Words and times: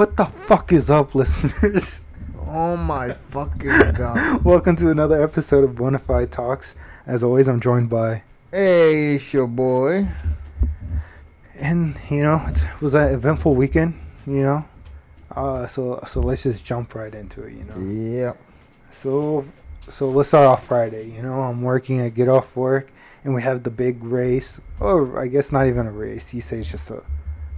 What 0.00 0.16
the 0.16 0.24
fuck 0.24 0.72
is 0.72 0.88
up, 0.88 1.14
listeners? 1.14 2.00
Oh 2.48 2.74
my 2.74 3.12
fucking 3.12 3.68
god. 3.98 4.42
Welcome 4.42 4.74
to 4.76 4.88
another 4.88 5.22
episode 5.22 5.62
of 5.62 5.72
Bonafide 5.72 6.30
Talks. 6.30 6.74
As 7.06 7.22
always, 7.22 7.48
I'm 7.48 7.60
joined 7.60 7.90
by, 7.90 8.22
Hey, 8.50 9.16
it's 9.16 9.34
your 9.34 9.46
boy. 9.46 10.08
and 11.54 12.00
you 12.08 12.22
know, 12.22 12.42
it 12.48 12.64
was 12.80 12.94
an 12.94 13.12
eventful 13.12 13.54
weekend. 13.54 13.92
You 14.26 14.42
know, 14.42 14.64
uh, 15.36 15.66
so 15.66 16.02
so 16.06 16.20
let's 16.20 16.44
just 16.44 16.64
jump 16.64 16.94
right 16.94 17.14
into 17.14 17.42
it. 17.42 17.52
You 17.52 17.64
know, 17.64 17.76
Yep. 17.76 18.38
so 18.88 19.44
so 19.90 20.08
let's 20.08 20.30
start 20.30 20.46
off 20.46 20.64
Friday. 20.64 21.10
You 21.10 21.20
know, 21.20 21.42
I'm 21.42 21.60
working. 21.60 22.00
I 22.00 22.08
get 22.08 22.26
off 22.26 22.56
work, 22.56 22.90
and 23.24 23.34
we 23.34 23.42
have 23.42 23.64
the 23.64 23.70
big 23.70 24.02
race, 24.02 24.62
or 24.80 25.18
I 25.18 25.26
guess 25.26 25.52
not 25.52 25.66
even 25.66 25.86
a 25.86 25.92
race. 25.92 26.32
You 26.32 26.40
say 26.40 26.60
it's 26.60 26.70
just 26.70 26.90
a 26.90 27.02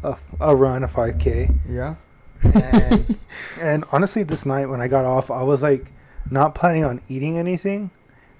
a, 0.03 0.19
a 0.41 0.57
run, 0.57 0.83
a 0.83 0.89
5K. 0.89 1.57
Yeah. 1.69 1.95
And- 2.43 3.19
And 3.61 3.85
honestly, 3.93 4.25
this 4.25 4.45
night 4.45 4.67
when 4.67 4.81
I 4.81 4.89
got 4.89 5.05
off, 5.05 5.31
I 5.31 5.43
was 5.45 5.63
like 5.63 5.93
not 6.31 6.55
planning 6.55 6.85
on 6.85 7.01
eating 7.09 7.39
anything 7.39 7.91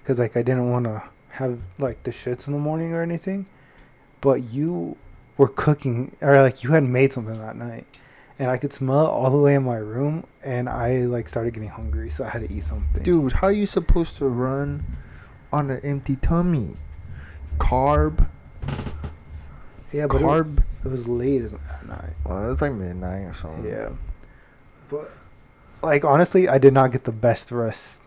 because 0.01 0.19
like 0.19 0.35
I 0.35 0.41
didn't 0.41 0.69
want 0.69 0.83
to 0.85 1.01
have 1.29 1.59
like 1.77 2.03
the 2.03 2.11
shits 2.11 2.47
in 2.47 2.53
the 2.53 2.59
morning 2.59 2.91
or 2.93 3.01
anything. 3.01 3.45
But 4.19 4.43
you 4.51 4.97
were 5.37 5.47
cooking, 5.47 6.15
or 6.21 6.41
like 6.41 6.63
you 6.63 6.71
had 6.71 6.83
made 6.83 7.13
something 7.13 7.37
that 7.39 7.55
night, 7.55 7.85
and 8.37 8.51
I 8.51 8.57
could 8.57 8.73
smell 8.73 9.05
it 9.05 9.09
all 9.09 9.31
the 9.31 9.37
way 9.37 9.55
in 9.55 9.63
my 9.63 9.77
room, 9.77 10.25
and 10.43 10.67
I 10.67 10.99
like 11.05 11.29
started 11.29 11.53
getting 11.53 11.69
hungry, 11.69 12.09
so 12.09 12.25
I 12.25 12.29
had 12.29 12.47
to 12.47 12.53
eat 12.53 12.63
something. 12.65 13.01
Dude, 13.03 13.31
how 13.33 13.47
are 13.47 13.51
you 13.53 13.65
supposed 13.65 14.17
to 14.17 14.27
run 14.27 14.83
on 15.53 15.69
an 15.69 15.79
empty 15.83 16.17
tummy? 16.17 16.75
Carb. 17.59 18.27
Yeah, 19.93 20.07
but 20.07 20.17
it, 20.21 20.23
Carb. 20.23 20.63
it 20.83 20.87
was 20.89 21.07
late 21.07 21.41
as 21.41 21.53
that 21.53 21.87
night. 21.87 22.13
Well, 22.25 22.51
it's 22.51 22.61
like 22.61 22.73
midnight 22.73 23.23
or 23.23 23.33
something. 23.33 23.65
Yeah, 23.65 23.89
but 24.89 25.09
like 25.81 26.03
honestly, 26.03 26.49
I 26.49 26.57
did 26.57 26.73
not 26.73 26.91
get 26.91 27.03
the 27.05 27.11
best 27.11 27.51
rest 27.51 28.01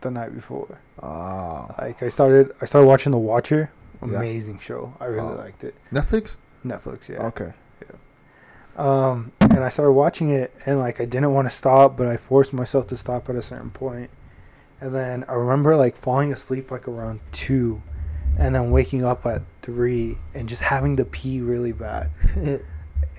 the 0.00 0.10
night 0.10 0.34
before. 0.34 0.78
Ah. 1.02 1.74
Like 1.78 2.02
I 2.02 2.08
started, 2.08 2.52
I 2.60 2.64
started 2.66 2.86
watching 2.86 3.12
The 3.12 3.18
Watcher. 3.18 3.70
Yeah. 4.02 4.16
Amazing 4.16 4.58
show. 4.60 4.94
I 5.00 5.06
really 5.06 5.28
Oh. 5.32 5.36
liked 5.36 5.64
it. 5.64 5.74
Netflix? 5.92 6.36
Netflix, 6.64 7.08
yeah. 7.08 7.22
Okay. 7.26 7.52
Um, 8.76 9.32
and 9.40 9.64
I 9.64 9.70
started 9.70 9.92
watching 9.92 10.30
it, 10.30 10.54
and 10.66 10.78
like 10.78 11.00
I 11.00 11.04
didn't 11.04 11.34
want 11.34 11.50
to 11.50 11.56
stop, 11.56 11.96
but 11.96 12.06
I 12.06 12.16
forced 12.16 12.52
myself 12.52 12.86
to 12.88 12.96
stop 12.96 13.28
at 13.28 13.34
a 13.34 13.42
certain 13.42 13.70
point. 13.70 14.08
And 14.80 14.94
then 14.94 15.24
I 15.28 15.32
remember 15.32 15.76
like 15.76 15.96
falling 15.96 16.32
asleep 16.32 16.70
like 16.70 16.86
around 16.86 17.18
two, 17.32 17.82
and 18.38 18.54
then 18.54 18.70
waking 18.70 19.04
up 19.04 19.26
at 19.26 19.42
three, 19.62 20.16
and 20.34 20.48
just 20.48 20.62
having 20.62 20.96
to 20.96 21.04
pee 21.04 21.40
really 21.40 21.72
bad. 21.72 22.10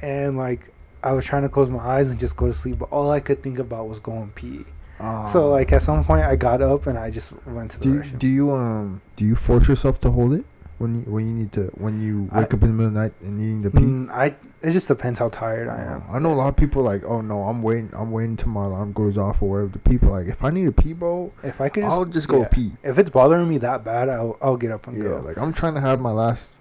And 0.02 0.38
like 0.38 0.72
I 1.04 1.12
was 1.12 1.26
trying 1.26 1.44
to 1.44 1.50
close 1.50 1.70
my 1.70 1.80
eyes 1.80 2.08
and 2.10 2.18
just 2.20 2.38
go 2.38 2.48
to 2.48 2.54
sleep, 2.54 2.80
but 2.80 2.90
all 2.90 3.12
I 3.12 3.20
could 3.20 3.44
think 3.44 3.60
about 3.60 3.88
was 3.90 4.00
going 4.00 4.32
pee. 4.32 4.64
Ah. 5.00 5.26
So 5.26 5.50
like 5.50 5.72
at 5.74 5.82
some 5.84 6.04
point 6.06 6.24
I 6.24 6.36
got 6.36 6.62
up 6.62 6.88
and 6.88 6.98
I 6.98 7.10
just 7.10 7.34
went 7.46 7.72
to 7.72 7.80
the 7.80 7.84
do 7.84 7.94
you, 7.94 8.00
restroom. 8.02 8.20
do 8.20 8.28
you 8.28 8.52
um 8.52 9.02
do 9.18 9.26
you 9.26 9.36
force 9.36 9.68
yourself 9.68 10.00
to 10.02 10.12
hold 10.12 10.34
it 10.34 10.46
when 10.78 10.96
you 10.96 11.02
when 11.12 11.28
you 11.28 11.34
need 11.36 11.52
to 11.54 11.64
when 11.76 12.02
you 12.02 12.30
I- 12.32 12.40
wake 12.42 12.54
up 12.54 12.64
in 12.64 12.70
the 12.70 12.74
middle 12.76 12.88
of 12.88 12.94
the 12.94 13.00
night 13.02 13.14
and 13.22 13.38
needing 13.38 13.62
to 13.64 13.72
pee? 13.72 13.80
Mm, 13.80 14.10
I 14.10 14.36
it 14.62 14.72
just 14.72 14.88
depends 14.88 15.20
how 15.20 15.30
tired 15.30 15.68
I 15.70 15.82
am. 15.84 16.04
I 16.12 16.20
know 16.20 16.34
a 16.34 16.36
lot 16.36 16.48
of 16.50 16.56
people 16.58 16.84
like, 16.84 17.04
oh 17.06 17.22
no, 17.22 17.44
I'm 17.44 17.62
waiting, 17.62 17.90
I'm 17.94 18.12
waiting 18.12 18.36
till 18.36 18.50
my 18.50 18.66
alarm 18.66 18.92
goes 18.94 19.18
off 19.18 19.42
or 19.42 19.50
whatever. 19.50 19.70
The 19.70 19.80
people 19.80 20.10
like, 20.10 20.28
if 20.28 20.44
I 20.44 20.50
need 20.50 20.68
a 20.68 20.72
pee, 20.72 20.94
bro, 20.94 21.32
If 21.44 21.62
I 21.62 21.70
could 21.70 21.84
just, 21.84 21.94
I'll 21.94 22.06
just 22.06 22.28
go 22.28 22.42
yeah. 22.42 22.48
pee. 22.50 22.72
If 22.84 22.98
it's 23.00 23.10
bothering 23.10 23.48
me 23.48 23.58
that 23.60 23.84
bad, 23.86 24.10
I'll 24.10 24.38
I'll 24.42 24.58
get 24.58 24.72
up 24.72 24.88
and 24.88 24.98
Yeah, 24.98 25.04
go. 25.10 25.16
like 25.22 25.38
I'm 25.38 25.54
trying 25.54 25.76
to 25.76 25.82
have 25.82 26.02
my 26.02 26.12
last, 26.12 26.52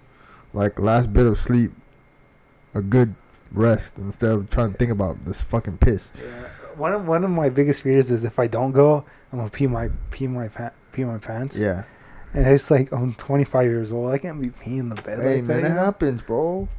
like 0.53 0.79
last 0.79 1.11
bit 1.13 1.25
of 1.25 1.37
sleep, 1.37 1.71
a 2.73 2.81
good 2.81 3.15
rest 3.51 3.97
instead 3.97 4.31
of 4.31 4.49
trying 4.49 4.71
to 4.71 4.77
think 4.77 4.91
about 4.91 5.25
this 5.25 5.41
fucking 5.41 5.77
piss. 5.79 6.11
Yeah. 6.17 6.29
One 6.77 6.93
of 6.93 7.07
one 7.07 7.23
of 7.23 7.31
my 7.31 7.49
biggest 7.49 7.81
fears 7.81 8.11
is 8.11 8.23
if 8.23 8.39
I 8.39 8.47
don't 8.47 8.71
go, 8.71 9.03
I'm 9.33 9.39
gonna 9.39 9.49
pee 9.49 9.67
my 9.67 9.89
pee 10.11 10.27
my 10.27 10.47
pa- 10.47 10.71
pee 10.91 11.03
my 11.03 11.17
pants. 11.17 11.57
Yeah. 11.57 11.83
And 12.33 12.45
it's 12.47 12.69
like 12.69 12.91
I'm 12.93 13.15
25 13.15 13.65
years 13.65 13.91
old. 13.91 14.11
I 14.13 14.19
can't 14.19 14.39
be 14.39 14.49
peeing 14.49 14.95
the 14.95 15.01
bed 15.01 15.19
Hey 15.19 15.35
like 15.37 15.43
man, 15.45 15.63
that. 15.63 15.71
it 15.71 15.73
happens, 15.73 16.21
bro. 16.21 16.69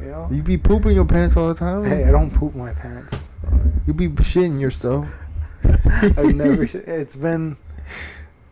You 0.00 0.06
know? 0.08 0.28
You 0.30 0.42
be 0.42 0.56
pooping 0.58 0.94
your 0.94 1.04
pants 1.04 1.36
all 1.36 1.48
the 1.48 1.54
time. 1.54 1.84
Hey, 1.84 2.04
I 2.04 2.10
don't 2.10 2.30
poop 2.30 2.54
my 2.54 2.72
pants. 2.72 3.28
You 3.86 3.92
be 3.94 4.08
shitting 4.08 4.60
yourself. 4.60 5.06
I've 5.64 6.34
never. 6.34 6.66
sh- 6.66 6.76
It's 6.76 7.14
been 7.16 7.56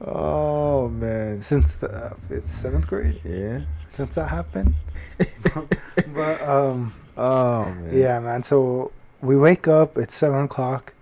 Oh 0.01 0.89
man. 0.89 1.43
since 1.43 1.77
the 1.77 1.91
uh, 1.91 2.15
fifth, 2.29 2.49
seventh 2.51 2.87
grade 2.87 3.21
Yeah. 3.25 3.61
since 3.93 4.15
that 4.15 4.29
happened. 4.29 4.75
but 6.15 6.41
um, 6.43 6.95
Oh 7.17 7.65
man. 7.65 7.91
yeah, 7.99 8.19
man. 8.21 8.43
So 8.43 8.93
we 9.21 9.37
wake 9.37 9.67
up. 9.69 9.99
It's 9.99 10.15
seven 10.15 10.45
o'clock. 10.45 10.95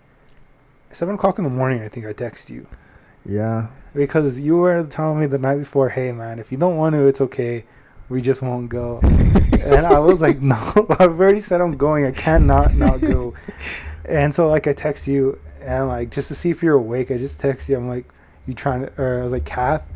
Seven 0.93 1.15
o'clock 1.16 1.38
in 1.38 1.44
the 1.44 1.50
morning. 1.50 1.82
I 1.82 1.88
think 1.88 2.06
I 2.06 2.12
text 2.12 2.49
you. 2.50 2.66
Yeah. 3.26 3.66
because 3.94 4.38
you 4.41 4.56
were 4.56 4.84
telling 4.84 5.20
me 5.20 5.26
the 5.26 5.38
night 5.38 5.56
before, 5.59 5.91
hey 5.91 6.12
man, 6.12 6.38
if 6.38 6.50
you 6.50 6.56
don't 6.59 6.76
want 6.76 6.94
to, 6.94 7.06
it's 7.06 7.20
okay. 7.20 7.65
We 8.09 8.22
just 8.22 8.41
won't 8.41 8.69
go. 8.70 9.00
and 9.63 9.87
I 9.87 9.99
was 9.99 10.21
like, 10.21 10.41
no, 10.43 10.57
I've 10.99 11.21
already 11.21 11.41
said 11.41 11.61
I'm 11.61 11.77
going. 11.77 12.05
I 12.05 12.13
can't 12.13 12.45
not 12.47 12.71
go. 13.01 13.35
And 14.05 14.35
so 14.35 14.49
like 14.49 14.67
I 14.67 14.73
text 14.73 15.07
you 15.07 15.39
and 15.61 15.89
like 15.89 16.11
just 16.11 16.29
to 16.29 16.35
see 16.35 16.51
if 16.51 16.63
you're 16.63 16.77
awake, 16.77 17.11
I 17.11 17.19
just 17.19 17.41
text 17.41 17.69
you. 17.69 17.77
I'm 17.77 17.89
like, 17.89 18.07
you 18.47 18.55
trying 18.55 18.87
to? 18.87 18.93
Or 19.01 19.21
I 19.21 19.23
was 19.23 19.33
like, 19.33 19.45
Kath. 19.45 19.87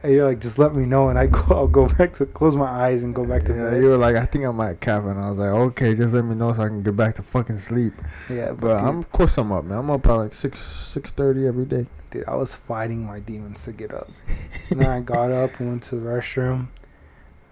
And 0.00 0.12
you're 0.12 0.24
like, 0.24 0.38
just 0.38 0.60
let 0.60 0.76
me 0.76 0.86
know, 0.86 1.08
and 1.08 1.18
I 1.18 1.26
go. 1.26 1.42
I'll 1.50 1.66
go 1.66 1.88
back 1.98 2.12
to 2.14 2.26
close 2.26 2.54
my 2.54 2.66
eyes 2.68 3.02
and 3.02 3.12
go 3.12 3.24
back 3.24 3.42
to 3.44 3.52
yeah, 3.52 3.70
bed. 3.70 3.82
you 3.82 3.88
were 3.88 3.98
like, 3.98 4.14
I 4.14 4.26
think 4.26 4.44
I'm 4.44 4.54
might 4.56 4.80
cap, 4.80 5.02
and 5.02 5.18
I 5.18 5.28
was 5.28 5.40
like, 5.40 5.48
okay, 5.48 5.92
just 5.96 6.14
let 6.14 6.24
me 6.24 6.36
know 6.36 6.52
so 6.52 6.62
I 6.62 6.68
can 6.68 6.84
get 6.84 6.94
back 6.94 7.16
to 7.16 7.22
fucking 7.22 7.58
sleep. 7.58 7.94
yeah, 8.30 8.50
but, 8.52 8.60
But 8.60 8.78
dude, 8.78 8.86
I'm, 8.86 8.98
of 8.98 9.10
course, 9.10 9.36
I'm 9.38 9.50
up, 9.50 9.64
man. 9.64 9.78
I'm 9.78 9.90
up 9.90 10.06
at 10.06 10.12
like 10.12 10.34
six, 10.34 10.60
six 10.60 11.10
thirty 11.10 11.48
every 11.48 11.64
day. 11.64 11.86
dude, 12.12 12.28
I 12.28 12.36
was 12.36 12.54
fighting 12.54 13.04
my 13.04 13.18
demons 13.18 13.64
to 13.64 13.72
get 13.72 13.92
up. 13.92 14.08
and 14.70 14.80
then 14.80 14.88
I 14.88 15.00
got 15.00 15.32
up 15.32 15.58
and 15.58 15.68
went 15.68 15.82
to 15.84 15.96
the 15.96 16.02
restroom. 16.06 16.68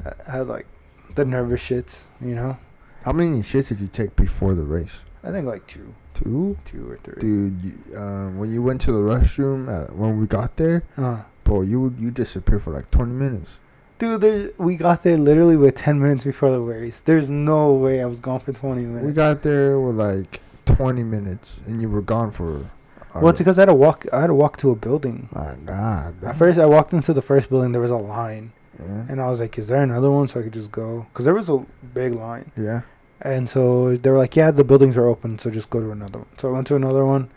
I 0.04 0.30
had 0.30 0.46
like 0.46 0.66
the 1.16 1.24
nervous 1.24 1.60
shits, 1.62 2.06
you 2.20 2.34
know. 2.34 2.56
How 3.04 3.12
many 3.12 3.38
shits 3.42 3.68
did 3.68 3.80
you 3.80 3.88
take 3.88 4.14
before 4.16 4.54
the 4.54 4.62
race? 4.64 5.00
I 5.24 5.30
think 5.30 5.46
like 5.46 5.66
two, 5.66 5.92
Two, 6.14 6.56
two 6.64 6.90
or 6.90 6.96
three. 7.02 7.20
dude. 7.20 7.60
You, 7.62 7.98
um, 7.98 8.38
when 8.38 8.52
you 8.52 8.62
went 8.62 8.80
to 8.82 8.92
the 8.92 9.00
restroom 9.00 9.68
uh, 9.68 9.92
when 9.92 10.18
we 10.18 10.26
got 10.26 10.56
there, 10.56 10.82
Uh, 10.96 11.18
bro, 11.44 11.62
you 11.62 11.94
you 11.98 12.10
disappeared 12.10 12.62
for 12.62 12.72
like 12.72 12.90
twenty 12.90 13.12
minutes. 13.12 13.58
dude, 13.98 14.20
there, 14.20 14.50
we 14.58 14.76
got 14.76 15.02
there 15.02 15.16
literally 15.18 15.56
with 15.56 15.74
ten 15.74 16.00
minutes 16.00 16.24
before 16.24 16.50
the 16.50 16.60
race. 16.60 17.00
There's 17.02 17.28
no 17.28 17.72
way 17.74 18.02
I 18.02 18.06
was 18.06 18.20
gone 18.20 18.40
for 18.40 18.52
twenty 18.52 18.82
minutes. 18.82 19.04
We 19.06 19.12
got 19.12 19.42
there 19.42 19.78
with 19.80 19.96
like 19.96 20.40
twenty 20.64 21.02
minutes, 21.02 21.58
and 21.66 21.82
you 21.82 21.88
were 21.90 22.02
gone 22.02 22.30
for. 22.30 22.58
uh, 22.58 23.20
well, 23.20 23.28
it's 23.28 23.38
because 23.40 23.58
I 23.58 23.62
had 23.62 23.66
to 23.68 23.74
walk. 23.74 24.06
I 24.12 24.20
had 24.22 24.28
to 24.28 24.34
walk 24.34 24.56
to 24.58 24.70
a 24.70 24.76
building. 24.76 25.28
My 25.32 25.54
God. 25.66 26.14
At 26.24 26.36
first, 26.36 26.58
I 26.58 26.66
walked 26.66 26.92
into 26.94 27.12
the 27.12 27.22
first 27.22 27.48
building. 27.50 27.72
There 27.72 27.82
was 27.82 27.90
a 27.90 27.96
line, 27.96 28.52
Yeah. 28.78 29.06
and 29.08 29.20
I 29.20 29.28
was 29.28 29.40
like, 29.40 29.58
"Is 29.58 29.68
there 29.68 29.82
another 29.82 30.10
one?" 30.10 30.28
So 30.28 30.40
I 30.40 30.42
could 30.42 30.52
just 30.52 30.70
go 30.72 31.06
because 31.12 31.24
there 31.24 31.34
was 31.34 31.48
a 31.48 31.64
big 31.94 32.12
line. 32.14 32.50
Yeah. 32.56 32.82
And 33.22 33.48
so 33.48 33.96
they 33.96 34.10
were 34.10 34.18
like, 34.18 34.36
"Yeah, 34.36 34.50
the 34.50 34.64
buildings 34.64 34.96
are 34.98 35.06
open, 35.08 35.38
so 35.38 35.50
just 35.50 35.70
go 35.70 35.80
to 35.80 35.90
another 35.90 36.18
one." 36.18 36.28
So 36.38 36.48
I 36.50 36.52
went 36.52 36.66
to 36.68 36.76
another 36.76 37.04
one, 37.06 37.30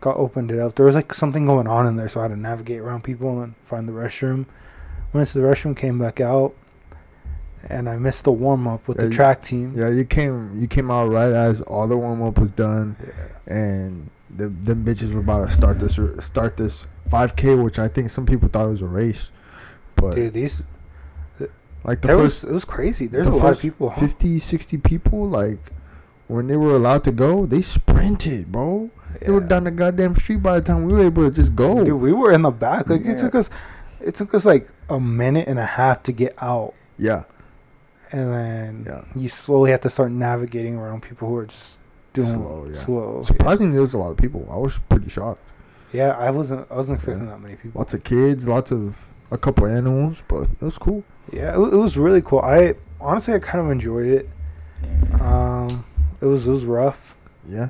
got 0.00 0.16
opened 0.16 0.50
it 0.50 0.58
up. 0.58 0.74
There 0.74 0.86
was 0.86 0.94
like 0.96 1.14
something 1.14 1.46
going 1.46 1.66
on 1.68 1.86
in 1.86 1.96
there, 1.96 2.08
so 2.08 2.20
I 2.20 2.24
had 2.24 2.32
to 2.32 2.36
navigate 2.36 2.80
around 2.80 3.04
people 3.04 3.40
and 3.42 3.54
find 3.64 3.86
the 3.88 3.92
restroom. 3.92 4.46
Went 5.12 5.28
to 5.28 5.38
the 5.38 5.44
restroom, 5.46 5.76
came 5.76 5.98
back 6.00 6.20
out, 6.20 6.54
and 7.68 7.88
I 7.88 7.96
missed 7.96 8.24
the 8.24 8.32
warm 8.32 8.66
up 8.66 8.86
with 8.88 8.98
Yeah, 8.98 9.04
the 9.06 9.10
track 9.10 9.42
team. 9.42 9.72
Yeah, 9.76 9.88
you 9.88 10.04
came 10.04 10.60
you 10.60 10.66
came 10.66 10.90
out 10.90 11.10
right 11.10 11.32
as 11.32 11.62
all 11.62 11.86
the 11.86 11.96
warm 11.96 12.22
up 12.22 12.38
was 12.38 12.50
done, 12.50 12.96
Yeah. 13.00 13.54
and 13.56 14.10
the 14.36 14.48
them 14.48 14.84
bitches 14.84 15.12
were 15.12 15.20
about 15.20 15.46
to 15.48 15.54
start 15.54 15.78
this 15.78 15.98
start 16.24 16.56
this 16.56 16.86
5K, 17.08 17.62
which 17.62 17.78
I 17.78 17.86
think 17.86 18.10
some 18.10 18.26
people 18.26 18.48
thought 18.48 18.66
it 18.66 18.70
was 18.70 18.82
a 18.82 18.86
race, 18.86 19.30
but 20.08 20.14
Dude, 20.16 20.32
these 20.32 20.62
like 21.84 22.00
the 22.00 22.08
first 22.08 22.44
was 22.44 22.44
it 22.44 22.52
was 22.54 22.64
crazy. 22.64 23.06
There's 23.06 23.26
the 23.26 23.32
a 23.32 23.36
lot 23.36 23.52
of 23.52 23.60
people. 23.60 23.90
Huh? 23.90 24.00
50, 24.00 24.38
60 24.38 24.78
people, 24.78 25.28
like 25.28 25.58
when 26.28 26.46
they 26.48 26.56
were 26.56 26.74
allowed 26.76 27.04
to 27.04 27.12
go, 27.12 27.44
they 27.46 27.60
sprinted, 27.60 28.50
bro. 28.50 28.90
They 29.20 29.30
were 29.30 29.40
down 29.40 29.64
the 29.64 29.70
goddamn 29.70 30.16
street 30.16 30.42
by 30.42 30.58
the 30.58 30.62
time 30.62 30.84
we 30.86 30.92
were 30.94 31.04
able 31.04 31.28
to 31.28 31.30
just 31.34 31.54
go. 31.54 31.84
Dude, 31.84 32.00
we 32.00 32.12
were 32.12 32.32
in 32.32 32.42
the 32.42 32.50
back. 32.50 32.88
Like 32.88 33.04
Yeah. 33.04 33.12
it 33.12 33.18
took 33.18 33.34
us, 33.34 33.50
it 34.00 34.14
took 34.14 34.34
us 34.34 34.44
like 34.44 34.68
a 34.88 34.98
minute 34.98 35.46
and 35.46 35.58
a 35.58 35.64
half 35.66 36.02
to 36.04 36.12
get 36.12 36.34
out, 36.42 36.72
yeah, 36.98 37.24
and 38.12 38.32
then 38.32 38.84
Yeah. 38.86 39.02
you 39.14 39.28
slowly 39.28 39.70
have 39.70 39.80
to 39.82 39.90
start 39.90 40.10
navigating 40.10 40.76
around 40.76 41.02
people 41.02 41.28
who 41.28 41.36
are 41.36 41.46
just 41.46 41.78
doing 42.14 42.28
Slow, 42.28 42.66
slow. 42.72 43.10
yeah. 43.12 43.16
yeah. 43.18 43.22
surprisingly, 43.24 43.72
there 43.72 43.82
was 43.82 43.94
a 43.94 43.98
lot 43.98 44.10
of 44.10 44.16
people. 44.16 44.48
I 44.50 44.56
was 44.56 44.78
pretty 44.88 45.08
shocked. 45.08 45.52
Yeah, 45.92 46.10
I 46.18 46.30
wasn't. 46.30 46.66
I 46.70 46.74
wasn't 46.74 46.96
expecting 46.98 47.24
Yeah. 47.26 47.32
that 47.32 47.40
many 47.42 47.56
people. 47.56 47.78
Lots 47.78 47.92
of 47.94 48.02
kids, 48.02 48.48
lots 48.48 48.72
of 48.72 48.96
a 49.30 49.38
couple 49.38 49.66
animals, 49.66 50.18
but 50.28 50.42
it 50.44 50.60
was 50.62 50.78
cool. 50.78 51.04
Yeah, 51.32 51.54
it, 51.54 51.58
it 51.74 51.76
was 51.76 51.96
really 51.96 52.22
cool. 52.22 52.40
I 52.40 52.74
honestly, 53.00 53.34
I 53.34 53.38
kind 53.38 53.64
of 53.64 53.70
enjoyed 53.70 54.06
it. 54.06 54.28
Um, 55.20 55.84
it 56.20 56.26
was 56.26 56.46
it 56.46 56.50
was 56.50 56.64
rough. 56.64 57.16
Yeah, 57.46 57.68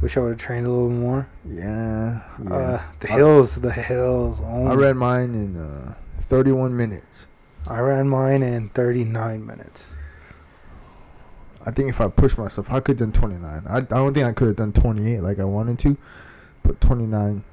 Wish 0.00 0.16
I 0.16 0.20
would 0.20 0.30
have 0.30 0.38
trained 0.38 0.66
a 0.66 0.70
little 0.70 0.88
more. 0.90 1.28
yeah, 1.44 2.22
yeah. 2.42 2.54
Uh, 2.54 2.82
the 3.00 3.12
I- 3.12 3.16
hills, 3.16 3.56
the 3.56 3.72
hills. 3.72 4.40
Oh, 4.44 4.66
I 4.66 4.74
ran 4.74 4.96
mine 4.96 5.34
in 5.34 5.56
uh, 5.56 5.94
31 6.22 6.76
minutes. 6.76 7.26
I 7.68 7.78
ran 7.78 8.08
mine 8.08 8.42
in 8.42 8.68
39 8.70 9.46
minutes. 9.46 9.96
I 11.64 11.70
think 11.70 11.88
if 11.90 12.00
I 12.00 12.08
pushed 12.08 12.36
myself, 12.38 12.68
I 12.72 12.80
could 12.80 12.98
have 12.98 13.12
done 13.12 13.20
29. 13.20 13.62
I, 13.68 13.76
I 13.76 13.80
don't 13.82 14.12
think 14.12 14.26
I 14.26 14.32
could 14.32 14.48
have 14.48 14.56
done 14.56 14.72
28 14.72 15.20
like 15.20 15.38
I 15.38 15.44
wanted 15.44 15.78
to, 15.80 15.96
but 16.64 16.80
29, 16.80 17.44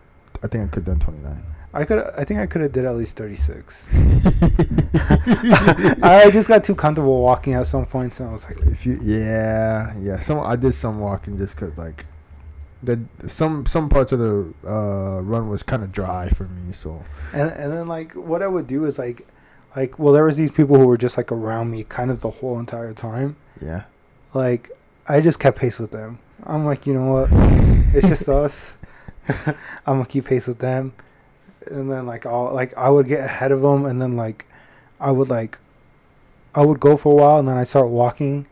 I 0.41 0.47
think 0.47 0.63
I 0.63 0.67
could 0.67 0.87
have 0.87 0.97
done 0.97 0.99
29. 0.99 1.43
I 1.73 1.85
could. 1.85 1.99
I 2.17 2.23
think 2.23 2.39
I 2.39 2.47
could 2.47 2.61
have 2.61 2.71
did 2.71 2.85
at 2.85 2.95
least 2.95 3.15
thirty 3.15 3.35
six. 3.35 3.87
I 6.01 6.29
just 6.31 6.47
got 6.47 6.63
too 6.63 6.75
comfortable 6.75 7.21
walking 7.21 7.53
at 7.53 7.67
some 7.67 7.85
points, 7.85 8.19
and 8.19 8.29
I 8.29 8.31
was 8.31 8.45
like, 8.45 8.57
if 8.67 8.85
you, 8.85 8.99
yeah, 9.01 9.95
yeah. 9.99 10.19
Some 10.19 10.39
I 10.39 10.55
did 10.55 10.73
some 10.73 10.99
walking 10.99 11.37
just 11.37 11.57
cause 11.57 11.77
like, 11.77 12.05
the 12.83 12.99
some 13.27 13.65
some 13.65 13.89
parts 13.89 14.11
of 14.11 14.19
the 14.19 14.53
uh, 14.67 15.21
run 15.21 15.49
was 15.49 15.63
kind 15.63 15.83
of 15.83 15.91
dry 15.91 16.29
for 16.29 16.45
me. 16.45 16.73
So 16.73 17.03
and 17.33 17.51
and 17.51 17.71
then 17.71 17.87
like 17.87 18.13
what 18.13 18.41
I 18.41 18.47
would 18.47 18.67
do 18.67 18.85
is 18.85 18.97
like, 18.97 19.27
like 19.75 19.99
well 19.99 20.13
there 20.13 20.25
was 20.25 20.37
these 20.37 20.51
people 20.51 20.77
who 20.77 20.87
were 20.87 20.97
just 20.97 21.17
like 21.17 21.31
around 21.31 21.69
me 21.69 21.83
kind 21.83 22.09
of 22.11 22.21
the 22.21 22.29
whole 22.31 22.57
entire 22.59 22.93
time. 22.93 23.35
yeah, 23.61 23.83
Like 24.33 24.71
I 25.07 25.21
just 25.21 25.39
kept 25.39 25.57
pace 25.59 25.77
with 25.79 25.91
them. 25.91 26.19
I'm 26.45 26.65
like, 26.65 26.87
you 26.87 26.93
know 26.93 27.13
what? 27.13 27.29
It's 27.93 28.07
just 28.07 28.27
us. 28.29 28.75
I'm 29.45 29.55
gonna 29.97 30.05
keep 30.05 30.25
pace 30.25 30.47
with 30.47 30.57
them, 30.59 30.93
and 31.67 31.91
then 31.91 32.05
like 32.05 32.25
I'll 32.25 32.53
like 32.53 32.75
I 32.77 32.89
would 32.89 33.07
get 33.07 33.19
ahead 33.19 33.51
of 33.51 33.61
them, 33.61 33.85
and 33.85 34.01
then 34.01 34.11
like 34.11 34.45
I 34.99 35.11
would 35.11 35.29
like 35.29 35.59
I 36.55 36.65
would 36.65 36.79
go 36.79 36.97
for 36.97 37.13
a 37.13 37.15
while, 37.15 37.39
and 37.39 37.47
then 37.47 37.57
I 37.57 37.63
start 37.63 37.89
walking, 37.89 38.47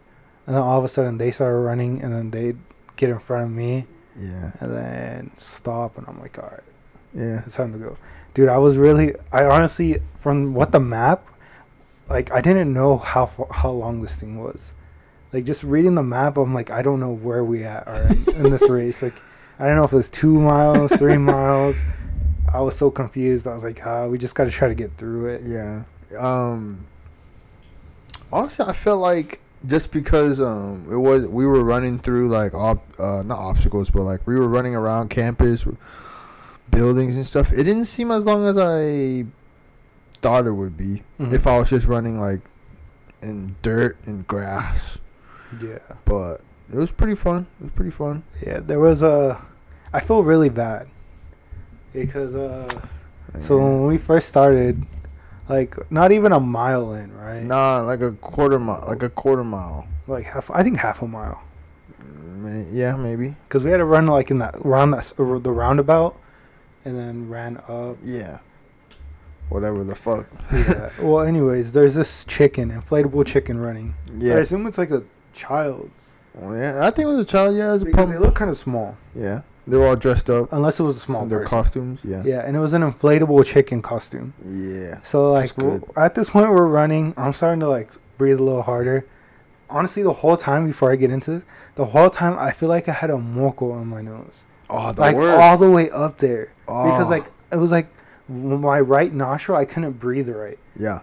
and 0.45 0.55
then 0.55 0.61
all 0.61 0.77
of 0.77 0.85
a 0.85 0.87
sudden 0.87 1.17
they 1.17 1.31
started 1.31 1.57
running, 1.59 2.01
and 2.01 2.13
then 2.13 2.31
they'd 2.31 2.57
get 2.95 3.09
in 3.09 3.19
front 3.19 3.45
of 3.45 3.51
me, 3.51 3.85
yeah, 4.17 4.51
and 4.59 4.71
then 4.71 5.31
stop, 5.37 5.97
and 5.97 6.07
I'm 6.07 6.19
like, 6.19 6.37
all 6.37 6.49
right, 6.49 6.63
yeah. 7.13 7.41
it's 7.45 7.55
time 7.55 7.73
to 7.73 7.79
go, 7.79 7.97
dude. 8.33 8.49
I 8.49 8.57
was 8.57 8.77
really, 8.77 9.13
I 9.31 9.45
honestly, 9.45 9.99
from 10.15 10.53
what 10.53 10.71
the 10.71 10.79
map, 10.79 11.27
like 12.09 12.31
I 12.31 12.41
didn't 12.41 12.73
know 12.73 12.97
how 12.97 13.29
how 13.51 13.71
long 13.71 14.01
this 14.01 14.17
thing 14.17 14.41
was. 14.41 14.73
Like 15.33 15.43
just 15.43 15.63
reading 15.63 15.95
the 15.95 16.03
map, 16.03 16.37
I'm 16.37 16.53
like, 16.53 16.71
I 16.71 16.81
don't 16.81 16.99
know 16.99 17.11
where 17.11 17.43
we 17.43 17.63
at 17.65 17.85
are 17.87 18.01
in, 18.03 18.45
in 18.45 18.51
this 18.51 18.69
race. 18.69 19.01
Like, 19.03 19.15
I 19.59 19.65
don't 19.65 19.75
know 19.75 19.83
if 19.83 19.91
it 19.91 19.97
was 19.97 20.09
two 20.09 20.39
miles, 20.39 20.91
three 20.93 21.17
miles. 21.17 21.81
I 22.57 22.61
was 22.61 22.75
so 22.75 22.89
confused. 22.89 23.45
I 23.47 23.53
was 23.53 23.63
like, 23.63 23.85
ah, 23.85 24.07
we 24.07 24.17
just 24.17 24.33
got 24.35 24.45
to 24.45 24.51
try 24.51 24.67
to 24.67 24.75
get 24.75 24.95
through 24.97 25.27
it. 25.27 25.41
Yeah. 25.43 25.83
Um 26.17 26.85
honestly 28.31 28.65
I 28.65 28.73
felt 28.73 28.99
like 29.01 29.39
just 29.65 29.91
because 29.91 30.41
um 30.41 30.87
it 30.91 30.95
was 30.95 31.25
we 31.25 31.45
were 31.45 31.63
running 31.63 31.99
through 31.99 32.29
like 32.29 32.53
op, 32.53 32.83
uh 32.99 33.21
not 33.23 33.39
obstacles 33.39 33.89
but 33.89 34.03
like 34.03 34.25
we 34.27 34.35
were 34.35 34.47
running 34.47 34.75
around 34.75 35.09
campus 35.09 35.65
buildings 36.71 37.15
and 37.15 37.25
stuff. 37.25 37.51
It 37.51 37.63
didn't 37.63 37.85
seem 37.85 38.11
as 38.11 38.25
long 38.25 38.45
as 38.47 38.57
I 38.57 39.25
thought 40.21 40.45
it 40.47 40.51
would 40.51 40.75
be 40.77 41.03
Mhm. 41.19 41.33
if 41.33 41.45
I 41.47 41.57
was 41.59 41.69
just 41.69 41.85
running 41.85 42.19
like 42.19 42.41
in 43.21 43.55
dirt 43.61 43.97
and 44.05 44.25
grass. 44.27 44.97
Yeah, 45.61 45.79
But 46.05 46.41
it 46.71 46.75
was 46.75 46.91
pretty 46.91 47.15
fun. 47.15 47.47
It 47.59 47.63
was 47.65 47.71
pretty 47.73 47.91
fun. 47.91 48.23
yeah. 48.45 48.59
There 48.59 48.79
was 48.79 49.01
a. 49.01 49.41
I 49.93 49.99
feel 50.01 50.23
really 50.23 50.49
bad 50.49 50.87
because 52.05 52.35
uh, 52.35 52.67
so 53.39 53.57
when 53.57 53.85
we 53.87 53.97
first 53.97 54.27
started, 54.27 54.83
like 55.49 55.75
not 55.91 56.11
even 56.11 56.31
a 56.31 56.39
mile 56.39 56.93
in, 56.93 57.15
right? 57.17 57.43
Nah, 57.43 57.81
like 57.81 58.01
a 58.01 58.11
quarter 58.13 58.59
mile, 58.59 58.85
like 58.87 59.03
a 59.03 59.09
quarter 59.09 59.43
mile. 59.43 59.87
Like 60.07 60.25
half. 60.25 60.49
I 60.51 60.63
think 60.63 60.77
half 60.77 61.01
a 61.01 61.07
mile. 61.07 61.41
Yeah, 62.71 62.95
maybe. 62.95 63.35
because 63.47 63.63
we 63.63 63.71
had 63.71 63.77
to 63.77 63.85
run 63.85 64.07
like 64.07 64.31
in 64.31 64.39
that 64.39 64.55
around 64.57 64.91
that 64.91 65.11
the 65.17 65.23
roundabout, 65.51 66.15
and 66.85 66.97
then 66.97 67.29
ran 67.29 67.57
up. 67.67 67.97
Yeah. 68.03 68.39
Whatever 69.49 69.83
the 69.83 69.95
fuck. 69.95 70.27
Yeah. 70.51 70.89
well, 71.01 71.21
anyways, 71.25 71.71
there's 71.71 71.95
this 71.95 72.25
chicken, 72.25 72.69
inflatable 72.69 73.25
chicken 73.25 73.59
running. 73.59 73.95
Yeah. 74.17 74.33
I 74.33 74.35
Yeah. 74.35 74.41
assume 74.41 74.67
it's 74.67 74.77
like 74.77 74.91
a 74.91 75.03
child 75.33 75.89
Well, 76.33 76.57
yeah, 76.57 76.85
I 76.85 76.91
think 76.91 77.05
it 77.07 77.11
was 77.11 77.19
a 77.19 77.27
child. 77.29 77.55
Yeah, 77.55 77.69
it 77.69 77.73
was 77.73 77.81
a 77.81 77.85
because 77.85 78.07
pump. 78.09 78.11
they 78.11 78.19
look 78.25 78.35
kind 78.35 78.51
of 78.51 78.57
small, 78.57 78.97
yeah, 79.15 79.41
they 79.67 79.77
were 79.77 79.87
all 79.87 79.95
dressed 79.95 80.29
up 80.29 80.51
unless 80.53 80.79
it 80.79 80.83
was 80.83 80.97
a 80.97 80.99
small 80.99 81.23
in 81.23 81.29
their 81.29 81.39
person. 81.39 81.49
costumes. 81.57 81.99
Yeah, 82.03 82.23
Yeah, 82.25 82.39
and 82.45 82.55
it 82.55 82.59
was 82.59 82.73
an 82.73 82.81
inflatable 82.81 83.45
chicken 83.45 83.81
costume. 83.81 84.33
yeah. 84.45 84.99
So 85.03 85.31
like 85.31 85.49
That's 85.49 85.51
good. 85.53 85.81
w- 85.81 85.93
at 85.97 86.15
this 86.15 86.29
point, 86.29 86.49
we're 86.49 86.65
running. 86.67 87.13
I'm 87.17 87.33
starting 87.33 87.59
to 87.59 87.67
like 87.69 87.89
breathe 88.17 88.39
a 88.39 88.43
little 88.43 88.61
harder. 88.63 89.05
Honestly, 89.69 90.01
the 90.01 90.13
whole 90.13 90.37
time 90.37 90.65
before 90.65 90.91
I 90.91 90.95
get 90.95 91.11
into 91.11 91.31
this, 91.31 91.43
the 91.75 91.85
whole 91.85 92.09
time 92.09 92.37
I 92.39 92.51
feel 92.51 92.69
like 92.69 92.87
I 92.87 92.93
had 92.93 93.09
a 93.09 93.17
moco 93.17 93.71
on 93.71 93.85
my 93.87 94.01
nose, 94.01 94.43
Oh, 94.69 94.93
the 94.93 95.01
like 95.01 95.15
worst. 95.15 95.41
all 95.41 95.57
the 95.57 95.69
way 95.69 95.89
up 95.91 96.17
there. 96.19 96.53
Oh. 96.69 96.85
because 96.85 97.09
like 97.09 97.25
it 97.51 97.57
was 97.57 97.71
like 97.71 97.87
my 98.29 98.79
right 98.79 99.13
nostril 99.13 99.57
I 99.57 99.65
couldn't 99.65 99.99
breathe 99.99 100.29
right, 100.29 100.57
yeah, 100.77 100.99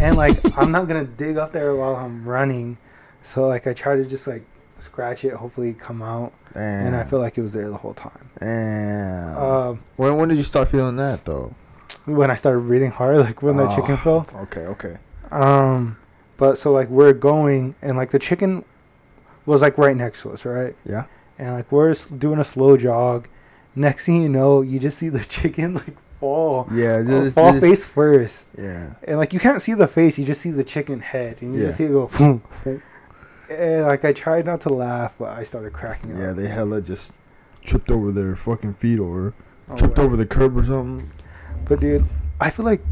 and 0.00 0.16
like 0.16 0.36
I'm 0.58 0.70
not 0.70 0.86
gonna 0.88 1.04
dig 1.04 1.36
up 1.36 1.52
there 1.52 1.74
while 1.74 1.96
I'm 1.96 2.24
running, 2.26 2.78
so 3.22 3.46
like 3.48 3.66
I 3.66 3.72
try 3.74 3.96
to 3.96 4.04
just 4.04 4.26
like 4.28 4.42
scratch 4.84 5.24
it, 5.24 5.32
hopefully 5.32 5.74
come 5.74 6.02
out, 6.02 6.32
and, 6.54 6.88
and 6.88 6.96
I 6.96 7.04
feel 7.04 7.18
like 7.18 7.36
it 7.38 7.42
was 7.42 7.52
there 7.52 7.68
the 7.68 7.76
whole 7.76 7.94
time. 7.94 8.28
and 8.40 9.36
Um, 9.36 9.80
when 9.96 10.16
when 10.16 10.28
did 10.28 10.36
you 10.38 10.44
start 10.44 10.68
feeling 10.68 10.96
that 10.96 11.24
though? 11.24 11.54
when 12.06 12.30
I 12.30 12.34
started 12.34 12.60
breathing 12.66 12.90
hard, 12.90 13.16
like 13.28 13.42
when 13.42 13.56
the 13.56 13.66
Oh, 13.68 13.74
chicken 13.76 13.96
fell. 13.96 14.26
Okay, 14.34 14.60
okay. 14.66 14.98
Um, 15.30 15.96
but 16.36 16.58
so 16.58 16.72
like 16.72 16.88
we're 16.88 17.12
going, 17.14 17.74
and 17.82 17.96
like 17.96 18.10
the 18.10 18.18
chicken 18.18 18.64
was 19.46 19.62
like 19.62 19.78
right 19.78 19.96
next 19.96 20.22
to 20.22 20.32
us, 20.32 20.44
right? 20.44 20.74
Yeah. 20.84 21.04
And 21.38 21.54
like 21.54 21.70
we're 21.72 21.94
doing 22.18 22.38
a 22.38 22.44
slow 22.44 22.76
jog. 22.76 23.28
Next 23.74 24.06
thing 24.06 24.22
you 24.22 24.28
know, 24.28 24.62
you 24.62 24.78
just 24.78 24.98
see 24.98 25.08
the 25.08 25.24
chicken 25.36 25.74
like 25.74 25.96
fall, 26.20 26.68
Yeah, 26.72 27.02
uh, 27.08 27.30
fall 27.30 27.52
this- 27.52 27.60
face 27.60 27.84
first. 27.84 28.48
Yeah, 28.58 28.90
and 29.08 29.16
like 29.18 29.32
you 29.32 29.40
can't 29.40 29.60
see 29.62 29.74
the 29.74 29.88
face, 29.88 30.18
you 30.18 30.24
just 30.24 30.40
see 30.42 30.50
the 30.50 30.62
chicken 30.64 31.00
head, 31.00 31.38
and 31.40 31.54
you 31.54 31.60
just 31.66 31.78
see 31.78 31.84
it 31.84 31.88
go 31.88 32.06
boom. 32.18 32.42
And 33.50 33.82
like 33.86 34.04
I 34.04 34.12
tried 34.12 34.46
not 34.46 34.60
to 34.62 34.68
laugh, 34.70 35.14
but 35.18 35.36
I 35.36 35.42
started 35.42 35.72
cracking 35.72 36.12
up. 36.12 36.18
yeah. 36.18 36.32
They 36.32 36.48
hella 36.48 36.80
just 36.80 37.12
tripped 37.64 37.90
over 37.90 38.10
their 38.12 38.36
fucking 38.36 38.74
feet 38.74 38.98
or 38.98 39.34
Oh, 39.68 39.76
tripped 39.76 39.96
wow. 39.98 40.04
over 40.04 40.16
the 40.16 40.26
curb 40.26 40.56
or 40.56 40.62
something. 40.64 41.10
But 41.64 41.80
dude, 41.80 42.04
I 42.40 42.50
feel 42.50 42.66
like, 42.66 42.82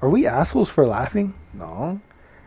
are 0.00 0.08
we 0.08 0.26
assholes 0.26 0.70
for 0.70 0.86
laughing? 0.86 1.34
No. 1.52 2.00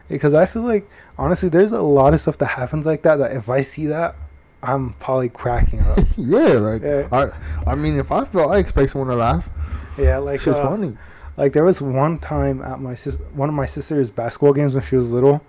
Because 0.07 0.33
I 0.33 0.45
feel 0.47 0.63
like 0.63 0.89
honestly, 1.17 1.49
there's 1.49 1.71
a 1.71 1.81
lot 1.81 2.13
of 2.13 2.19
stuff 2.21 2.38
that 2.39 2.47
happens 2.47 2.85
like 2.85 3.03
that. 3.03 3.17
That 3.17 3.33
if 3.35 3.49
I 3.49 3.61
see 3.61 3.85
that, 3.87 4.15
I'm 4.63 4.94
probably 4.94 5.29
cracking 5.29 5.79
up. 5.81 5.99
yeah, 6.17 6.53
like 6.53 6.81
Yeah. 6.81 7.07
I, 7.11 7.71
I 7.71 7.75
mean, 7.75 7.97
if 7.99 8.11
I 8.11 8.25
felt, 8.25 8.51
I 8.51 8.57
expect 8.57 8.89
someone 8.91 9.09
to 9.09 9.15
laugh. 9.15 9.47
yeah, 9.97 10.17
like 10.17 10.35
It's 10.35 10.45
just 10.45 10.59
uh, 10.59 10.67
funny. 10.67 10.97
Like 11.37 11.53
there 11.53 11.63
was 11.63 11.81
one 11.81 12.17
time 12.19 12.61
at 12.61 12.79
my 12.79 12.94
sis- 12.95 13.19
one 13.33 13.47
of 13.49 13.55
my 13.55 13.65
sister's 13.65 14.09
basketball 14.09 14.53
games 14.53 14.73
when 14.73 14.83
she 14.83 14.95
was 14.95 15.09
little. 15.11 15.44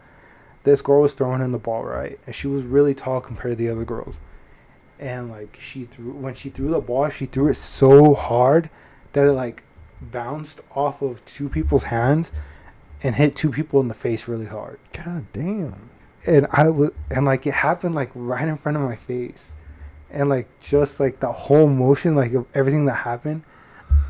This 0.64 0.80
girl 0.80 1.00
was 1.02 1.14
throwing 1.14 1.40
in 1.40 1.52
the 1.52 1.58
ball 1.58 1.84
right, 1.84 2.18
and 2.26 2.34
she 2.34 2.46
was 2.46 2.64
really 2.64 2.94
tall 2.94 3.20
compared 3.20 3.52
to 3.52 3.56
the 3.56 3.68
other 3.68 3.84
girls. 3.84 4.18
And 4.98 5.30
like 5.30 5.58
she 5.60 5.84
threw 5.84 6.12
when 6.12 6.34
she 6.34 6.50
threw 6.50 6.70
the 6.70 6.80
ball, 6.80 7.08
she 7.08 7.26
threw 7.26 7.48
it 7.48 7.54
so 7.54 8.14
hard 8.14 8.70
that 9.12 9.26
it 9.26 9.32
like 9.32 9.64
bounced 10.00 10.60
off 10.74 11.02
of 11.02 11.24
two 11.24 11.48
people's 11.48 11.84
hands 11.84 12.32
and 13.02 13.14
hit 13.14 13.34
two 13.34 13.50
people 13.50 13.80
in 13.80 13.88
the 13.88 13.94
face 13.94 14.28
really 14.28 14.46
hard. 14.46 14.78
God 14.92 15.26
damn. 15.32 15.90
And 16.26 16.46
I 16.52 16.70
was 16.70 16.92
and 17.10 17.24
like 17.24 17.46
it 17.46 17.54
happened 17.54 17.94
like 17.94 18.10
right 18.14 18.46
in 18.46 18.56
front 18.56 18.76
of 18.76 18.84
my 18.84 18.96
face, 18.96 19.54
and 20.10 20.28
like 20.28 20.48
just 20.60 21.00
like 21.00 21.18
the 21.18 21.32
whole 21.32 21.66
motion, 21.66 22.14
like 22.14 22.32
of 22.34 22.46
everything 22.54 22.84
that 22.84 22.94
happened, 22.94 23.42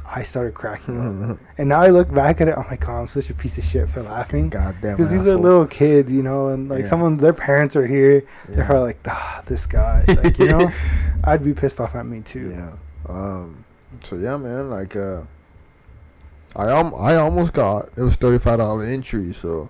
I 0.05 0.23
started 0.25 0.55
cracking 0.55 1.31
up. 1.31 1.39
And 1.59 1.69
now 1.69 1.81
I 1.81 1.89
look 1.91 2.13
back 2.13 2.41
at 2.41 2.49
it, 2.49 2.57
I'm 2.59 2.67
like, 2.67 2.89
oh, 2.89 2.93
I'm 2.93 3.09
such 3.09 3.31
a 3.31 3.35
piece 3.35 3.57
of 3.59 3.65
shit 3.65 3.89
for 3.89 4.03
laughing. 4.03 4.49
God 4.51 4.75
damn. 4.83 4.97
Because 4.97 5.11
these 5.11 5.27
are 5.29 5.37
little 5.37 5.67
kids, 5.67 6.11
you 6.11 6.23
know, 6.23 6.49
and 6.49 6.69
like 6.69 6.81
Yeah. 6.83 6.89
someone, 6.89 7.17
their 7.17 7.33
parents 7.33 7.77
are 7.77 7.87
here. 7.87 8.25
They're 8.49 8.65
probably 8.65 8.89
like, 8.89 8.99
ah, 9.07 9.43
this 9.47 9.67
guy. 9.67 10.05
Like, 10.09 10.39
you 10.39 10.49
know, 10.49 10.71
I'd 11.25 11.45
be 11.45 11.55
pissed 11.55 11.81
off 11.81 11.95
at 11.95 12.05
me 12.07 12.21
too. 12.21 12.51
Yeah. 12.51 12.73
Um. 13.09 13.65
So 14.05 14.17
yeah, 14.17 14.37
man. 14.37 14.71
Like, 14.71 14.97
uh, 14.97 15.23
I 16.57 16.69
um, 16.69 16.95
I 16.99 17.17
almost 17.17 17.53
got 17.53 17.89
it 17.97 18.03
was 18.03 18.17
thirty 18.17 18.39
five 18.39 18.59
dollar 18.59 18.83
entry, 18.85 19.33
so 19.33 19.69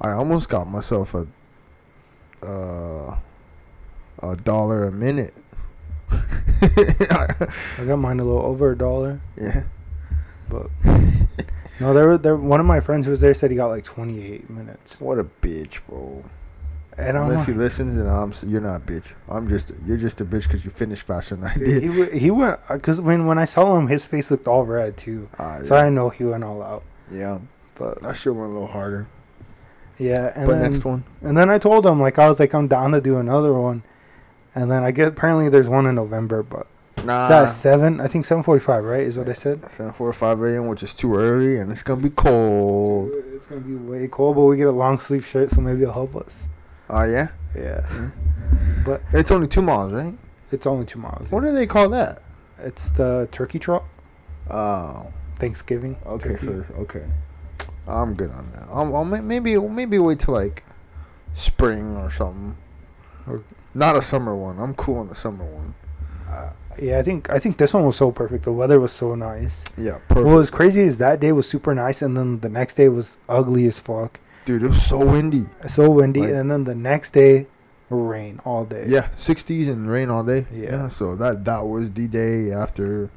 I 0.00 0.10
almost 0.10 0.48
got 0.48 0.68
myself 0.68 1.14
a 1.14 1.26
uh 2.44 3.16
a 4.22 4.36
dollar 4.36 4.84
a 4.84 4.92
minute. 4.92 5.34
I 6.10 7.84
got 7.86 7.96
mine 7.96 8.20
a 8.20 8.24
little 8.24 8.44
over 8.44 8.72
a 8.72 8.78
dollar. 8.78 9.20
yeah. 9.36 9.64
But 10.48 10.68
no, 11.80 11.92
there 11.92 12.06
were 12.06 12.18
there. 12.18 12.36
One 12.36 12.60
of 12.60 12.66
my 12.66 12.80
friends 12.80 13.06
who 13.06 13.10
was 13.10 13.20
there 13.20 13.34
said 13.34 13.50
he 13.50 13.56
got 13.56 13.66
like 13.66 13.84
28 13.84 14.48
minutes. 14.48 15.00
What 15.00 15.18
a 15.18 15.24
bitch, 15.24 15.80
bro. 15.88 16.22
And 16.98 17.16
Unless 17.16 17.46
he 17.46 17.52
listens, 17.52 17.98
and 17.98 18.08
I'm 18.08 18.32
you're 18.46 18.60
not 18.62 18.76
a 18.76 18.80
bitch. 18.80 19.12
I'm 19.28 19.48
just 19.48 19.72
you're 19.84 19.98
just 19.98 20.20
a 20.22 20.24
bitch 20.24 20.44
because 20.44 20.64
you 20.64 20.70
finished 20.70 21.02
faster 21.02 21.36
than 21.36 21.44
I 21.44 21.54
did. 21.54 21.82
he 21.82 22.18
he 22.18 22.30
went 22.30 22.58
because 22.70 23.00
when 23.02 23.26
when 23.26 23.38
I 23.38 23.44
saw 23.44 23.76
him, 23.76 23.88
his 23.88 24.06
face 24.06 24.30
looked 24.30 24.48
all 24.48 24.64
red 24.64 24.96
too. 24.96 25.28
Ah, 25.38 25.58
So 25.62 25.74
yeah. 25.76 25.82
I 25.82 25.88
know 25.90 26.08
he 26.08 26.24
went 26.24 26.42
all 26.44 26.62
out. 26.62 26.84
yeah. 27.12 27.38
But 27.74 28.02
I 28.06 28.14
sure 28.14 28.32
went 28.32 28.50
a 28.50 28.52
little 28.54 28.68
harder. 28.68 29.06
yeah, 29.98 30.32
and 30.34 30.46
but 30.46 30.60
then, 30.60 30.72
next 30.72 30.84
one. 30.86 31.04
And 31.20 31.36
then 31.36 31.50
I 31.50 31.58
told 31.58 31.84
him 31.84 32.00
like 32.00 32.18
I 32.18 32.26
was 32.28 32.40
like 32.40 32.54
I'm 32.54 32.68
down 32.68 32.92
to 32.92 33.00
do 33.02 33.18
another 33.18 33.52
one, 33.52 33.82
and 34.56 34.68
then 34.68 34.82
I 34.82 34.90
get 34.90 35.06
apparently 35.08 35.48
there's 35.48 35.68
one 35.68 35.86
in 35.86 35.94
November, 35.94 36.42
but 36.42 36.66
Nah. 37.04 37.24
it's 37.24 37.30
at 37.30 37.44
seven. 37.46 38.00
I 38.00 38.08
think 38.08 38.24
seven 38.24 38.42
forty-five, 38.42 38.82
right? 38.82 39.02
Is 39.02 39.16
what 39.16 39.28
I 39.28 39.34
said. 39.34 39.60
Seven 39.70 39.92
four 39.92 40.12
five 40.12 40.40
a.m., 40.42 40.66
which 40.66 40.82
is 40.82 40.92
too 40.94 41.14
early, 41.14 41.58
and 41.58 41.70
it's 41.70 41.82
gonna 41.84 42.00
be 42.02 42.10
cold. 42.10 43.10
Dude, 43.12 43.24
it's 43.34 43.46
gonna 43.46 43.60
be 43.60 43.76
way 43.76 44.08
cold, 44.08 44.34
but 44.34 44.44
we 44.46 44.56
get 44.56 44.66
a 44.66 44.72
long 44.72 44.98
sleeve 44.98 45.24
shirt, 45.24 45.50
so 45.50 45.60
maybe 45.60 45.82
it'll 45.82 45.94
help 45.94 46.16
us. 46.16 46.48
Oh 46.90 47.04
yeah. 47.04 47.28
Yeah, 47.54 47.86
but 48.84 49.00
It's 49.12 49.30
only 49.30 49.46
two 49.46 49.62
miles, 49.62 49.92
right? 49.92 50.12
it's 50.52 50.66
only 50.66 50.84
two 50.84 50.98
miles. 50.98 51.30
What 51.30 51.42
do 51.42 51.52
they 51.52 51.66
call 51.66 51.88
that? 51.90 52.22
It's 52.58 52.90
the 52.90 53.28
turkey 53.32 53.58
trot. 53.58 53.84
Oh. 54.50 55.06
Thanksgiving. 55.38 55.96
Okay, 56.06 56.30
turkey. 56.30 56.46
so 56.46 56.64
okay, 56.80 57.04
I'm 57.86 58.14
good 58.14 58.30
on 58.30 58.50
that. 58.54 58.64
I'll, 58.70 58.94
I'll 58.96 59.04
maybe 59.04 59.58
maybe 59.58 59.98
wait 59.98 60.20
till 60.20 60.34
like 60.34 60.64
spring 61.34 61.96
or 61.96 62.10
something. 62.10 62.56
Not 63.74 63.96
a 63.96 64.02
summer 64.02 64.34
one. 64.34 64.58
I'm 64.58 64.74
cool 64.74 64.98
on 64.98 65.08
the 65.08 65.14
summer 65.14 65.44
one. 65.44 65.74
Uh, 66.28 66.50
yeah, 66.80 66.98
I 66.98 67.02
think 67.02 67.30
I 67.30 67.38
think 67.38 67.56
this 67.56 67.72
one 67.74 67.84
was 67.86 67.96
so 67.96 68.10
perfect. 68.10 68.44
The 68.44 68.52
weather 68.52 68.80
was 68.80 68.92
so 68.92 69.14
nice. 69.14 69.64
Yeah, 69.78 69.98
perfect. 70.08 70.26
What 70.26 70.36
was 70.36 70.50
crazy 70.50 70.80
is 70.82 70.98
that 70.98 71.20
day 71.20 71.32
was 71.32 71.48
super 71.48 71.74
nice, 71.74 72.02
and 72.02 72.16
then 72.16 72.40
the 72.40 72.48
next 72.48 72.74
day 72.74 72.88
was 72.88 73.16
ugly 73.28 73.66
as 73.66 73.78
fuck. 73.78 74.18
Dude, 74.44 74.62
it 74.62 74.68
was 74.68 74.82
so 74.86 75.04
windy. 75.04 75.46
So 75.66 75.90
windy, 75.90 76.20
Like- 76.20 76.30
and 76.30 76.50
then 76.50 76.64
the 76.64 76.74
next 76.74 77.12
day, 77.12 77.46
rain 77.90 78.40
all 78.44 78.64
day. 78.64 78.84
Yeah, 78.88 79.08
60s 79.16 79.68
and 79.68 79.88
rain 79.90 80.10
all 80.10 80.22
day. 80.24 80.46
Yeah. 80.52 80.88
so 80.88 81.16
that 81.16 81.44
that 81.44 81.66
was 81.66 81.90
the 81.92 82.08
day 82.08 82.52
after 82.52 83.10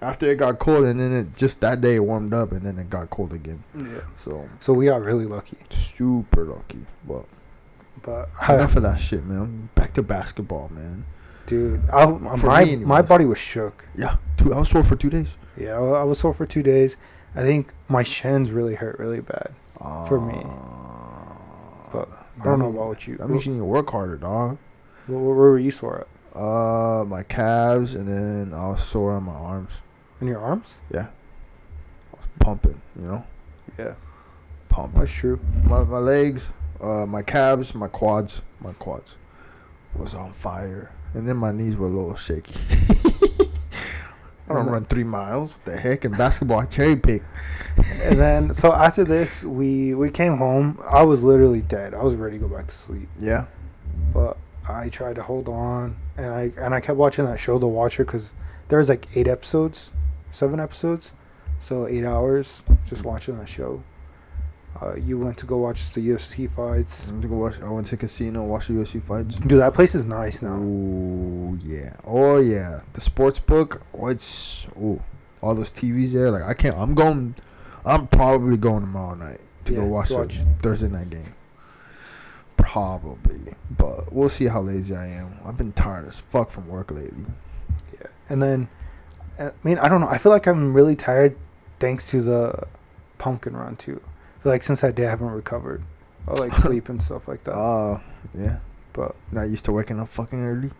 after 0.00 0.26
it 0.30 0.36
got 0.36 0.58
cold, 0.58 0.84
and 0.84 0.98
then 0.98 1.12
it 1.12 1.34
just 1.36 1.60
that 1.60 1.80
day 1.80 1.96
it 1.96 2.00
warmed 2.04 2.32
up, 2.34 2.52
and 2.52 2.62
then 2.62 2.78
it 2.78 2.88
got 2.90 3.10
cold 3.10 3.32
again. 3.32 3.62
Yeah. 3.76 4.00
So 4.16 4.48
So 4.60 4.72
we 4.72 4.86
got 4.86 5.02
really 5.02 5.26
lucky. 5.26 5.56
super 5.70 6.44
lucky. 6.44 6.84
But 7.06 7.24
But 8.02 8.30
enough 8.48 8.76
of 8.76 8.82
that 8.82 8.98
shit, 8.98 9.24
man. 9.24 9.68
Back 9.74 9.92
to 9.94 10.02
basketball, 10.02 10.70
man. 10.74 11.04
dude, 11.46 11.80
I, 11.92 12.06
my 12.06 12.64
me 12.64 12.76
my 12.76 13.02
body 13.02 13.24
was 13.24 13.38
shook. 13.38 13.86
Yeah, 13.94 14.16
two. 14.36 14.54
I 14.54 14.58
was 14.58 14.68
sore 14.70 14.82
for 14.84 14.96
two 14.96 15.10
days. 15.10 15.36
Yeah, 15.56 15.72
I, 15.78 16.00
I 16.00 16.04
was 16.04 16.18
sore 16.18 16.32
for 16.34 16.46
two 16.46 16.62
days. 16.62 16.96
I 17.34 17.42
think 17.42 17.72
my 17.88 18.02
shins 18.02 18.50
really 18.50 18.74
hurt 18.74 18.98
really 18.98 19.20
bad. 19.20 19.54
For 20.08 20.20
me. 20.20 20.40
But 21.92 22.08
I 22.40 22.44
don't 22.44 22.58
know 22.60 22.68
about 22.70 22.88
what 22.88 23.06
you. 23.06 23.16
That 23.16 23.28
means 23.28 23.46
you 23.46 23.52
need 23.52 23.58
to 23.58 23.64
work 23.64 23.90
harder, 23.90 24.16
dog. 24.16 24.58
Where, 25.06 25.18
where 25.18 25.34
were 25.34 25.58
you 25.58 25.70
sore 25.70 26.06
at? 26.34 26.40
Uh, 26.40 27.04
my 27.04 27.22
calves, 27.24 27.94
and 27.94 28.08
then 28.08 28.54
I 28.54 28.68
was 28.68 28.82
sore 28.82 29.12
on 29.12 29.24
my 29.24 29.32
arms. 29.34 29.82
In 30.20 30.28
your 30.28 30.38
arms? 30.38 30.74
Yeah, 30.90 31.08
I 32.12 32.16
was 32.16 32.26
pumping. 32.38 32.80
You 32.98 33.06
know, 33.06 33.24
Yeah, 33.78 33.94
pumping. 34.68 35.00
that's 35.00 35.12
true. 35.12 35.38
My 35.64 35.82
my 35.84 35.98
legs, 35.98 36.48
uh, 36.82 37.06
my 37.06 37.22
calves, 37.22 37.74
my 37.74 37.88
quads, 37.88 38.42
my 38.60 38.72
quads 38.74 39.16
was 39.94 40.14
on 40.14 40.32
fire, 40.32 40.92
and 41.14 41.28
then 41.28 41.36
my 41.36 41.52
knees 41.52 41.76
were 41.76 41.86
a 41.86 41.90
little 41.90 42.14
shaky. 42.16 42.54
I 44.48 44.54
don't 44.54 44.66
run 44.66 44.84
three 44.84 45.04
miles. 45.04 45.52
What 45.52 45.64
the 45.64 45.76
heck? 45.76 46.04
In 46.04 46.12
basketball, 46.12 46.60
I 46.60 46.66
cherry 46.66 46.96
pick. 46.96 47.22
and 48.02 48.18
then 48.18 48.52
so 48.52 48.72
after 48.72 49.04
this, 49.04 49.44
we 49.44 49.94
we 49.94 50.10
came 50.10 50.36
home. 50.36 50.78
I 50.90 51.04
was 51.04 51.22
literally 51.22 51.62
dead. 51.62 51.94
I 51.94 52.02
was 52.02 52.16
ready 52.16 52.38
to 52.38 52.48
go 52.48 52.54
back 52.54 52.66
to 52.66 52.74
sleep, 52.74 53.08
Yeah. 53.18 53.46
but 54.12 54.36
I 54.68 54.88
tried 54.90 55.16
to 55.16 55.22
hold 55.22 55.48
on, 55.48 55.96
and 56.16 56.26
I 56.26 56.52
and 56.58 56.74
I 56.74 56.80
kept 56.80 56.98
watching 56.98 57.24
that 57.24 57.38
show, 57.40 57.58
The 57.58 57.68
Watcher, 57.68 58.04
because 58.04 58.34
there 58.68 58.78
was 58.78 58.88
like 58.88 59.06
eight 59.14 59.28
episodes, 59.28 59.90
seven 60.32 60.60
episodes, 60.60 61.12
so 61.60 61.86
eight 61.86 62.04
hours 62.04 62.62
just 62.84 63.04
watching 63.04 63.38
that 63.38 63.48
show. 63.48 63.82
Uh, 64.80 64.96
you 64.96 65.18
went 65.18 65.36
to 65.38 65.46
go 65.46 65.58
watch 65.58 65.90
the 65.90 66.00
UFC 66.00 66.50
fights. 66.50 67.08
I 67.08 67.12
went 67.12 67.22
to 67.22 67.28
go 67.28 67.36
watch. 67.36 67.60
I 67.60 67.68
went 67.68 67.86
to 67.88 67.96
casino, 67.96 68.42
watch 68.44 68.68
the 68.68 68.74
UFC 68.74 69.02
fights. 69.02 69.36
Dude, 69.36 69.60
that 69.60 69.74
place 69.74 69.94
is 69.94 70.06
nice 70.06 70.42
now. 70.42 70.56
Ooh 70.56 71.58
yeah. 71.62 71.94
Oh 72.04 72.38
yeah. 72.38 72.80
The 72.92 73.00
sports 73.00 73.38
book. 73.38 73.82
Oh, 73.98 74.08
it's 74.08 74.66
ooh. 74.78 75.00
All 75.42 75.54
those 75.54 75.72
TVs 75.72 76.12
there. 76.12 76.30
Like 76.30 76.44
I 76.44 76.54
can't. 76.54 76.76
I'm 76.76 76.94
going. 76.94 77.34
I'm 77.84 78.06
probably 78.06 78.56
going 78.56 78.80
tomorrow 78.82 79.14
night 79.14 79.40
to 79.64 79.72
Yeah, 79.74 79.80
go 79.80 79.86
watch 79.86 80.08
to 80.08 80.18
watch. 80.18 80.40
Thursday 80.62 80.88
night 80.88 81.10
game. 81.10 81.34
Probably, 82.56 83.54
but 83.76 84.12
we'll 84.12 84.28
see 84.28 84.46
how 84.46 84.60
lazy 84.60 84.94
I 84.94 85.08
am. 85.08 85.36
I've 85.44 85.56
been 85.56 85.72
tired 85.72 86.06
as 86.06 86.20
fuck 86.20 86.50
from 86.50 86.68
work 86.68 86.92
lately. 86.92 87.24
Yeah. 87.92 88.06
And 88.28 88.40
then, 88.40 88.68
I 89.38 89.50
mean, 89.64 89.78
I 89.78 89.88
don't 89.88 90.00
know. 90.00 90.08
I 90.08 90.18
feel 90.18 90.30
like 90.30 90.46
I'm 90.46 90.72
really 90.72 90.94
tired 90.94 91.36
thanks 91.80 92.06
to 92.10 92.22
the 92.22 92.66
pumpkin 93.18 93.56
run 93.56 93.74
too. 93.76 94.00
Like 94.44 94.62
since 94.62 94.80
that 94.80 94.94
day 94.94 95.06
I 95.06 95.10
haven't 95.10 95.30
recovered. 95.30 95.82
I 96.28 96.32
like 96.32 96.54
sleep 96.64 96.88
and 96.88 97.02
stuff 97.02 97.28
like 97.28 97.44
that. 97.44 97.54
Oh 97.54 98.00
yeah. 98.38 98.58
But 98.92 99.14
Not 99.32 99.48
used 99.48 99.64
to 99.66 99.72
waking 99.72 100.00
up 100.00 100.08
fucking 100.08 100.42
early. 100.44 100.70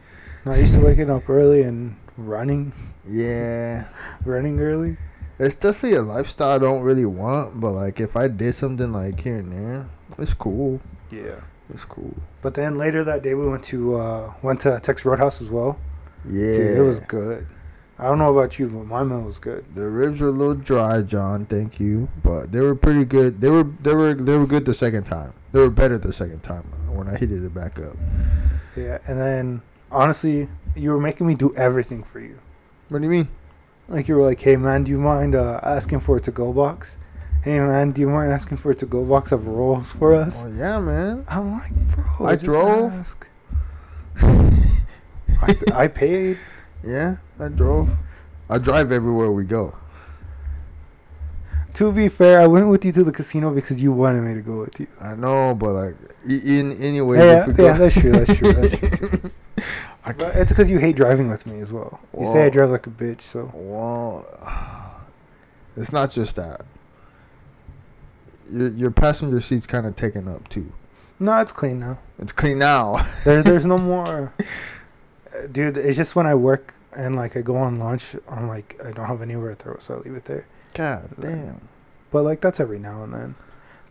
not 0.45 0.59
used 0.59 0.75
to 0.75 0.85
waking 0.85 1.09
up 1.11 1.29
early 1.31 1.63
and 1.63 1.97
running, 2.17 2.73
Yeah. 3.07 3.87
running 4.25 4.61
early. 4.61 4.97
It's 5.39 5.55
definitely 5.55 5.97
a 5.99 6.03
lifestyle 6.03 6.51
I 6.51 6.59
don't 6.59 6.83
really 6.83 7.07
want, 7.07 7.59
but 7.61 7.73
like 7.73 8.01
if 8.01 8.17
I 8.17 8.29
did 8.29 8.55
something 8.55 8.93
like 8.93 9.21
here 9.21 9.39
and 9.39 9.53
there, 9.53 9.89
it's 10.19 10.35
cool. 10.35 10.81
Yeah. 11.11 11.41
It's 11.71 11.85
cool. 11.87 12.15
But 12.43 12.55
then 12.55 12.77
later 12.77 13.03
that 13.05 13.23
day 13.23 13.35
we 13.35 13.49
went 13.49 13.65
to 13.65 13.97
uh, 13.97 14.35
went 14.43 14.61
to 14.61 14.79
Texas 14.81 15.07
Roadhouse 15.07 15.41
as 15.41 15.49
well. 15.49 15.79
Yeah. 16.29 16.57
Dude, 16.57 16.79
it 16.79 16.83
was 16.83 17.01
good. 17.01 17.47
I 17.99 18.09
don't 18.09 18.19
know 18.19 18.37
about 18.37 18.59
you, 18.59 18.69
but 18.69 18.87
my 18.87 19.05
meal 19.05 19.21
was 19.21 19.39
good. 19.39 19.65
The 19.75 19.89
ribs 19.89 20.21
were 20.21 20.29
a 20.29 20.33
little 20.33 20.55
dry, 20.55 21.03
John. 21.03 21.47
Thank 21.47 21.79
you, 21.79 22.09
but 22.23 22.51
they 22.51 22.61
were 22.61 22.75
pretty 22.75 23.05
good. 23.05 23.41
They 23.41 23.51
were 23.51 23.65
they 23.65 23.95
were 23.95 24.15
they 24.15 24.37
were 24.37 24.47
good 24.47 24.65
the 24.65 24.75
second 24.75 25.05
time. 25.05 25.33
They 25.53 25.61
were 25.61 25.71
better 25.71 25.99
the 25.99 26.13
second 26.13 26.43
time 26.43 26.65
when 26.89 27.09
I 27.09 27.19
heated 27.19 27.45
it 27.45 27.55
back 27.55 27.79
up. 27.79 27.97
Yeah. 28.77 28.99
And 29.07 29.21
then 29.21 29.63
honestly, 29.91 30.49
you 30.75 30.91
were 30.91 31.01
making 31.01 31.27
me 31.27 31.35
do 31.35 31.55
everything 31.55 32.03
for 32.03 32.21
you. 32.21 32.39
What 32.89 32.99
do 32.99 33.05
you 33.05 33.11
mean? 33.11 33.29
Like 33.89 34.09
you 34.09 34.17
were 34.17 34.25
like, 34.25 34.41
"Hey 34.41 34.57
man, 34.57 34.85
do 34.85 34.91
you 34.91 34.99
mind 34.99 35.35
uh, 35.35 35.61
asking 35.63 36.01
for 36.01 36.17
a 36.17 36.21
to-go 36.21 36.53
box? 36.53 36.99
Hey 37.43 37.59
man, 37.61 37.91
do 37.91 38.01
you 38.01 38.09
mind 38.09 38.33
asking 38.33 38.57
for 38.57 38.71
a 38.71 38.75
to-go 38.75 39.05
box 39.05 39.33
of 39.33 39.47
rolls 39.47 39.93
for 39.93 40.15
us?" 40.15 40.43
Oh 40.45 40.49
yeah, 40.49 40.81
man. 40.81 41.25
I'm 41.29 41.53
like, 41.53 41.73
bro, 41.95 42.27
I 42.27 42.33
just 42.35 42.45
drove. 42.45 42.93
ask." 42.93 43.29
I, 45.43 45.57
I 45.73 45.87
paid. 45.89 46.39
Yeah, 46.85 47.17
I 47.39 47.49
drove. 47.49 47.91
I 48.51 48.59
drive 48.59 48.93
everywhere 48.93 49.31
we 49.31 49.45
go. 49.45 49.75
To 51.75 51.91
be 51.91 52.09
fair, 52.11 52.41
I 52.41 52.47
went 52.47 52.69
with 52.69 52.85
you 52.85 52.93
to 52.93 53.05
the 53.05 53.13
casino 53.13 53.51
because 53.55 53.81
you 53.83 53.93
wanted 53.93 54.21
me 54.23 54.35
to 54.35 54.43
go 54.43 54.61
with 54.61 54.79
you. 54.79 54.87
I 55.01 55.15
know, 55.15 55.55
but 55.55 55.73
like 55.73 55.95
in 56.29 56.73
anyway. 56.83 57.19
Yeah, 57.19 57.47
yeah, 57.57 57.79
that's 57.79 57.99
true, 57.99 58.11
that's 58.13 58.37
true, 58.37 58.53
that's 58.53 58.79
true, 58.99 59.09
I 60.05 60.13
But 60.13 60.19
can't. 60.19 60.37
it's 60.37 60.51
because 60.51 60.71
you 60.71 60.79
hate 60.79 60.97
driving 60.97 61.31
with 61.31 61.47
me 61.47 61.61
as 61.61 61.73
well. 61.73 61.99
You 62.19 62.27
say 62.27 62.45
I 62.45 62.51
drive 62.51 62.71
like 62.71 62.87
a 62.87 62.91
bitch, 62.91 63.23
so 63.23 63.51
Well, 63.55 64.27
it's 65.77 65.93
not 65.93 66.11
just 66.11 66.37
that. 66.37 66.63
Your 68.51 68.69
your 68.69 68.91
passenger 68.91 69.41
seat's 69.41 69.67
kind 69.67 69.87
of 69.87 69.97
taken 69.97 70.29
up 70.29 70.47
too. 70.49 70.71
no, 71.19 71.41
it's 71.41 71.53
clean 71.53 71.81
now. 71.81 71.99
It's 72.19 72.33
clean 72.33 72.59
now. 72.59 73.03
There, 73.25 73.43
there's 73.43 73.65
no 73.65 73.79
more, 73.93 74.35
dude. 75.51 75.77
It's 75.79 75.97
just 75.97 76.15
when 76.17 76.27
I 76.27 76.35
work 76.35 76.75
and 76.95 77.17
like 77.17 77.37
I 77.37 77.41
go 77.43 77.57
on 77.57 77.77
lunch, 77.77 78.17
I'm 78.29 78.49
like 78.49 78.81
I 78.85 78.91
don't 78.93 79.07
have 79.07 79.23
anywhere 79.23 79.51
to 79.51 79.57
throw, 79.57 79.77
so 79.79 79.95
I 79.95 79.99
leave 79.99 80.15
it 80.15 80.25
there. 80.25 80.47
God 80.75 81.09
damn. 81.21 81.61
But 82.11 82.23
like 82.25 82.41
that's 82.41 82.61
every 82.61 82.79
now 82.79 83.05
and 83.05 83.13
then. 83.15 83.35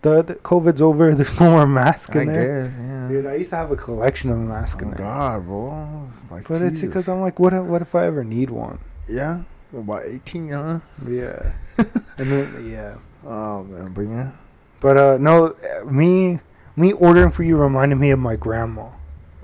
The, 0.04 0.24
the 0.24 0.36
COVID's 0.36 0.82
over. 0.82 1.14
There's 1.16 1.40
no 1.40 1.52
more 1.52 1.68
mask 1.68 2.16
I 2.16 2.22
in 2.22 2.28
there. 2.34 2.68
guess, 2.68 2.78
yeah. 2.80 3.08
Dude, 3.08 3.26
I 3.28 3.36
used 3.36 3.52
to 3.52 3.56
have 3.58 3.70
a 3.72 3.76
collection 3.76 4.32
of 4.32 4.40
masks 4.40 4.82
oh 4.82 4.86
in 4.86 4.92
there. 4.92 4.98
God, 4.98 5.46
bro. 5.46 6.02
It's 6.06 6.26
like 6.32 6.48
But 6.48 6.64
it's 6.64 6.82
because 6.82 7.08
I'm 7.08 7.22
like, 7.22 7.40
what? 7.40 7.54
if- 7.54 7.64
What 7.64 7.84
if 7.84 7.94
I 7.94 8.08
ever 8.08 8.24
need 8.24 8.50
one? 8.50 8.80
yeah, 9.08 9.44
about 9.78 10.02
eighteen, 10.06 10.50
huh? 10.50 10.80
Yeah. 11.08 11.52
and 11.78 12.32
then 12.32 12.70
yeah. 12.72 12.96
Oh 13.24 13.64
man, 13.64 13.94
but 13.94 14.02
yeah. 14.02 14.32
But 14.80 14.98
uh, 14.98 15.18
no, 15.20 15.54
me 15.86 16.40
me 16.76 16.94
ordering 16.94 17.30
for 17.30 17.44
you 17.44 17.58
reminded 17.58 17.96
me 18.00 18.10
of 18.12 18.18
my 18.20 18.36
grandma 18.36 18.88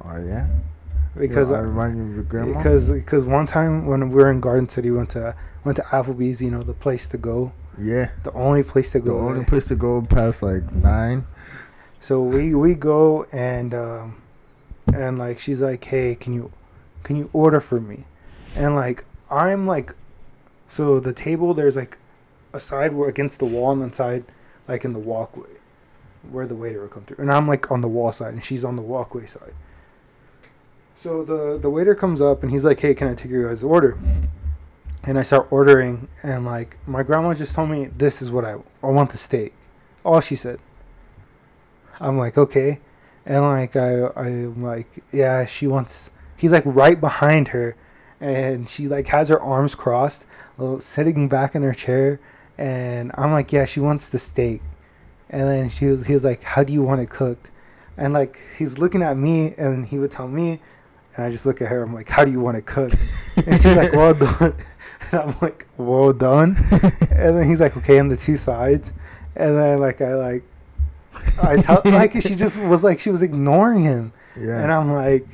Oh 0.03 0.17
yeah. 0.17 0.47
Because 1.19 1.51
I 1.51 1.57
I, 1.57 1.61
remind 1.61 1.97
you 1.97 2.03
of 2.03 2.15
your 2.15 2.23
grandma. 2.23 2.57
because 2.57 2.89
because 2.89 3.25
one 3.25 3.45
time 3.45 3.85
when 3.85 4.09
we 4.09 4.15
were 4.15 4.31
in 4.31 4.39
Garden 4.39 4.67
City, 4.69 4.91
went 4.91 5.09
to 5.11 5.35
went 5.63 5.75
to 5.77 5.83
Applebee's. 5.83 6.41
You 6.41 6.51
know, 6.51 6.63
the 6.63 6.73
place 6.73 7.07
to 7.09 7.17
go, 7.17 7.51
yeah, 7.77 8.11
the 8.23 8.31
only 8.33 8.63
place 8.63 8.91
to 8.91 8.99
go. 8.99 9.17
the 9.17 9.19
only 9.19 9.39
there. 9.39 9.45
place 9.45 9.67
to 9.67 9.75
go 9.75 10.01
past 10.01 10.43
like 10.43 10.71
nine. 10.73 11.25
So 11.99 12.21
we 12.21 12.55
we 12.55 12.73
go 12.75 13.25
and 13.31 13.73
um, 13.73 14.21
and 14.93 15.17
like 15.17 15.39
she's 15.39 15.61
like, 15.61 15.83
hey, 15.83 16.15
can 16.15 16.33
you 16.33 16.51
can 17.03 17.15
you 17.15 17.29
order 17.33 17.59
for 17.59 17.79
me? 17.79 18.05
And 18.55 18.75
like 18.75 19.05
I'm 19.29 19.67
like, 19.67 19.93
so 20.67 20.99
the 20.99 21.13
table 21.13 21.53
there's 21.53 21.75
like 21.75 21.97
a 22.53 22.59
side 22.59 22.93
where 22.93 23.09
against 23.09 23.39
the 23.39 23.45
wall 23.45 23.71
and 23.71 23.81
then 23.81 23.93
side 23.93 24.23
like 24.67 24.85
in 24.85 24.93
the 24.93 24.99
walkway 24.99 25.49
where 26.29 26.45
the 26.45 26.55
waiter 26.55 26.81
would 26.81 26.91
come 26.91 27.03
through, 27.03 27.17
and 27.19 27.31
I'm 27.31 27.47
like 27.47 27.71
on 27.71 27.81
the 27.81 27.87
wall 27.87 28.11
side 28.11 28.33
and 28.33 28.43
she's 28.43 28.65
on 28.65 28.75
the 28.75 28.81
walkway 28.81 29.25
side. 29.25 29.53
So 30.97 31.23
the 31.23 31.59
the 31.59 31.69
waiter 31.69 31.93
comes 31.93 32.21
up 32.21 32.41
and 32.41 32.51
he's 32.51 32.65
like, 32.65 32.79
hey, 32.79 32.95
can 32.95 33.07
I 33.07 33.13
take 33.13 33.29
your 33.29 33.47
guys' 33.47 33.63
order? 33.63 33.99
And 35.03 35.19
I 35.19 35.21
start 35.21 35.47
ordering 35.51 36.07
and 36.23 36.43
like 36.43 36.79
my 36.87 37.03
grandma 37.03 37.35
just 37.35 37.53
told 37.53 37.69
me 37.69 37.85
this 37.95 38.19
is 38.19 38.31
what 38.31 38.43
I 38.43 38.55
I 38.81 38.87
want 38.87 39.11
the 39.11 39.17
steak. 39.19 39.53
All 40.03 40.21
she 40.21 40.35
said. 40.35 40.59
I'm 41.99 42.17
like, 42.17 42.35
okay. 42.35 42.79
And 43.27 43.43
like 43.43 43.75
I 43.75 44.07
I'm 44.15 44.63
like, 44.63 45.03
yeah, 45.11 45.45
she 45.45 45.67
wants 45.67 46.09
he's 46.35 46.51
like 46.51 46.63
right 46.65 46.99
behind 46.99 47.49
her 47.49 47.75
and 48.19 48.67
she 48.67 48.87
like 48.87 49.05
has 49.05 49.29
her 49.29 49.39
arms 49.39 49.75
crossed, 49.75 50.25
sitting 50.79 51.29
back 51.29 51.53
in 51.53 51.61
her 51.61 51.75
chair 51.75 52.19
and 52.57 53.11
I'm 53.13 53.31
like, 53.31 53.53
yeah, 53.53 53.65
she 53.65 53.81
wants 53.81 54.09
the 54.09 54.17
steak. 54.17 54.63
And 55.29 55.43
then 55.43 55.69
she 55.69 55.85
was 55.85 56.07
he 56.07 56.13
was 56.13 56.23
like, 56.25 56.41
How 56.41 56.63
do 56.63 56.73
you 56.73 56.81
want 56.81 57.01
it 57.01 57.11
cooked? 57.11 57.51
and 57.97 58.13
like 58.13 58.39
he's 58.57 58.77
looking 58.77 59.01
at 59.01 59.17
me, 59.17 59.53
and 59.57 59.85
he 59.85 59.97
would 59.97 60.11
tell 60.11 60.27
me, 60.27 60.59
and 61.17 61.25
I 61.25 61.29
just 61.31 61.45
look 61.45 61.61
at 61.61 61.67
her. 61.67 61.83
I'm 61.83 61.93
like, 61.93 62.07
"How 62.09 62.23
do 62.23 62.31
you 62.31 62.39
want 62.39 62.55
to 62.55 62.61
cook?" 62.61 62.93
And 63.45 63.61
she's 63.61 63.75
like, 63.77 63.91
"Well 63.93 64.13
done." 64.13 64.53
And 65.11 65.21
I'm 65.21 65.35
like, 65.41 65.65
"Well 65.77 66.11
done." 66.13 66.55
And 67.11 67.37
then 67.37 67.47
he's 67.49 67.59
like, 67.61 67.75
"Okay," 67.77 67.97
on 67.99 68.07
the 68.09 68.17
two 68.17 68.35
sides, 68.37 68.91
and 69.35 69.57
then 69.57 69.79
like 69.79 70.01
I 70.01 70.13
like, 70.15 70.43
I 71.41 71.57
tell 71.57 71.81
like 71.85 72.21
she 72.21 72.35
just 72.35 72.61
was 72.63 72.83
like 72.83 72.99
she 72.99 73.09
was 73.09 73.21
ignoring 73.21 73.83
him, 73.83 74.11
Yeah. 74.35 74.61
and 74.61 74.71
I'm 74.71 74.91
like, 74.91 75.25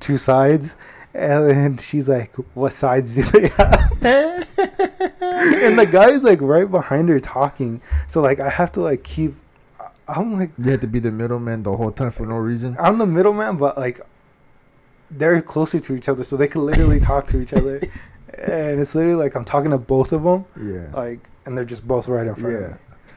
two 0.00 0.18
sides. 0.18 0.74
And 1.14 1.48
then 1.48 1.76
she's 1.78 2.08
like, 2.08 2.34
"What 2.54 2.72
sides 2.72 3.14
do 3.14 3.22
they 3.22 3.46
have?" 3.48 3.92
and 4.02 5.78
the 5.78 5.88
guy's 5.90 6.24
like 6.24 6.40
right 6.40 6.68
behind 6.70 7.08
her 7.08 7.20
talking. 7.20 7.80
So 8.08 8.20
like 8.20 8.40
I 8.40 8.48
have 8.50 8.72
to 8.72 8.80
like 8.80 9.04
keep. 9.04 9.34
I'm 10.08 10.38
like 10.38 10.50
you 10.58 10.70
had 10.70 10.80
to 10.82 10.86
be 10.86 10.98
the 10.98 11.10
middleman 11.12 11.62
the 11.62 11.76
whole 11.76 11.92
time 11.92 12.10
for 12.10 12.26
no 12.26 12.36
reason. 12.36 12.76
I'm 12.80 12.98
the 12.98 13.06
middleman, 13.06 13.56
but 13.56 13.76
like 13.78 14.00
they're 15.10 15.40
closer 15.42 15.78
to 15.80 15.94
each 15.94 16.08
other, 16.08 16.24
so 16.24 16.36
they 16.36 16.48
can 16.48 16.64
literally 16.64 17.00
talk 17.10 17.26
to 17.28 17.40
each 17.40 17.52
other. 17.52 17.80
And 18.36 18.80
it's 18.80 18.94
literally 18.94 19.16
like 19.16 19.36
I'm 19.36 19.44
talking 19.44 19.70
to 19.70 19.78
both 19.78 20.12
of 20.12 20.24
them, 20.24 20.44
Yeah. 20.60 20.90
like, 20.94 21.20
and 21.46 21.56
they're 21.56 21.64
just 21.64 21.86
both 21.86 22.08
right 22.08 22.26
in 22.26 22.34
front 22.34 22.56
of 22.56 22.60
Yeah. 22.62 22.68
me. 22.68 22.74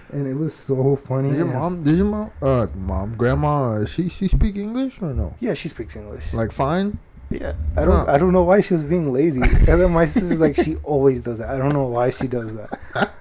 And 0.10 0.28
it 0.28 0.36
was 0.36 0.54
so 0.54 0.96
funny. 0.96 1.30
Did 1.32 1.38
your 1.40 1.48
mom? 1.48 1.84
Did 1.84 1.98
your 1.98 2.06
mom? 2.06 2.32
Uh, 2.42 2.68
mom, 2.76 3.16
grandma? 3.18 3.72
uh, 3.74 3.86
She 3.86 4.08
she 4.08 4.28
speak 4.30 4.56
English 4.56 5.02
or 5.02 5.14
no? 5.14 5.34
Yeah, 5.40 5.54
she 5.54 5.68
speaks 5.70 5.96
English. 5.98 6.34
Like 6.34 6.52
fine. 6.54 6.98
Yeah, 7.30 7.56
I 7.76 7.84
don't. 7.84 8.06
Huh. 8.06 8.14
I 8.14 8.18
don't 8.18 8.32
know 8.32 8.44
why 8.44 8.62
she 8.62 8.74
was 8.74 8.86
being 8.86 9.12
lazy. 9.12 9.42
and 9.42 9.82
then 9.82 9.92
my 9.92 10.06
sister's 10.06 10.40
like, 10.40 10.56
she 10.56 10.76
always 10.84 11.24
does 11.24 11.40
that. 11.40 11.50
I 11.50 11.58
don't 11.58 11.74
know 11.74 11.88
why 11.88 12.10
she 12.12 12.28
does 12.28 12.56
that. 12.56 12.80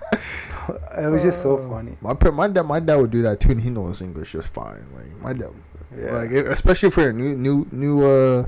It 0.98 1.10
was 1.10 1.22
just 1.22 1.42
so 1.42 1.58
Uh, 1.58 1.68
funny. 1.68 1.96
My 2.00 2.14
my 2.30 2.48
dad 2.48 2.62
my 2.64 2.80
dad 2.80 2.96
would 2.96 3.10
do 3.10 3.22
that 3.22 3.38
too, 3.40 3.50
and 3.52 3.60
he 3.60 3.70
knows 3.70 4.00
English 4.00 4.32
just 4.32 4.48
fine. 4.48 4.84
Like 4.96 5.10
my 5.22 5.32
dad, 5.32 5.50
Yeah. 5.98 6.12
like 6.12 6.30
especially 6.30 6.90
for 6.90 7.08
a 7.08 7.12
new 7.12 7.34
new 7.36 7.66
new 7.72 8.04
uh 8.04 8.44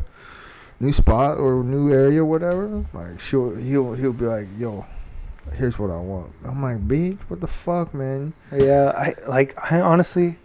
new 0.81 0.93
spot 0.93 1.39
or 1.39 1.63
new 1.65 1.93
area, 1.93 2.25
whatever. 2.25 2.85
Like 2.93 3.19
she'll 3.21 3.55
he'll 3.57 3.95
he'll 3.95 4.13
be 4.13 4.27
like, 4.27 4.47
yo, 4.59 4.87
here's 5.55 5.79
what 5.79 5.91
I 5.91 5.99
want. 5.99 6.33
I'm 6.45 6.63
like, 6.63 6.87
bitch, 6.87 7.19
what 7.29 7.41
the 7.41 7.47
fuck, 7.47 7.95
man? 7.95 8.33
Yeah, 8.53 8.93
I 8.97 9.15
like. 9.29 9.55
I 9.73 9.81
honestly, 9.81 10.39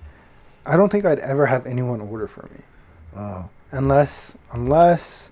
I 0.66 0.78
don't 0.78 0.90
think 0.92 1.06
I'd 1.06 1.20
ever 1.20 1.46
have 1.46 1.66
anyone 1.66 2.02
order 2.02 2.28
for 2.28 2.44
me 2.54 2.62
Oh. 3.16 3.50
unless 3.72 4.36
unless 4.54 5.30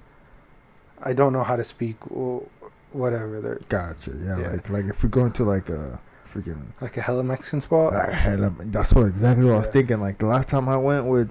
I 1.04 1.14
don't 1.14 1.34
know 1.34 1.44
how 1.44 1.56
to 1.56 1.64
speak 1.64 1.96
or 2.12 2.44
whatever. 2.92 3.42
They're 3.42 3.60
gotcha. 3.70 4.12
Yeah, 4.24 4.40
Yeah. 4.40 4.50
like 4.52 4.70
like 4.70 4.86
if 4.86 5.04
we 5.04 5.10
go 5.10 5.26
into 5.26 5.44
like 5.46 5.70
a 5.70 6.00
freaking 6.32 6.62
like 6.80 6.96
a 6.98 7.02
hella 7.02 7.24
Mexican 7.24 7.60
spot. 7.62 7.94
A- 7.94 8.54
that's 8.66 8.94
what 8.94 9.04
exactly 9.08 9.46
what 9.46 9.56
I 9.56 9.58
was 9.60 9.68
thinking. 9.68 10.00
Like 10.00 10.18
the 10.20 10.28
last 10.28 10.48
time 10.50 10.70
I 10.70 10.78
went 10.78 11.06
with 11.08 11.30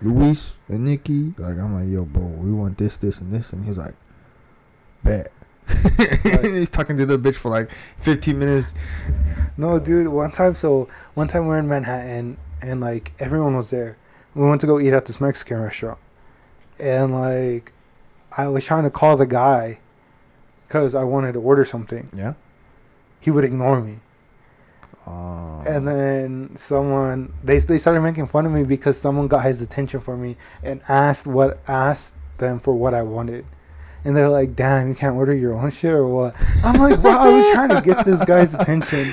Luis 0.00 0.54
and 0.68 0.84
Nikki, 0.84 1.34
like 1.38 1.58
I'm 1.58 1.74
like, 1.74 1.88
yo, 1.92 2.04
bro, 2.04 2.24
we 2.24 2.52
want 2.52 2.78
this, 2.78 2.96
this, 2.96 3.20
and 3.20 3.32
this, 3.32 3.52
and 3.52 3.64
he's 3.64 3.78
like, 3.78 3.94
bet. 5.02 5.32
and 6.24 6.46
he's 6.56 6.70
talking 6.70 6.96
to 6.96 7.04
the 7.04 7.18
bitch 7.18 7.34
for 7.36 7.50
like 7.50 7.70
15 7.98 8.38
minutes. 8.38 8.74
No, 9.56 9.78
dude. 9.78 10.08
One 10.08 10.30
time, 10.30 10.54
so 10.54 10.88
one 11.14 11.28
time 11.28 11.42
we 11.42 11.48
we're 11.48 11.58
in 11.58 11.68
Manhattan 11.68 12.38
and 12.62 12.80
like 12.80 13.12
everyone 13.18 13.56
was 13.56 13.70
there. 13.70 13.96
We 14.34 14.46
went 14.46 14.60
to 14.60 14.66
go 14.66 14.78
eat 14.78 14.92
at 14.92 15.06
this 15.06 15.20
Mexican 15.20 15.60
restaurant, 15.60 15.98
and 16.78 17.12
like 17.12 17.72
I 18.36 18.48
was 18.48 18.64
trying 18.64 18.84
to 18.84 18.90
call 18.90 19.16
the 19.16 19.26
guy 19.26 19.80
because 20.66 20.94
I 20.94 21.04
wanted 21.04 21.32
to 21.32 21.40
order 21.40 21.64
something. 21.64 22.08
Yeah. 22.14 22.34
He 23.20 23.30
would 23.30 23.44
ignore 23.44 23.80
me, 23.80 23.98
Uh, 25.08 25.62
and 25.66 25.88
then 25.88 26.56
someone 26.56 27.32
they 27.42 27.58
they 27.58 27.78
started 27.78 28.00
making 28.00 28.26
fun 28.26 28.44
of 28.46 28.52
me 28.52 28.64
because 28.64 28.98
someone 28.98 29.26
got 29.26 29.44
his 29.44 29.62
attention 29.62 30.00
for 30.00 30.16
me 30.16 30.36
and 30.62 30.80
asked 30.88 31.26
what 31.26 31.58
asked 31.66 32.14
them 32.38 32.58
for 32.58 32.74
what 32.74 32.94
I 32.94 33.02
wanted. 33.02 33.46
And 34.04 34.16
they're 34.16 34.28
like, 34.28 34.54
"Damn, 34.54 34.88
you 34.88 34.94
can't 34.94 35.16
order 35.16 35.34
your 35.34 35.54
own 35.54 35.70
shit 35.70 35.92
or 35.92 36.06
what?" 36.06 36.36
I'm 36.64 36.78
like, 36.80 37.00
"Bro, 37.00 37.12
I 37.12 37.28
was 37.28 37.50
trying 37.52 37.70
to 37.70 37.80
get 37.80 38.04
this 38.04 38.24
guy's 38.24 38.54
attention." 38.54 39.06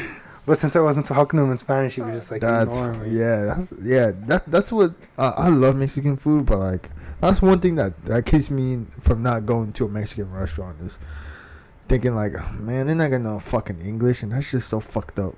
But 0.45 0.59
since 0.59 0.75
I 0.75 0.79
wasn't 0.79 1.07
talking 1.07 1.37
to 1.37 1.43
him 1.43 1.51
in 1.51 1.57
Spanish, 1.57 1.95
he 1.95 2.01
was 2.01 2.13
just 2.13 2.31
like 2.31 2.41
that's 2.41 2.75
ignoring 2.75 3.01
me. 3.01 3.17
yeah, 3.17 3.45
that's 3.45 3.73
yeah, 3.81 4.11
that 4.27 4.43
that's 4.45 4.71
what 4.71 4.93
uh, 5.17 5.33
I 5.35 5.49
love 5.49 5.75
Mexican 5.75 6.17
food, 6.17 6.45
but 6.45 6.59
like 6.59 6.89
that's 7.19 7.41
one 7.41 7.59
thing 7.59 7.75
that 7.75 8.05
that 8.05 8.25
keeps 8.25 8.51
me 8.51 8.85
from 8.99 9.23
not 9.23 9.45
going 9.47 9.73
to 9.73 9.85
a 9.85 9.89
Mexican 9.89 10.31
restaurant 10.31 10.77
is 10.81 10.99
thinking 11.87 12.15
like, 12.15 12.33
"Oh, 12.37 12.51
man, 12.59 12.87
they're 12.87 12.95
not 12.95 13.11
gonna 13.11 13.23
know 13.23 13.39
fucking 13.39 13.81
English, 13.81 14.23
and 14.23 14.31
that's 14.31 14.51
just 14.51 14.67
so 14.69 14.79
fucked 14.79 15.19
up. 15.19 15.35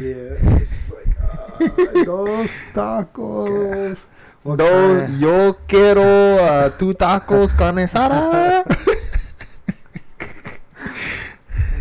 Yeah, 0.00 0.36
it's 0.60 0.70
just 0.70 0.92
like 0.92 1.08
ah, 1.22 2.04
those 2.04 2.52
tacos. 2.74 3.98
What 4.46 4.58
No, 4.62 5.00
kind? 5.06 5.18
yo 5.18 5.54
quiero 5.66 6.38
uh, 6.38 6.70
two 6.78 6.94
tacos 6.94 7.50
carne 7.56 7.82
asada. 7.82 8.62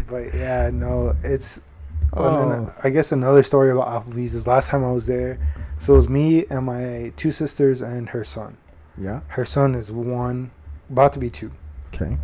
But 0.08 0.34
yeah, 0.34 0.70
no, 0.74 1.14
it's. 1.24 1.60
Oh. 2.14 2.50
Then 2.50 2.72
I 2.84 2.90
guess 2.90 3.12
another 3.12 3.44
story 3.44 3.72
about 3.72 4.06
Applebee's 4.06 4.34
is 4.36 4.48
last 4.48 4.70
time 4.70 4.84
I 4.86 4.92
was 4.92 5.06
there. 5.06 5.38
So 5.80 5.94
it 5.94 5.98
was 5.98 6.10
me 6.10 6.46
and 6.50 6.66
my 6.66 7.12
two 7.18 7.32
sisters 7.32 7.82
and 7.82 8.08
her 8.10 8.24
son. 8.24 8.56
yeah. 8.98 9.20
Her 9.28 9.44
son 9.46 9.76
is 9.76 9.92
one, 9.92 10.52
about 10.90 11.12
to 11.14 11.20
be 11.20 11.30
two. 11.30 11.52
Okay. 11.94 12.18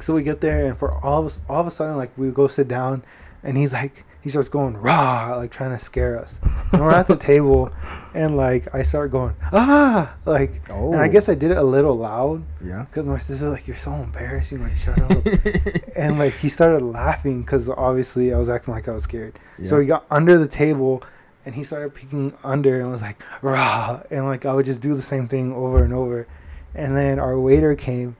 So 0.00 0.14
we 0.14 0.22
get 0.22 0.40
there, 0.40 0.66
and 0.66 0.76
for 0.76 0.92
all 1.04 1.20
of 1.20 1.26
us, 1.26 1.40
all 1.48 1.60
of 1.60 1.66
a 1.66 1.70
sudden, 1.70 1.96
like 1.96 2.16
we 2.16 2.30
go 2.30 2.48
sit 2.48 2.68
down, 2.68 3.04
and 3.42 3.56
he's 3.56 3.72
like, 3.72 4.04
he 4.20 4.28
starts 4.30 4.48
going 4.48 4.76
rah, 4.76 5.36
like 5.36 5.52
trying 5.52 5.70
to 5.70 5.78
scare 5.78 6.18
us. 6.18 6.40
And 6.72 6.82
we're 6.82 6.90
at 6.90 7.06
the 7.06 7.16
table, 7.32 7.70
and 8.14 8.36
like 8.36 8.74
I 8.74 8.82
start 8.82 9.10
going 9.12 9.34
ah, 9.52 10.14
like, 10.24 10.62
Oh. 10.70 10.92
and 10.92 11.00
I 11.00 11.06
guess 11.08 11.28
I 11.28 11.34
did 11.36 11.52
it 11.52 11.56
a 11.58 11.62
little 11.62 11.96
loud 11.96 12.42
Yeah. 12.62 12.82
because 12.84 13.04
my 13.06 13.18
sister's 13.20 13.52
like, 13.52 13.68
you're 13.68 13.76
so 13.76 13.92
embarrassing, 13.92 14.62
like 14.62 14.72
shut 14.76 15.00
up. 15.00 15.22
and 15.96 16.18
like 16.18 16.32
he 16.34 16.48
started 16.48 16.82
laughing 16.82 17.42
because 17.42 17.68
obviously 17.68 18.34
I 18.34 18.38
was 18.38 18.48
acting 18.48 18.74
like 18.74 18.88
I 18.88 18.92
was 18.92 19.04
scared. 19.04 19.38
So 19.64 19.78
he 19.80 19.86
got 19.86 20.04
under 20.10 20.36
the 20.38 20.48
table, 20.48 21.02
and 21.44 21.54
he 21.54 21.62
started 21.62 21.94
peeking 21.94 22.32
under, 22.42 22.80
and 22.80 22.90
was 22.90 23.02
like 23.02 23.22
rah, 23.42 24.00
and 24.10 24.24
like 24.26 24.44
I 24.44 24.52
would 24.54 24.66
just 24.66 24.80
do 24.80 24.94
the 24.94 25.02
same 25.02 25.28
thing 25.28 25.52
over 25.54 25.84
and 25.84 25.92
over. 25.94 26.26
And 26.74 26.96
then 26.96 27.18
our 27.20 27.38
waiter 27.38 27.74
came, 27.76 28.16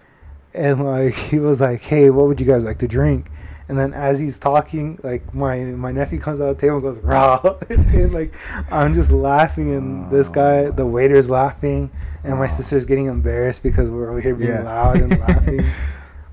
and 0.57 0.85
like 0.85 1.15
he 1.31 1.39
was 1.39 1.61
like, 1.61 1.83
"Hey, 1.83 2.11
what 2.11 2.27
would 2.27 2.41
you 2.41 2.47
guys 2.47 2.65
like 2.65 2.79
to 2.79 2.89
drink?" 2.89 3.31
And 3.69 3.77
then 3.77 3.93
as 3.95 4.19
he's 4.21 4.39
talking, 4.39 4.99
like 5.03 5.35
my 5.35 5.59
my 5.61 5.91
nephew 5.93 6.21
comes 6.21 6.41
out 6.41 6.49
of 6.51 6.57
the 6.57 6.61
table 6.61 6.77
and 6.77 6.83
goes 6.85 6.99
rah, 6.99 7.41
and 7.71 8.13
like 8.13 8.33
I'm 8.71 8.95
just 8.95 9.11
laughing, 9.11 9.75
and 9.75 10.11
this 10.11 10.29
guy, 10.29 10.71
the 10.71 10.87
waiter's 10.87 11.29
laughing, 11.29 11.91
and 12.25 12.39
my 12.39 12.47
sister's 12.47 12.85
getting 12.85 13.07
embarrassed 13.07 13.63
because 13.65 13.91
we're 13.91 14.09
over 14.11 14.21
here 14.21 14.35
being 14.37 14.51
Yeah. 14.51 14.63
loud 14.63 14.97
and 15.01 15.19
laughing. 15.29 15.61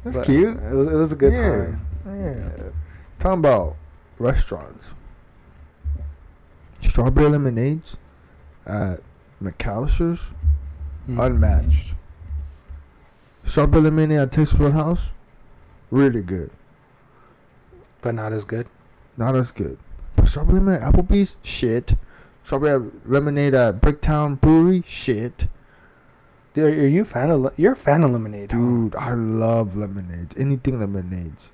That's 0.03 0.17
But 0.17 0.25
cute. 0.25 0.57
It 0.57 0.73
was 0.75 0.88
it 0.88 0.95
was 0.95 1.12
a 1.12 1.15
good 1.15 1.33
Yeah. 1.33 1.49
time. 1.49 1.79
Yeah. 2.05 2.49
Talking 3.19 3.39
about 3.39 3.75
restaurants. 4.19 4.89
Strawberry 6.81 7.29
lemonades 7.29 7.97
at 8.65 8.99
McAlister's, 9.41 10.21
Mm. 11.09 11.19
unmatched. 11.25 11.95
Strawberry 13.43 13.84
lemonade 13.84 14.19
at 14.19 14.32
Texas 14.32 14.58
Roadhouse, 14.60 15.12
really 15.91 16.21
good. 16.21 16.49
but 18.01 18.15
not 18.15 18.34
as 18.34 18.45
good. 18.45 18.67
Not 19.17 19.36
as 19.36 19.51
good. 19.51 19.77
But 20.15 20.27
strawberry 20.27 20.60
lemonade 20.60 20.82
at 20.84 20.93
Applebee's, 20.93 21.36
shit. 21.43 21.95
Strawberry 22.43 22.89
lemonade 23.06 23.56
at 23.56 23.79
Bricktown 23.82 24.39
Brewery, 24.39 24.84
shit. 24.86 25.47
Dude, 26.53 26.77
are 26.77 26.88
you 26.88 27.01
a 27.01 27.06
fan 27.06 27.29
of 27.32 27.41
le- 27.41 27.53
you're 27.58 27.73
a 27.73 27.75
fan 27.75 28.03
of 28.03 28.12
lemonade, 28.12 28.51
huh? 28.51 28.58
Dude, 28.58 28.95
I 28.95 29.13
love 29.13 29.75
lemonades. 29.75 30.36
Anything 30.38 30.79
lemonades. 30.79 31.51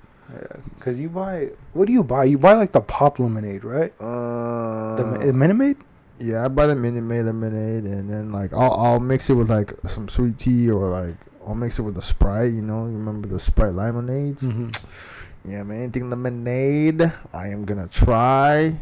Because 0.76 1.00
you 1.00 1.08
buy, 1.08 1.48
what 1.72 1.86
do 1.88 1.92
you 1.92 2.04
buy? 2.04 2.24
You 2.24 2.38
buy 2.38 2.52
like 2.54 2.72
the 2.72 2.80
pop 2.80 3.18
lemonade, 3.18 3.64
right? 3.64 3.92
Uh, 4.00 4.94
The 4.96 5.04
Mi- 5.26 5.32
Minute 5.32 5.54
Maid? 5.54 5.76
Yeah, 6.18 6.44
I 6.44 6.48
buy 6.48 6.66
the 6.66 6.76
Minute 6.76 7.02
Maid 7.02 7.22
lemonade, 7.22 7.84
and 7.84 8.08
then 8.10 8.30
like 8.30 8.52
I'll 8.52 8.74
I'll 8.74 9.00
mix 9.00 9.28
it 9.30 9.34
with 9.34 9.48
like 9.50 9.72
some 9.88 10.08
sweet 10.08 10.38
tea 10.38 10.70
or 10.70 10.88
like 10.88 11.16
I'll 11.50 11.56
mix 11.56 11.80
it 11.80 11.82
with 11.82 11.98
a 11.98 12.02
Sprite. 12.02 12.52
You 12.52 12.62
know, 12.62 12.86
you 12.86 12.92
remember 12.92 13.26
the 13.26 13.40
Sprite 13.40 13.74
lemonades? 13.74 14.44
Mm-hmm. 14.44 15.50
Yeah, 15.50 15.64
man, 15.64 15.78
anything 15.78 16.08
lemonade, 16.08 17.02
I 17.32 17.48
am 17.48 17.64
gonna 17.64 17.88
try. 17.88 18.78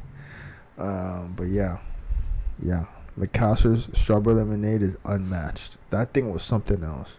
Um, 0.77 1.33
but 1.35 1.45
yeah, 1.45 1.79
yeah, 2.63 2.85
McAlister's 3.19 3.89
strawberry 3.99 4.37
lemonade 4.37 4.83
is 4.83 4.99
unmatched. 5.07 5.79
That 5.89 6.13
thing 6.13 6.31
was 6.31 6.43
something 6.43 6.85
else. 6.85 7.17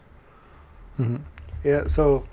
Mm-hmm. 1.00 1.24
Yeah, 1.64 1.88
so 1.88 2.28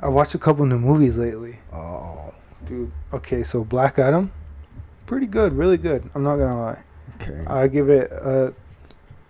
I 0.00 0.08
watched 0.10 0.34
a 0.34 0.38
couple 0.38 0.66
new 0.66 0.78
movies 0.78 1.16
lately. 1.16 1.58
Oh, 1.72 2.34
Dude, 2.66 2.92
okay, 3.14 3.42
so 3.44 3.64
Black 3.64 3.98
Adam, 3.98 4.30
pretty 5.06 5.26
good, 5.26 5.54
really 5.54 5.78
good. 5.78 6.10
I'm 6.14 6.22
not 6.22 6.36
gonna 6.36 6.60
lie. 6.60 6.82
okay, 7.14 7.44
I 7.46 7.66
give 7.66 7.88
it 7.88 8.10
a 8.12 8.52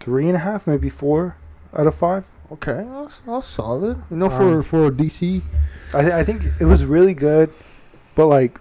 three 0.00 0.26
and 0.26 0.34
a 0.34 0.40
half, 0.40 0.66
maybe 0.66 0.88
four 0.88 1.36
out 1.76 1.86
of 1.86 1.94
five. 1.94 2.26
okay, 2.52 2.86
that's, 2.92 3.20
that's 3.26 3.46
solid. 3.46 4.02
You 4.10 4.16
know, 4.16 4.30
for 4.30 4.56
Um, 4.56 4.62
for 4.62 4.90
DC, 4.90 5.42
I, 5.94 6.00
th- 6.02 6.12
I 6.12 6.24
think 6.24 6.42
it 6.60 6.64
was 6.64 6.84
really 6.84 7.14
good, 7.14 7.52
but 8.14 8.26
like, 8.26 8.60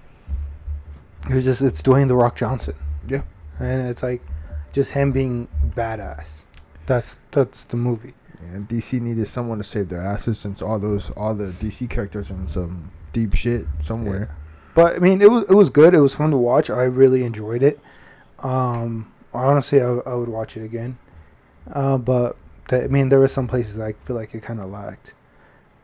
it 1.29 1.33
was 1.33 1.43
just 1.43 1.61
it's 1.61 1.81
Dwayne 1.81 2.07
the 2.07 2.15
Rock 2.15 2.35
Johnson. 2.35 2.75
Yeah. 3.07 3.21
and 3.59 3.87
it's 3.87 4.01
like 4.03 4.21
just 4.73 4.91
him 4.91 5.11
being 5.11 5.47
badass. 5.75 6.45
That's 6.87 7.19
that's 7.31 7.63
the 7.65 7.77
movie. 7.77 8.13
And 8.53 8.67
DC 8.67 8.99
needed 9.01 9.25
someone 9.27 9.57
to 9.59 9.63
save 9.63 9.89
their 9.89 10.01
asses 10.01 10.37
since 10.37 10.61
all 10.61 10.77
those 10.77 11.09
all 11.11 11.33
the 11.33 11.47
DC 11.47 11.89
characters 11.89 12.29
are 12.29 12.35
in 12.35 12.47
some 12.47 12.91
deep 13.13 13.33
shit 13.33 13.65
somewhere. 13.81 14.35
But 14.75 14.97
I 14.97 14.99
mean, 14.99 15.21
it 15.21 15.31
was 15.31 15.43
it 15.49 15.53
was 15.55 15.69
good. 15.69 15.93
It 15.95 16.01
was 16.01 16.13
fun 16.15 16.31
to 16.31 16.37
watch. 16.37 16.69
I 16.69 16.83
really 16.83 17.23
enjoyed 17.23 17.63
it. 17.63 17.79
Um, 18.39 19.11
honestly, 19.33 19.81
I, 19.81 19.87
I 20.05 20.13
would 20.15 20.29
watch 20.29 20.57
it 20.57 20.63
again. 20.63 20.97
Uh, 21.71 21.97
but 21.97 22.35
th- 22.67 22.83
I 22.83 22.87
mean, 22.87 23.09
there 23.09 23.19
were 23.19 23.27
some 23.27 23.47
places 23.47 23.79
I 23.79 23.93
feel 23.93 24.15
like 24.15 24.33
it 24.33 24.41
kind 24.43 24.59
of 24.59 24.69
lacked. 24.69 25.13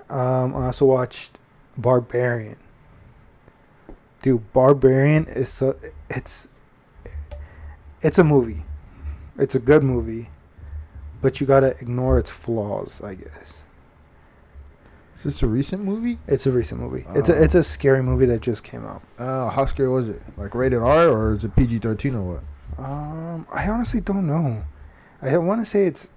Um, 0.10 0.56
I 0.56 0.66
also 0.66 0.86
watched 0.86 1.38
Barbarian. 1.78 2.58
Dude, 4.22 4.52
Barbarian 4.54 5.26
is 5.26 5.50
so 5.50 5.76
it's 6.10 6.48
it's 8.02 8.20
a 8.20 8.24
movie. 8.24 8.64
It's 9.38 9.56
a 9.56 9.60
good 9.60 9.84
movie, 9.84 10.30
but 11.22 11.40
you 11.42 11.48
gotta 11.48 11.70
ignore 11.82 12.20
its 12.20 12.30
flaws, 12.30 13.02
I 13.02 13.16
guess. 13.16 13.66
Is 15.16 15.24
this 15.24 15.44
a 15.44 15.48
recent 15.48 15.84
movie? 15.84 16.20
It's 16.28 16.46
a 16.48 16.52
recent 16.52 16.82
movie. 16.82 17.06
It's 17.16 17.30
a 17.30 17.36
Oh. 17.38 17.42
it's 17.44 17.56
a 17.56 17.64
scary 17.64 18.02
movie 18.04 18.26
that 18.28 18.42
just 18.42 18.64
came 18.64 18.86
out. 18.86 19.02
Uh, 19.18 19.50
how 19.50 19.66
scary 19.66 19.90
was 19.90 20.10
it? 20.10 20.22
Like 20.38 20.54
rated 20.56 20.80
R 20.82 21.08
or 21.08 21.32
is 21.32 21.44
it 21.46 21.56
PG 21.56 21.80
thirteen 21.80 22.16
or 22.16 22.22
what? 22.22 22.84
Um, 22.84 23.46
I 23.52 23.68
honestly 23.70 24.02
don't 24.02 24.26
know. 24.28 24.64
I 25.22 25.38
want 25.38 25.62
to 25.62 25.66
say 25.66 25.86
it's. 25.86 26.08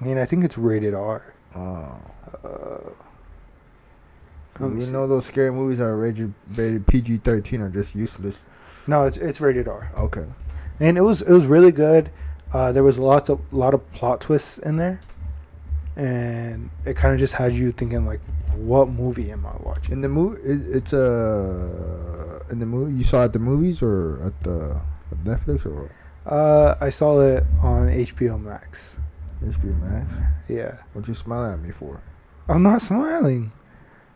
I 0.00 0.04
mean, 0.04 0.18
I 0.18 0.24
think 0.24 0.44
it's 0.44 0.56
rated 0.58 0.94
R. 0.94 1.22
Oh, 1.54 1.98
Uh, 2.44 2.90
you 4.68 4.90
know 4.92 5.06
those 5.06 5.24
scary 5.24 5.50
movies 5.50 5.78
that 5.78 5.84
are 5.84 5.96
rated, 5.96 6.34
rated 6.54 6.86
PG 6.86 7.18
thirteen 7.18 7.62
are 7.62 7.70
just 7.70 7.94
useless. 7.94 8.42
no, 8.86 9.04
it's 9.04 9.16
it's 9.16 9.40
rated 9.40 9.66
R, 9.68 9.90
Okay. 9.96 10.24
and 10.80 10.98
it 10.98 11.00
was 11.00 11.22
it 11.22 11.30
was 11.32 11.46
really 11.46 11.72
good. 11.72 12.10
Uh, 12.52 12.70
there 12.72 12.82
was 12.82 12.98
lots 12.98 13.30
of 13.30 13.40
lot 13.52 13.72
of 13.74 13.80
plot 13.92 14.20
twists 14.20 14.58
in 14.58 14.76
there, 14.76 15.00
and 15.96 16.68
it 16.84 16.94
kind 16.96 17.14
of 17.14 17.18
just 17.20 17.32
had 17.34 17.52
you 17.52 17.70
thinking 17.72 18.04
like, 18.04 18.20
what 18.56 18.88
movie 18.90 19.30
am 19.32 19.46
I 19.46 19.52
watching? 19.62 19.94
In 19.94 20.00
the 20.02 20.08
movie, 20.10 20.40
it, 20.42 20.60
it's 20.76 20.92
uh, 20.92 22.40
in 22.50 22.58
the 22.58 22.66
movie 22.66 22.92
you 22.94 23.04
saw 23.04 23.22
it 23.22 23.26
at 23.26 23.32
the 23.32 23.38
movies 23.38 23.80
or 23.82 24.20
at 24.24 24.42
the 24.42 24.76
at 25.10 25.18
Netflix 25.24 25.64
or 25.64 25.70
what? 25.84 25.90
Uh, 26.30 26.76
I 26.82 26.90
saw 26.90 27.20
it 27.20 27.44
on 27.62 27.88
HBO 27.88 28.38
Max. 28.42 28.96
HBO 29.42 29.80
Max. 29.80 30.14
Yeah, 30.48 30.76
What 30.92 31.08
you 31.08 31.14
smiling 31.14 31.52
at 31.54 31.60
me 31.60 31.70
for? 31.70 32.00
I'm 32.48 32.62
not 32.62 32.82
smiling. 32.82 33.52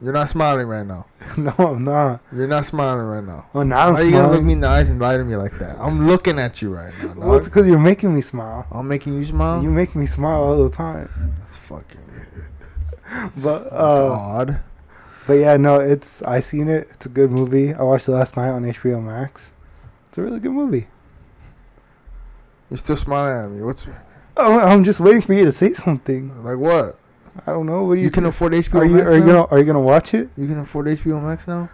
You're 0.02 0.12
not 0.12 0.28
smiling 0.28 0.66
right 0.66 0.84
now. 0.84 1.06
no, 1.38 1.52
I'm 1.58 1.84
not. 1.84 2.20
You're 2.32 2.48
not 2.48 2.64
smiling 2.64 3.06
right 3.06 3.24
now. 3.24 3.46
Well, 3.52 3.64
now 3.64 3.88
I'm 3.88 3.94
Why 3.94 4.00
are 4.00 4.04
you 4.04 4.10
gonna 4.10 4.32
look 4.32 4.42
me 4.42 4.52
in 4.52 4.60
the 4.60 4.68
eyes 4.68 4.90
and 4.90 5.00
lie 5.00 5.16
to 5.16 5.24
me 5.24 5.36
like 5.36 5.58
that? 5.58 5.78
I'm 5.78 6.06
looking 6.06 6.38
at 6.38 6.60
you 6.60 6.74
right 6.74 6.92
now. 7.02 7.14
Well, 7.14 7.36
it's 7.36 7.48
because 7.48 7.66
you're 7.66 7.78
making 7.78 8.14
me 8.14 8.20
smile. 8.20 8.66
I'm 8.70 8.86
making 8.86 9.14
you 9.14 9.24
smile. 9.24 9.62
You 9.62 9.70
make 9.70 9.94
me 9.94 10.04
smile 10.04 10.42
all 10.42 10.62
the 10.62 10.74
time. 10.74 11.08
That's 11.38 11.56
fucking. 11.56 12.00
But 13.42 13.64
That's 13.64 14.00
uh, 14.00 14.12
odd. 14.12 14.60
But 15.26 15.34
yeah, 15.34 15.56
no, 15.56 15.78
it's 15.78 16.22
I 16.22 16.40
seen 16.40 16.68
it. 16.68 16.88
It's 16.90 17.06
a 17.06 17.10
good 17.10 17.30
movie. 17.30 17.72
I 17.72 17.82
watched 17.82 18.08
it 18.08 18.12
last 18.12 18.36
night 18.36 18.48
on 18.48 18.64
HBO 18.64 19.02
Max. 19.02 19.52
It's 20.08 20.18
a 20.18 20.22
really 20.22 20.40
good 20.40 20.52
movie. 20.52 20.88
You're 22.70 22.78
still 22.78 22.96
smiling 22.96 23.44
at 23.44 23.50
me. 23.56 23.62
What's 23.62 23.86
I'm 24.36 24.84
just 24.84 25.00
waiting 25.00 25.20
for 25.20 25.32
you 25.34 25.44
to 25.44 25.52
say 25.52 25.72
something. 25.72 26.44
like 26.44 26.58
what? 26.58 26.98
I 27.46 27.52
don't 27.52 27.66
know. 27.66 27.84
What 27.84 27.94
do 27.94 28.00
you, 28.00 28.04
You 28.06 28.10
can 28.10 28.24
think? 28.24 28.34
afford 28.34 28.52
HBO 28.52 28.80
Are 28.80 28.84
you 28.84 28.94
Max 28.94 29.06
are 29.06 29.14
you 29.14 29.20
now? 29.20 29.26
gonna 29.26 29.46
are 29.46 29.58
you 29.58 29.64
gonna 29.64 29.80
watch 29.80 30.14
it? 30.14 30.28
You 30.36 30.46
can 30.46 30.58
afford 30.60 30.86
HBO 30.86 31.22
Max 31.22 31.48
now. 31.48 31.68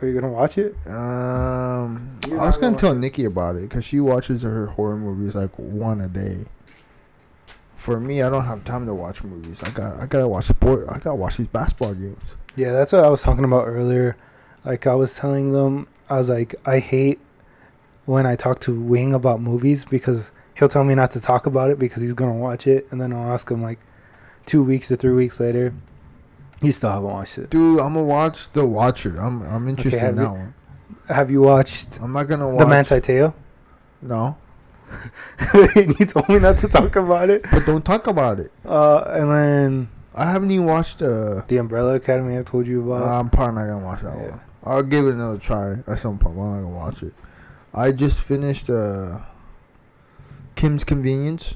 Are 0.00 0.06
you 0.08 0.14
gonna 0.14 0.32
watch 0.32 0.56
it? 0.56 0.74
Um, 0.86 2.18
You're 2.28 2.40
I 2.40 2.46
was 2.46 2.56
gonna 2.56 2.68
gonna 2.72 2.78
tell 2.78 2.92
it. 2.92 2.98
Nikki 2.98 3.24
about 3.24 3.56
it 3.56 3.62
because 3.68 3.84
she 3.84 4.00
watches 4.00 4.42
her 4.42 4.66
horror 4.66 4.96
movies 4.96 5.34
like 5.34 5.50
one 5.58 6.00
a 6.00 6.08
day. 6.08 6.44
For 7.76 7.98
me, 7.98 8.22
I 8.22 8.28
don't 8.30 8.44
have 8.44 8.64
time 8.64 8.86
to 8.86 8.94
watch 8.94 9.22
movies. 9.24 9.62
I 9.62 9.70
got 9.70 10.00
I 10.00 10.06
gotta 10.06 10.28
watch 10.28 10.46
sport. 10.46 10.86
I 10.88 10.94
gotta 10.98 11.14
watch 11.16 11.36
these 11.38 11.46
basketball 11.48 11.94
games. 11.94 12.36
Yeah, 12.56 12.72
that's 12.72 12.92
what 12.92 13.04
I 13.04 13.08
was 13.08 13.22
talking 13.22 13.44
about 13.44 13.66
earlier. 13.66 14.16
Like 14.64 14.86
I 14.86 14.94
was 14.94 15.14
telling 15.14 15.52
them, 15.52 15.86
I 16.08 16.16
was 16.18 16.28
like, 16.28 16.54
I 16.66 16.78
hate 16.78 17.20
when 18.06 18.26
I 18.26 18.36
talk 18.36 18.60
to 18.60 18.78
Wing 18.78 19.12
about 19.14 19.40
movies 19.40 19.84
because 19.84 20.30
he'll 20.60 20.68
tell 20.68 20.84
me 20.84 20.94
not 20.94 21.10
to 21.12 21.20
talk 21.20 21.46
about 21.46 21.70
it 21.70 21.78
because 21.80 22.00
he's 22.02 22.14
gonna 22.14 22.34
watch 22.34 22.68
it, 22.68 22.86
and 22.92 23.00
then 23.00 23.12
I'll 23.12 23.32
ask 23.32 23.50
him 23.50 23.62
like 23.62 23.80
two 24.46 24.62
weeks 24.62 24.86
to 24.88 24.96
three 24.96 25.12
weeks 25.12 25.40
later, 25.40 25.72
you 26.62 26.70
still 26.70 26.90
haven't 26.90 27.10
watched 27.10 27.38
it. 27.38 27.50
Dude, 27.50 27.80
I'm 27.80 27.94
gonna 27.94 28.04
watch 28.04 28.52
The 28.52 28.64
Watcher. 28.64 29.16
I'm 29.18 29.42
I'm 29.42 29.66
interested 29.68 29.98
have 30.00 30.10
in 30.10 30.16
you- 30.18 30.22
that 30.24 30.30
one. 30.32 30.54
Have 31.08 31.30
you 31.30 31.40
watched 31.42 31.98
I'm 32.00 32.12
not 32.12 32.24
gonna 32.28 32.48
watch. 32.48 32.58
The 32.60 32.66
Manti 32.66 33.00
Te'o? 33.00 33.34
No, 34.02 34.36
you 35.76 36.06
told 36.06 36.28
me 36.28 36.38
not 36.38 36.58
to 36.58 36.68
talk 36.68 36.94
about 36.96 37.30
it. 37.30 37.44
but 37.50 37.66
don't 37.66 37.84
talk 37.84 38.06
about 38.06 38.38
it. 38.40 38.52
Uh, 38.64 39.02
and 39.08 39.30
then 39.30 39.88
I 40.14 40.30
haven't 40.30 40.50
even 40.50 40.66
watched. 40.66 41.02
Uh, 41.02 41.42
the 41.48 41.56
Umbrella 41.58 41.94
Academy 41.94 42.38
I 42.38 42.42
told 42.42 42.66
you 42.66 42.82
about. 42.92 43.08
I'm 43.08 43.30
probably 43.30 43.56
not 43.62 43.68
gonna 43.68 43.84
watch 43.84 44.02
that 44.02 44.16
Yeah. 44.16 44.30
one. 44.30 44.40
I'll 44.64 44.82
give 44.82 45.06
it 45.06 45.14
another 45.14 45.38
try 45.38 45.76
at 45.86 45.98
some 45.98 46.18
point. 46.18 46.36
I'm 46.38 46.44
not 46.50 46.56
gonna 46.56 46.68
watch 46.68 47.02
it. 47.02 47.14
I 47.72 47.92
just 47.92 48.20
finished 48.20 48.68
uh, 48.68 49.18
Kim's 50.54 50.84
Convenience. 50.84 51.54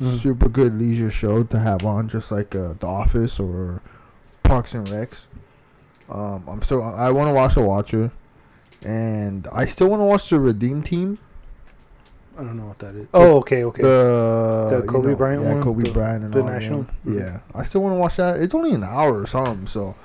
Mhm. 0.00 0.16
Super 0.18 0.48
good 0.48 0.76
leisure 0.76 1.10
show 1.10 1.42
to 1.42 1.58
have 1.58 1.84
on, 1.84 2.08
just 2.08 2.30
like 2.30 2.54
uh, 2.54 2.74
The 2.78 2.86
Office 2.86 3.40
or 3.40 3.82
Parks 4.44 4.72
and 4.74 4.86
Recs. 4.86 5.22
Um, 6.08 6.44
I'm 6.48 6.62
still. 6.62 6.82
I 6.82 7.10
want 7.10 7.28
to 7.28 7.34
watch 7.34 7.54
The 7.56 7.62
Watcher, 7.62 8.12
and 8.84 9.46
I 9.52 9.64
still 9.64 9.88
want 9.88 10.00
to 10.00 10.04
watch 10.04 10.30
the 10.30 10.38
Redeem 10.38 10.82
Team. 10.82 11.18
I 12.38 12.42
don't 12.44 12.56
know 12.56 12.66
what 12.66 12.78
that 12.78 12.94
is. 12.94 13.08
Oh, 13.12 13.38
okay, 13.38 13.64
okay. 13.64 13.82
The, 13.82 14.68
The 14.70 14.76
you 14.82 14.88
Kobe 14.88 15.14
Bryant 15.14 15.42
yeah, 15.42 15.54
one? 15.54 15.62
Kobe 15.62 15.82
The- 15.82 15.90
Bryant 15.90 16.22
and 16.24 16.32
the 16.32 16.40
all 16.42 16.46
national? 16.46 16.86
Yeah, 17.04 17.40
I 17.52 17.64
still 17.64 17.82
want 17.82 17.94
to 17.96 17.98
watch 17.98 18.16
that. 18.16 18.40
It's 18.40 18.54
only 18.54 18.72
an 18.72 18.84
hour 18.84 19.20
or 19.20 19.26
something. 19.26 19.66
So, 19.66 19.96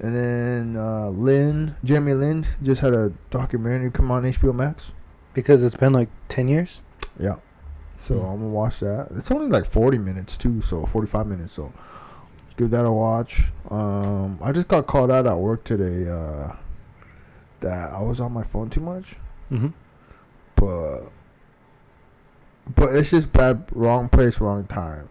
and 0.00 0.14
then 0.14 0.76
uh, 0.76 1.08
Lin, 1.08 1.74
Jeremy 1.82 2.12
Lin, 2.12 2.46
just 2.62 2.82
had 2.82 2.92
a 2.92 3.10
documentary 3.30 3.90
come 3.90 4.10
on 4.10 4.24
HBO 4.24 4.54
Max. 4.54 4.92
because 5.32 5.64
it's 5.64 5.74
been 5.76 5.94
like 5.94 6.10
ten 6.28 6.46
years. 6.48 6.82
Yeah, 7.18 7.36
so 8.00 8.14
Hmm. 8.18 8.26
I'm 8.26 8.36
gonna 8.40 8.48
watch 8.48 8.80
that. 8.80 9.08
It's 9.14 9.30
only 9.30 9.48
like 9.48 9.64
40 9.64 9.98
minutes 9.98 10.36
too, 10.36 10.60
so 10.60 10.84
45 10.86 11.26
minutes. 11.26 11.52
So 11.52 11.72
give 12.56 12.70
that 12.70 12.84
a 12.84 12.90
watch. 12.92 13.52
Um, 13.70 14.38
I 14.42 14.52
just 14.52 14.68
got 14.68 14.86
called 14.86 15.10
out 15.10 15.26
at 15.26 15.38
work 15.38 15.64
today. 15.64 16.10
Uh, 16.10 16.52
that 17.60 17.92
I 17.92 18.00
was 18.02 18.20
on 18.20 18.32
my 18.32 18.42
phone 18.42 18.70
too 18.70 18.80
much. 18.80 19.16
Mm-hmm. 19.52 19.68
but 20.56 21.00
but 22.74 22.94
it's 22.94 23.10
just 23.10 23.32
bad 23.32 23.64
wrong 23.72 24.08
place 24.08 24.40
wrong 24.40 24.64
time 24.66 25.08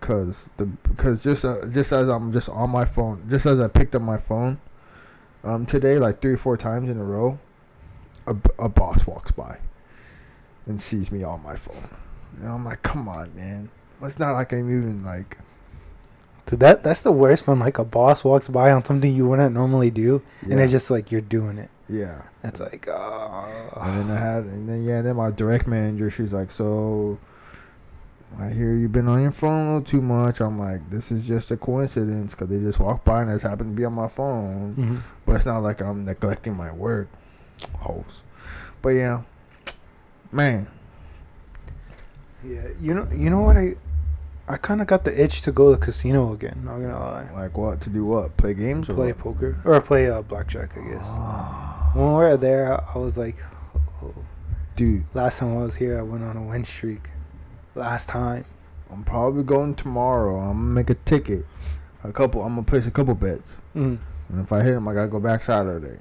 because 0.00 0.50
the 0.56 0.66
because 0.66 1.22
just 1.22 1.44
uh, 1.44 1.64
just 1.66 1.92
as 1.92 2.08
i'm 2.08 2.32
just 2.32 2.48
on 2.48 2.70
my 2.70 2.84
phone 2.84 3.22
just 3.30 3.46
as 3.46 3.60
i 3.60 3.68
picked 3.68 3.94
up 3.94 4.02
my 4.02 4.16
phone 4.18 4.58
um 5.44 5.64
today 5.64 5.98
like 5.98 6.20
three 6.20 6.32
or 6.32 6.36
four 6.36 6.56
times 6.56 6.88
in 6.88 6.96
a 6.98 7.04
row 7.04 7.38
a, 8.26 8.34
a 8.58 8.68
boss 8.68 9.06
walks 9.06 9.30
by 9.30 9.58
and 10.70 10.80
sees 10.80 11.12
me 11.12 11.22
on 11.22 11.42
my 11.42 11.54
phone 11.56 11.88
and 12.38 12.48
i'm 12.48 12.64
like 12.64 12.80
come 12.82 13.08
on 13.08 13.30
man 13.34 13.68
it's 14.02 14.18
not 14.18 14.32
like 14.32 14.52
i'm 14.52 14.68
even 14.70 15.04
like 15.04 15.36
Dude, 16.46 16.60
that 16.60 16.82
that's 16.82 17.02
the 17.02 17.12
worst 17.12 17.46
when 17.46 17.58
like 17.60 17.78
a 17.78 17.84
boss 17.84 18.24
walks 18.24 18.48
by 18.48 18.72
on 18.72 18.84
something 18.84 19.14
you 19.14 19.28
wouldn't 19.28 19.54
normally 19.54 19.90
do, 19.90 20.20
and 20.40 20.52
Yeah. 20.58 20.64
it's 20.64 20.72
just 20.72 20.90
like 20.90 21.12
you're 21.12 21.20
doing 21.20 21.58
it. 21.58 21.70
yeah 21.88 22.22
That's 22.42 22.58
like, 22.58 22.88
uh, 22.88 23.44
And 23.76 23.98
then 24.10 24.16
I 24.16 24.18
had, 24.18 24.42
and 24.44 24.68
then 24.68 24.82
yeah, 24.82 25.00
then 25.02 25.14
my 25.16 25.30
direct 25.30 25.68
manager, 25.68 26.10
she's 26.10 26.32
like, 26.32 26.50
so 26.50 27.18
I 28.38 28.48
hear 28.48 28.74
you've 28.74 28.90
been 28.90 29.06
on 29.06 29.22
your 29.22 29.30
phone 29.30 29.60
a 29.60 29.74
little 29.74 29.82
too 29.82 30.00
much. 30.00 30.40
I'm 30.40 30.58
like, 30.58 30.88
this 30.90 31.12
is 31.12 31.24
just 31.26 31.50
a 31.52 31.56
coincidence 31.56 32.34
because 32.34 32.48
they 32.48 32.58
just 32.58 32.80
walked 32.80 33.04
by 33.04 33.22
and 33.22 33.30
it's 33.30 33.42
happened 33.44 33.76
to 33.76 33.80
be 33.80 33.84
on 33.84 33.92
my 33.92 34.08
phone. 34.08 34.74
Mhm. 34.74 34.98
But 35.26 35.36
it's 35.36 35.46
not 35.46 35.62
like 35.62 35.80
I'm 35.82 36.04
neglecting 36.04 36.56
my 36.56 36.72
work, 36.72 37.06
hoes. 37.78 38.22
But 38.82 38.90
yeah, 38.90 39.22
man, 40.32 40.66
yeah. 42.44 42.68
You 42.80 42.94
know, 42.94 43.08
you 43.14 43.30
know 43.30 43.40
what 43.40 43.56
I, 43.56 43.74
I 44.48 44.56
kind 44.56 44.80
of 44.80 44.86
got 44.86 45.04
the 45.04 45.22
itch 45.22 45.42
to 45.42 45.52
go 45.52 45.70
to 45.72 45.78
the 45.78 45.84
casino 45.84 46.32
again. 46.32 46.62
Not 46.64 46.78
gonna 46.80 46.98
lie, 46.98 47.30
like 47.34 47.56
what 47.56 47.80
to 47.82 47.90
do? 47.90 48.04
What 48.04 48.36
play 48.36 48.54
games 48.54 48.88
or 48.88 48.94
play 48.94 49.08
what? 49.12 49.18
poker 49.18 49.56
or 49.64 49.80
play 49.80 50.08
uh, 50.10 50.22
blackjack. 50.22 50.76
I 50.76 50.88
guess. 50.90 51.08
Ah, 51.12 51.90
When 51.94 52.06
we 52.08 52.14
were 52.14 52.36
there, 52.36 52.72
I- 52.72 52.84
I 52.94 52.98
was 52.98 53.16
like, 53.18 53.36
oh. 54.02 54.14
dude, 54.76 55.04
last 55.14 55.38
time 55.38 55.52
I 55.56 55.62
was 55.62 55.74
here, 55.76 55.98
I 55.98 56.02
went 56.02 56.24
on 56.24 56.36
a 56.36 56.42
win 56.42 56.64
streak. 56.64 57.10
Last 57.74 58.08
time. 58.08 58.44
I'm 58.92 59.04
probably 59.04 59.44
going 59.44 59.74
tomorrow. 59.76 60.36
I'm 60.40 60.56
gonna 60.58 60.70
make 60.70 60.90
a 60.90 60.94
ticket. 60.94 61.46
A 62.02 62.10
couple. 62.12 62.42
I'm 62.42 62.54
gonna 62.54 62.64
place 62.66 62.86
a 62.86 62.90
couple 62.90 63.14
bets. 63.14 63.52
Mm. 63.76 63.98
And 64.30 64.40
if 64.40 64.50
I 64.52 64.62
hit 64.62 64.74
him, 64.74 64.88
I 64.88 64.94
gotta 64.94 65.06
go 65.08 65.20
back 65.20 65.42
Saturday. 65.44 65.98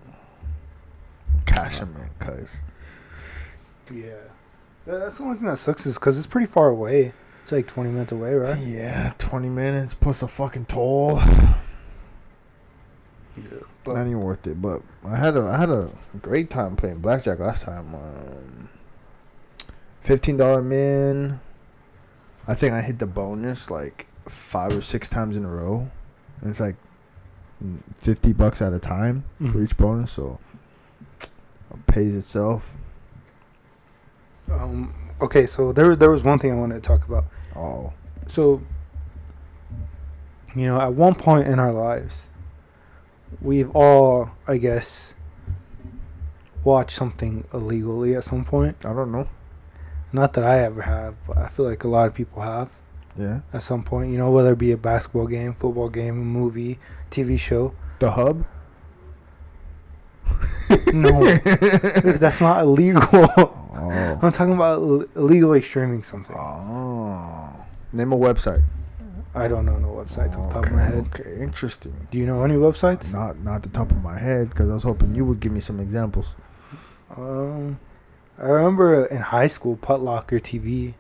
Cash 1.46 1.80
him 1.80 1.96
in, 2.00 2.10
cuz. 2.26 2.62
Yeah. 3.92 4.16
That's 4.86 5.18
the 5.18 5.24
only 5.24 5.38
thing 5.38 5.48
that 5.48 5.58
sucks 5.58 5.86
is 5.86 5.96
because 5.96 6.18
it's 6.18 6.28
pretty 6.28 6.48
far 6.48 6.70
away. 6.70 7.14
It's 7.44 7.52
like 7.52 7.68
20 7.68 7.90
minutes 7.92 8.12
away, 8.12 8.34
right? 8.34 8.58
Yeah, 8.60 9.14
20 9.18 9.50
minutes 9.50 9.94
plus 9.94 10.22
a 10.22 10.28
fucking 10.28 10.66
toll. 10.66 11.20
Yeah. 13.38 13.60
Not 13.88 14.02
even 14.02 14.20
worth 14.22 14.46
it. 14.48 14.62
But 14.62 14.82
I 15.06 15.16
had 15.16 15.38
a 15.38 15.42
I 15.48 15.58
had 15.58 15.70
a 15.70 15.92
great 16.22 16.50
time 16.50 16.76
playing 16.76 17.00
blackjack 17.00 17.40
last 17.40 17.64
time. 17.64 17.96
Um, 17.96 18.70
Fifteen 20.04 20.36
dollar 20.38 20.62
min. 20.62 21.40
I 22.48 22.54
think 22.56 22.74
I 22.74 22.82
hit 22.82 23.00
the 23.00 23.06
bonus 23.08 23.70
like 23.72 24.08
five 24.28 24.76
or 24.76 24.82
six 24.82 25.08
times 25.08 25.38
in 25.38 25.46
a 25.46 25.50
row. 25.50 25.90
And 26.42 26.50
it's 26.50 26.60
like 26.60 26.76
fifty 27.96 28.34
bucks 28.34 28.62
at 28.62 28.74
a 28.74 28.80
time 28.80 29.24
for 29.38 29.44
Mhm. 29.60 29.64
each 29.64 29.78
bonus, 29.78 30.12
so 30.12 30.40
it 31.22 31.30
pays 31.88 32.16
itself. 32.16 32.76
Um, 34.52 34.94
okay, 35.22 35.46
so 35.46 35.72
there 35.72 35.96
there 35.96 36.10
was 36.10 36.24
one 36.24 36.40
thing 36.40 36.52
I 36.52 36.56
wanted 36.56 36.82
to 36.82 36.88
talk 36.88 37.08
about. 37.08 37.26
Oh, 37.56 37.94
So, 38.28 38.62
you 40.56 40.66
know, 40.68 40.80
at 40.80 40.94
one 40.94 41.16
point 41.16 41.48
in 41.48 41.60
our 41.60 41.72
lives, 41.74 42.28
we've 43.42 43.70
all, 43.76 44.32
I 44.48 44.58
guess, 44.58 45.14
watched 46.64 46.96
something 46.96 47.46
illegally 47.54 48.16
at 48.16 48.24
some 48.24 48.46
point. 48.46 48.86
I 48.86 48.94
don't 48.94 49.12
know. 49.12 49.28
Not 50.12 50.34
that 50.34 50.44
I 50.44 50.60
ever 50.64 50.82
have, 50.82 51.16
but 51.28 51.38
I 51.38 51.50
feel 51.50 51.66
like 51.66 51.84
a 51.84 51.88
lot 51.88 52.08
of 52.08 52.16
people 52.16 52.42
have 52.42 52.80
Yeah, 53.18 53.42
at 53.54 53.62
some 53.62 53.84
point. 53.84 54.12
You 54.12 54.18
know, 54.18 54.32
whether 54.32 54.54
it 54.54 54.58
be 54.60 54.72
a 54.72 54.78
basketball 54.78 55.28
game, 55.28 55.54
football 55.54 55.90
game, 55.90 56.20
a 56.20 56.24
movie, 56.24 56.80
TV 57.12 57.38
show. 57.40 57.74
the 58.00 58.12
hub. 58.12 58.46
No, 60.94 61.36
that's 62.18 62.42
not 62.42 62.62
illegal. 62.62 63.56
Oh. 63.82 64.20
I'm 64.22 64.32
talking 64.32 64.54
about 64.54 64.80
Ill- 64.80 65.08
illegally 65.16 65.62
streaming 65.62 66.04
something. 66.04 66.36
Oh. 66.38 67.66
Name 67.94 68.14
a 68.14 68.18
website. 68.18 68.64
I 69.36 69.48
don't 69.48 69.66
know 69.66 69.78
no 69.78 69.90
websites 69.90 70.36
off 70.38 70.50
the 70.50 70.54
top 70.54 70.66
of 70.66 70.72
my 70.74 70.82
head. 70.84 71.08
Okay, 71.14 71.42
interesting. 71.42 71.94
Do 72.10 72.18
you 72.18 72.26
know 72.26 72.44
any 72.44 72.56
websites? 72.56 73.12
Not 73.12 73.38
not 73.40 73.62
the 73.62 73.70
top 73.70 73.92
of 73.92 74.04
my 74.04 74.18
head 74.18 74.50
because 74.50 74.70
I 74.70 74.74
was 74.74 74.84
hoping 74.84 75.14
you 75.14 75.24
would 75.24 75.40
give 75.40 75.52
me 75.52 75.60
some 75.60 75.80
examples. 75.80 76.34
Um, 77.16 77.80
I 78.38 78.48
remember 78.50 79.06
in 79.06 79.18
high 79.18 79.48
school, 79.48 79.78
Putlocker 79.78 80.40
TV. 80.42 80.94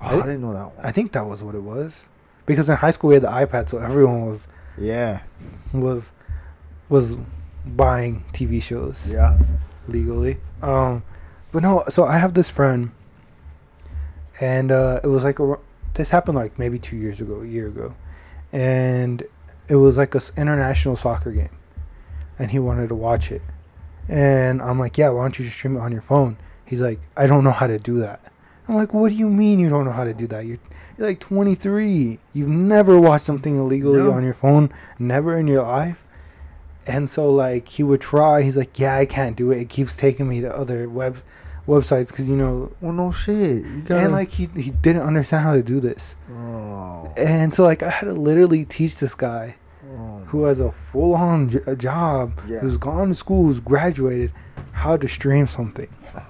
Oh, 0.00 0.20
I 0.20 0.26
didn't 0.26 0.40
know 0.40 0.52
that 0.54 0.76
one. 0.76 0.86
I 0.86 0.92
think 0.92 1.12
that 1.12 1.26
was 1.26 1.42
what 1.42 1.54
it 1.54 1.62
was, 1.62 2.08
because 2.46 2.68
in 2.68 2.76
high 2.76 2.90
school 2.90 3.08
we 3.08 3.14
had 3.14 3.24
the 3.24 3.28
iPad, 3.28 3.68
so 3.68 3.78
everyone 3.78 4.26
was 4.26 4.48
yeah, 4.78 5.22
was 5.72 6.10
was 6.88 7.18
buying 7.66 8.24
TV 8.32 8.62
shows 8.62 9.10
yeah. 9.12 9.38
legally. 9.88 10.38
Um, 10.62 11.02
but 11.52 11.62
no, 11.62 11.84
so 11.88 12.04
I 12.04 12.18
have 12.18 12.34
this 12.34 12.50
friend, 12.50 12.90
and 14.40 14.70
uh, 14.70 15.00
it 15.02 15.06
was 15.06 15.24
like 15.24 15.38
a 15.38 15.56
this 15.94 16.10
happened 16.10 16.36
like 16.36 16.58
maybe 16.58 16.78
two 16.78 16.96
years 16.96 17.20
ago, 17.20 17.40
a 17.40 17.46
year 17.46 17.68
ago, 17.68 17.94
and 18.52 19.22
it 19.68 19.76
was 19.76 19.96
like 19.98 20.14
a 20.14 20.20
international 20.36 20.96
soccer 20.96 21.32
game, 21.32 21.50
and 22.38 22.50
he 22.50 22.58
wanted 22.58 22.88
to 22.88 22.94
watch 22.94 23.32
it, 23.32 23.42
and 24.08 24.62
I'm 24.62 24.78
like, 24.78 24.96
yeah, 24.98 25.08
why 25.10 25.22
don't 25.22 25.38
you 25.38 25.44
just 25.44 25.56
stream 25.56 25.76
it 25.76 25.80
on 25.80 25.92
your 25.92 26.02
phone? 26.02 26.36
He's 26.64 26.80
like, 26.80 27.00
I 27.16 27.26
don't 27.26 27.44
know 27.44 27.50
how 27.52 27.66
to 27.66 27.78
do 27.78 27.98
that. 28.00 28.20
I'm 28.68 28.74
like, 28.74 28.92
what 28.92 29.08
do 29.08 29.14
you 29.14 29.30
mean 29.30 29.58
you 29.58 29.70
don't 29.70 29.86
know 29.86 29.90
how 29.92 30.04
to 30.04 30.12
do 30.12 30.26
that? 30.26 30.44
You're, 30.44 30.58
you're 30.98 31.06
like 31.08 31.20
23. 31.20 32.18
You've 32.34 32.48
never 32.48 33.00
watched 33.00 33.24
something 33.24 33.56
illegally 33.56 34.02
No. 34.02 34.12
on 34.12 34.22
your 34.22 34.34
phone, 34.34 34.70
never 34.98 35.38
in 35.38 35.46
your 35.46 35.62
life. 35.62 36.04
And 36.88 37.08
so 37.08 37.30
like 37.30 37.68
he 37.68 37.82
would 37.82 38.00
try. 38.00 38.42
He's 38.42 38.56
like, 38.56 38.78
yeah, 38.78 38.96
I 38.96 39.06
can't 39.06 39.36
do 39.36 39.50
it. 39.52 39.60
It 39.60 39.68
keeps 39.68 39.94
taking 39.94 40.26
me 40.28 40.40
to 40.40 40.54
other 40.56 40.88
web 40.88 41.18
websites 41.66 42.08
because 42.08 42.28
you 42.28 42.36
know. 42.36 42.72
Well, 42.80 42.92
no 42.92 43.12
shit. 43.12 43.64
You 43.64 43.82
gotta, 43.82 44.04
And 44.04 44.12
like 44.12 44.30
he 44.30 44.46
he 44.56 44.70
didn't 44.70 45.02
understand 45.02 45.44
how 45.44 45.54
to 45.54 45.62
do 45.62 45.80
this. 45.80 46.16
oh, 46.32 47.12
And 47.16 47.52
so 47.52 47.62
like 47.64 47.82
I 47.82 47.90
had 47.90 48.06
to 48.06 48.12
literally 48.14 48.64
teach 48.64 48.96
this 48.96 49.14
guy 49.14 49.56
oh. 49.90 50.20
who 50.28 50.44
has 50.44 50.60
a 50.60 50.72
full 50.72 51.14
on 51.14 51.50
j- 51.50 51.58
a 51.66 51.76
job, 51.76 52.32
Yeah. 52.48 52.60
who's 52.60 52.76
gone 52.78 53.08
to 53.08 53.14
school, 53.14 53.44
who's 53.44 53.60
graduated, 53.60 54.32
how 54.72 54.96
to 54.96 55.06
stream 55.08 55.46
something. 55.46 55.88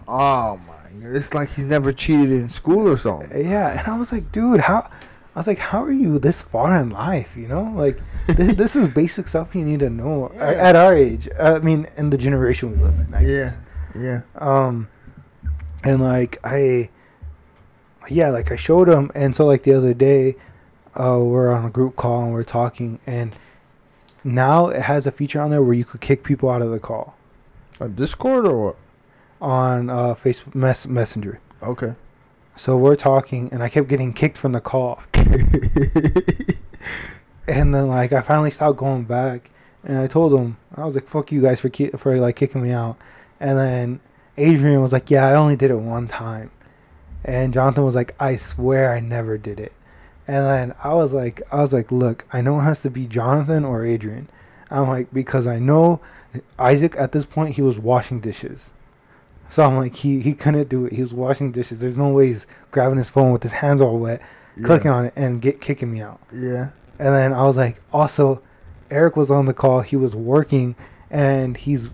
Oh 0.08 0.58
my! 0.66 0.74
It's 1.16 1.32
like 1.34 1.50
he's 1.50 1.64
never 1.64 1.92
cheated 1.92 2.30
in 2.30 2.48
school 2.48 2.88
or 2.88 2.96
something. 2.96 3.48
Yeah, 3.48 3.78
and 3.78 3.86
I 3.86 3.96
was 3.96 4.10
like, 4.12 4.32
dude, 4.32 4.60
how? 4.60 4.90
I 5.38 5.40
was 5.40 5.46
like, 5.46 5.60
how 5.60 5.84
are 5.84 5.92
you 5.92 6.18
this 6.18 6.42
far 6.42 6.76
in 6.78 6.90
life? 6.90 7.36
You 7.36 7.46
know, 7.46 7.62
like 7.76 8.00
this, 8.26 8.54
this 8.56 8.74
is 8.74 8.88
basic 8.88 9.28
stuff 9.32 9.54
you 9.54 9.64
need 9.64 9.78
to 9.78 9.88
know 9.88 10.32
Yeah. 10.34 10.50
at, 10.50 10.74
our 10.74 10.92
age. 10.96 11.28
I 11.38 11.60
mean, 11.60 11.86
in 11.96 12.10
the 12.10 12.18
generation 12.18 12.72
we 12.72 12.82
live 12.82 12.98
in. 12.98 13.14
I 13.14 13.20
Yeah, 13.20 13.28
guess. 13.44 13.58
yeah. 13.94 14.20
Um, 14.34 14.88
and 15.84 16.00
like 16.00 16.38
I, 16.42 16.88
yeah, 18.08 18.30
like 18.30 18.50
I 18.50 18.56
showed 18.56 18.88
him, 18.88 19.12
and 19.14 19.32
so 19.36 19.46
like 19.46 19.62
the 19.62 19.74
other 19.74 19.94
day, 19.94 20.34
uh, 20.96 21.20
we're 21.22 21.52
on 21.52 21.64
a 21.66 21.70
group 21.70 21.94
call 21.94 22.24
and 22.24 22.32
we're 22.32 22.42
talking, 22.42 22.98
and 23.06 23.32
now 24.24 24.66
it 24.66 24.82
has 24.82 25.06
a 25.06 25.12
feature 25.12 25.40
on 25.40 25.50
there 25.50 25.62
where 25.62 25.74
you 25.74 25.84
could 25.84 26.00
kick 26.00 26.24
people 26.24 26.50
out 26.50 26.62
of 26.62 26.70
the 26.72 26.80
call 26.80 27.14
On 27.80 27.94
Discord 27.94 28.44
or 28.44 28.64
what? 28.64 28.76
on 29.40 29.88
uh, 29.88 30.16
Facebook 30.16 30.56
mess- 30.56 30.88
Messenger. 30.88 31.38
Okay. 31.62 31.94
So 32.58 32.76
we're 32.76 32.96
talking, 32.96 33.48
and 33.52 33.62
I 33.62 33.68
kept 33.68 33.88
getting 33.88 34.12
kicked 34.12 34.36
from 34.36 34.52
the 34.52 34.60
call. 34.60 35.00
And 37.48 37.74
then 37.74 37.88
like 37.88 38.12
I 38.12 38.20
finally 38.20 38.50
stopped 38.50 38.76
going 38.76 39.04
back, 39.04 39.50
and 39.82 39.96
I 39.96 40.06
told 40.06 40.38
him 40.38 40.58
I 40.74 40.84
was 40.84 40.94
like, 40.94 41.08
"Fuck 41.08 41.32
you 41.32 41.40
guys 41.40 41.60
for 41.60 41.70
ki- 41.70 41.92
for 41.96 42.18
like 42.20 42.36
kicking 42.36 42.62
me 42.62 42.72
out." 42.72 42.98
And 43.40 43.58
then 43.58 44.00
Adrian 44.36 44.82
was 44.82 44.92
like, 44.92 45.10
"Yeah, 45.10 45.26
I 45.26 45.34
only 45.34 45.56
did 45.56 45.70
it 45.70 45.76
one 45.76 46.08
time," 46.08 46.50
and 47.24 47.54
Jonathan 47.54 47.84
was 47.84 47.94
like, 47.94 48.14
"I 48.20 48.36
swear 48.36 48.92
I 48.92 49.00
never 49.00 49.38
did 49.38 49.60
it." 49.60 49.72
And 50.26 50.44
then 50.44 50.74
I 50.84 50.92
was 50.92 51.14
like, 51.14 51.40
"I 51.50 51.62
was 51.62 51.72
like, 51.72 51.90
look, 51.90 52.26
I 52.32 52.42
know 52.42 52.58
it 52.60 52.64
has 52.64 52.82
to 52.82 52.90
be 52.90 53.06
Jonathan 53.06 53.64
or 53.64 53.84
Adrian." 53.84 54.28
I'm 54.70 54.88
like 54.88 55.10
because 55.14 55.46
I 55.46 55.58
know 55.58 56.00
Isaac 56.58 56.94
at 56.98 57.12
this 57.12 57.24
point 57.24 57.54
he 57.56 57.62
was 57.62 57.78
washing 57.78 58.20
dishes. 58.20 58.72
So 59.50 59.64
I'm 59.64 59.76
like 59.76 59.94
he 59.94 60.20
he 60.20 60.34
couldn't 60.34 60.68
do 60.68 60.86
it. 60.86 60.92
He 60.92 61.00
was 61.00 61.14
washing 61.14 61.52
dishes. 61.52 61.80
There's 61.80 61.98
no 61.98 62.08
way 62.10 62.26
he's 62.26 62.46
grabbing 62.70 62.98
his 62.98 63.08
phone 63.08 63.32
with 63.32 63.42
his 63.42 63.52
hands 63.52 63.80
all 63.80 63.98
wet, 63.98 64.20
yeah. 64.56 64.66
clicking 64.66 64.90
on 64.90 65.06
it 65.06 65.14
and 65.16 65.40
get 65.40 65.60
kicking 65.60 65.92
me 65.92 66.00
out. 66.00 66.20
Yeah. 66.32 66.70
And 66.98 67.14
then 67.14 67.32
I 67.32 67.44
was 67.44 67.56
like, 67.56 67.80
also, 67.92 68.42
Eric 68.90 69.16
was 69.16 69.30
on 69.30 69.46
the 69.46 69.54
call. 69.54 69.80
He 69.80 69.96
was 69.96 70.14
working, 70.14 70.74
and 71.10 71.56
he's 71.56 71.90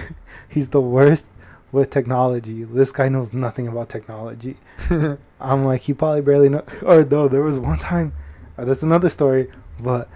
he's 0.48 0.68
the 0.68 0.80
worst 0.80 1.26
with 1.72 1.90
technology. 1.90 2.64
This 2.64 2.92
guy 2.92 3.08
knows 3.08 3.32
nothing 3.32 3.68
about 3.68 3.88
technology. 3.88 4.56
I'm 5.40 5.64
like, 5.64 5.82
he 5.82 5.94
probably 5.94 6.22
barely 6.22 6.48
know. 6.48 6.64
Or 6.82 7.04
no, 7.04 7.28
there 7.28 7.42
was 7.42 7.58
one 7.58 7.78
time. 7.78 8.12
Uh, 8.56 8.64
that's 8.64 8.82
another 8.82 9.10
story, 9.10 9.50
but. 9.80 10.08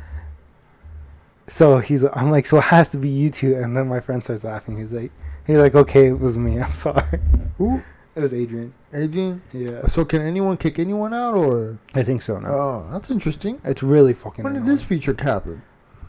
So 1.49 1.79
he's, 1.79 2.05
I'm 2.05 2.31
like, 2.31 2.47
so 2.47 2.59
it 2.59 2.65
has 2.65 2.91
to 2.91 2.97
be 2.97 3.09
you 3.09 3.29
two, 3.29 3.55
and 3.57 3.77
then 3.77 3.89
my 3.89 4.01
friend 4.01 4.23
starts 4.23 4.45
laughing. 4.45 4.79
He's 4.79 4.93
like, 4.93 5.11
he's 5.47 5.57
like, 5.59 5.75
okay, 5.75 6.07
it 6.09 6.19
was 6.19 6.39
me. 6.39 6.61
I'm 6.63 6.73
sorry. 6.73 7.19
Who? 7.59 7.83
It 8.15 8.21
was 8.21 8.35
Adrian. 8.35 8.75
Adrian. 8.93 9.41
Yeah, 9.53 9.87
So 9.87 10.05
can 10.05 10.21
anyone 10.21 10.57
kick 10.59 10.79
anyone 10.79 11.15
out 11.15 11.35
or? 11.35 11.79
I 11.95 12.03
think 12.03 12.21
so. 12.23 12.39
No, 12.39 12.49
Oh, 12.49 12.87
that's 12.93 13.11
interesting. 13.11 13.61
it's 13.65 13.83
really 13.83 14.13
fucking. 14.15 14.45
When 14.45 14.53
did 14.55 14.67
this 14.67 14.85
feature 14.85 15.17
happen? 15.19 15.63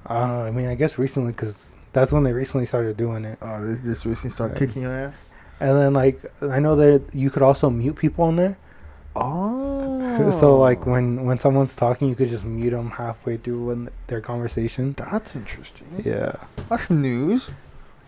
I 0.05 0.19
don't 0.19 0.27
know. 0.29 0.43
I 0.43 0.51
mean, 0.51 0.67
I 0.67 0.75
guess 0.75 0.97
recently 0.99 1.31
because 1.31 1.69
that's 1.93 2.11
when 2.11 2.23
they 2.23 2.33
recently 2.33 2.65
started 2.65 2.97
doing 2.97 3.23
it. 3.23 3.37
Oh, 3.41 3.63
this 3.65 3.83
just 3.83 4.03
recently 4.05 4.31
started 4.31 4.59
Right. 4.59 4.67
kicking 4.67 4.81
your 4.81 4.91
ass. 4.91 5.17
And 5.61 5.77
then 5.77 5.93
like 5.93 6.19
I 6.41 6.59
know 6.59 6.75
that 6.75 7.03
you 7.13 7.29
could 7.29 7.41
also 7.43 7.69
mute 7.69 7.95
people 7.95 8.25
on 8.25 8.35
there. 8.35 8.57
Oh. 9.15 10.29
So 10.31 10.57
like 10.59 10.85
when 10.85 11.25
when 11.25 11.39
someone's 11.39 11.75
talking, 11.75 12.09
you 12.09 12.15
could 12.15 12.29
just 12.29 12.45
mute 12.45 12.71
them 12.71 12.89
halfway 12.89 13.37
through 13.37 13.65
when 13.67 13.89
their 14.07 14.21
conversation. 14.21 14.93
That's 14.97 15.35
interesting. 15.35 15.87
Yeah. 16.03 16.35
That's 16.69 16.89
news. 16.89 17.49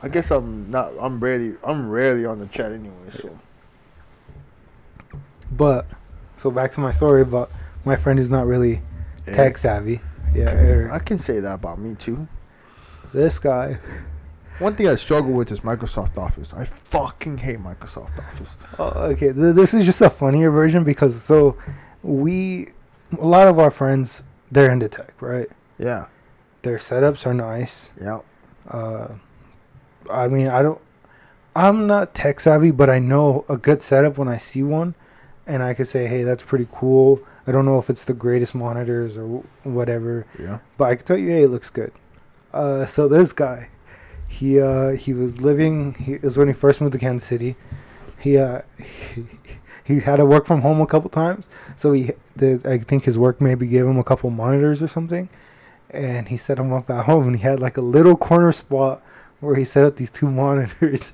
I 0.02 0.10
guess 0.10 0.32
I'm 0.32 0.70
not. 0.70 0.94
I'm 1.00 1.20
rarely. 1.20 1.56
I'm 1.64 1.90
rarely 1.90 2.26
on 2.26 2.40
the 2.40 2.48
chat 2.48 2.72
anyway. 2.72 3.10
So. 3.10 3.38
But 5.52 5.88
so 6.38 6.52
back 6.52 6.72
to 6.74 6.80
my 6.80 6.92
story 6.92 7.22
about 7.22 7.50
my 7.86 7.96
friend 7.96 8.20
is 8.20 8.30
not 8.30 8.46
really 8.46 8.82
tech 9.26 9.58
savvy. 9.58 10.02
Yeah. 10.34 10.50
Okay. 10.50 10.92
I 10.92 11.00
can 11.00 11.18
say 11.18 11.40
that 11.40 11.54
about 11.54 11.80
me 11.80 11.96
too. 11.96 12.28
This 13.14 13.40
guy. 13.40 13.80
One 14.60 14.76
thing 14.76 14.88
I 14.88 14.96
struggle 14.96 15.34
with 15.34 15.52
is 15.52 15.62
Microsoft 15.62 16.18
Office. 16.18 16.54
I 16.54 16.64
fucking 16.64 17.40
hate 17.40 17.60
Microsoft 17.60 18.20
Office. 18.20 18.56
Oh, 18.80 19.08
okay, 19.12 19.34
th- 19.34 19.54
this 19.54 19.74
is 19.74 19.86
just 19.86 20.00
a 20.00 20.10
funnier 20.10 20.50
version 20.50 20.86
because 20.86 21.22
so 21.22 21.58
we 22.04 22.70
a 23.20 23.26
lot 23.26 23.48
of 23.48 23.60
our 23.60 23.72
friends 23.72 24.24
they're 24.52 24.72
into 24.72 24.88
tech, 24.88 25.14
right? 25.22 25.50
Yeah. 25.78 26.06
Their 26.62 26.78
setups 26.78 27.26
are 27.26 27.34
nice. 27.34 27.92
Yeah. 28.02 28.20
Uh, 28.70 29.10
I 30.12 30.28
mean, 30.28 30.48
I 30.48 30.62
don't. 30.62 30.80
I'm 31.56 31.88
not 31.88 32.14
tech 32.14 32.40
savvy, 32.40 32.72
but 32.72 32.90
I 32.90 33.00
know 33.00 33.46
a 33.48 33.58
good 33.58 33.82
setup 33.82 34.18
when 34.18 34.28
I 34.28 34.38
see 34.38 34.62
one, 34.64 34.94
and 35.48 35.64
I 35.64 35.74
could 35.74 35.88
say, 35.88 36.06
"Hey, 36.08 36.24
that's 36.24 36.44
pretty 36.44 36.68
cool." 36.72 37.20
I 37.48 37.52
don't 37.52 37.66
know 37.66 37.78
if 37.80 37.90
it's 37.90 38.06
the 38.06 38.14
greatest 38.14 38.56
monitors 38.56 39.18
or 39.18 39.44
whatever, 39.64 40.26
Yeah. 40.40 40.58
but 40.78 40.86
I 40.86 40.96
can 40.96 41.06
tell 41.06 41.18
you, 41.18 41.30
"Hey, 41.30 41.44
it 41.44 41.50
looks 41.50 41.70
good." 41.70 41.92
Uh, 42.54 42.86
so 42.86 43.08
this 43.08 43.32
guy, 43.34 43.70
he 44.28 44.60
uh, 44.60 44.92
he 44.92 45.14
was 45.14 45.40
living. 45.42 45.94
He 45.94 46.18
was 46.18 46.38
when 46.38 46.48
he 46.48 46.54
first 46.54 46.82
moved 46.82 46.94
to 46.94 47.00
Kansas 47.00 47.28
City. 47.28 47.56
He 48.20 48.38
uh, 48.38 48.62
he, 49.14 49.26
he 49.84 50.00
had 50.02 50.18
to 50.18 50.26
work 50.26 50.46
from 50.46 50.62
home 50.62 50.82
a 50.82 50.88
couple 50.88 51.10
times, 51.10 51.48
so 51.78 51.94
he 51.94 52.12
did. 52.36 52.66
I 52.68 52.78
think 52.80 53.06
his 53.06 53.18
work 53.18 53.40
maybe 53.40 53.66
gave 53.68 53.86
him 53.86 53.98
a 54.00 54.04
couple 54.04 54.30
monitors 54.30 54.82
or 54.82 54.88
something, 54.88 55.30
and 55.92 56.28
he 56.28 56.36
set 56.38 56.58
them 56.58 56.74
up 56.74 56.90
at 56.90 57.06
home. 57.06 57.28
And 57.28 57.36
he 57.38 57.44
had 57.44 57.60
like 57.62 57.78
a 57.78 57.82
little 57.82 58.18
corner 58.18 58.52
spot 58.52 59.02
where 59.46 59.56
he 59.56 59.64
set 59.64 59.86
up 59.86 59.96
these 59.96 60.12
two 60.12 60.30
monitors, 60.42 61.14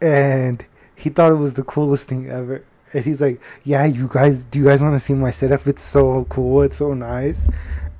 and 0.00 0.64
he 0.96 1.10
thought 1.10 1.32
it 1.32 1.36
was 1.36 1.54
the 1.54 1.62
coolest 1.64 2.08
thing 2.08 2.28
ever. 2.30 2.64
and 2.92 3.04
he's 3.04 3.20
like, 3.20 3.40
"Yeah, 3.64 3.84
you 3.84 4.08
guys, 4.12 4.44
do 4.44 4.58
you 4.58 4.64
guys 4.64 4.82
want 4.82 4.94
to 4.94 5.00
see 5.00 5.14
my 5.14 5.30
setup? 5.30 5.66
It's 5.66 5.82
so 5.82 6.24
cool. 6.28 6.62
It's 6.62 6.76
so 6.76 6.94
nice." 6.94 7.46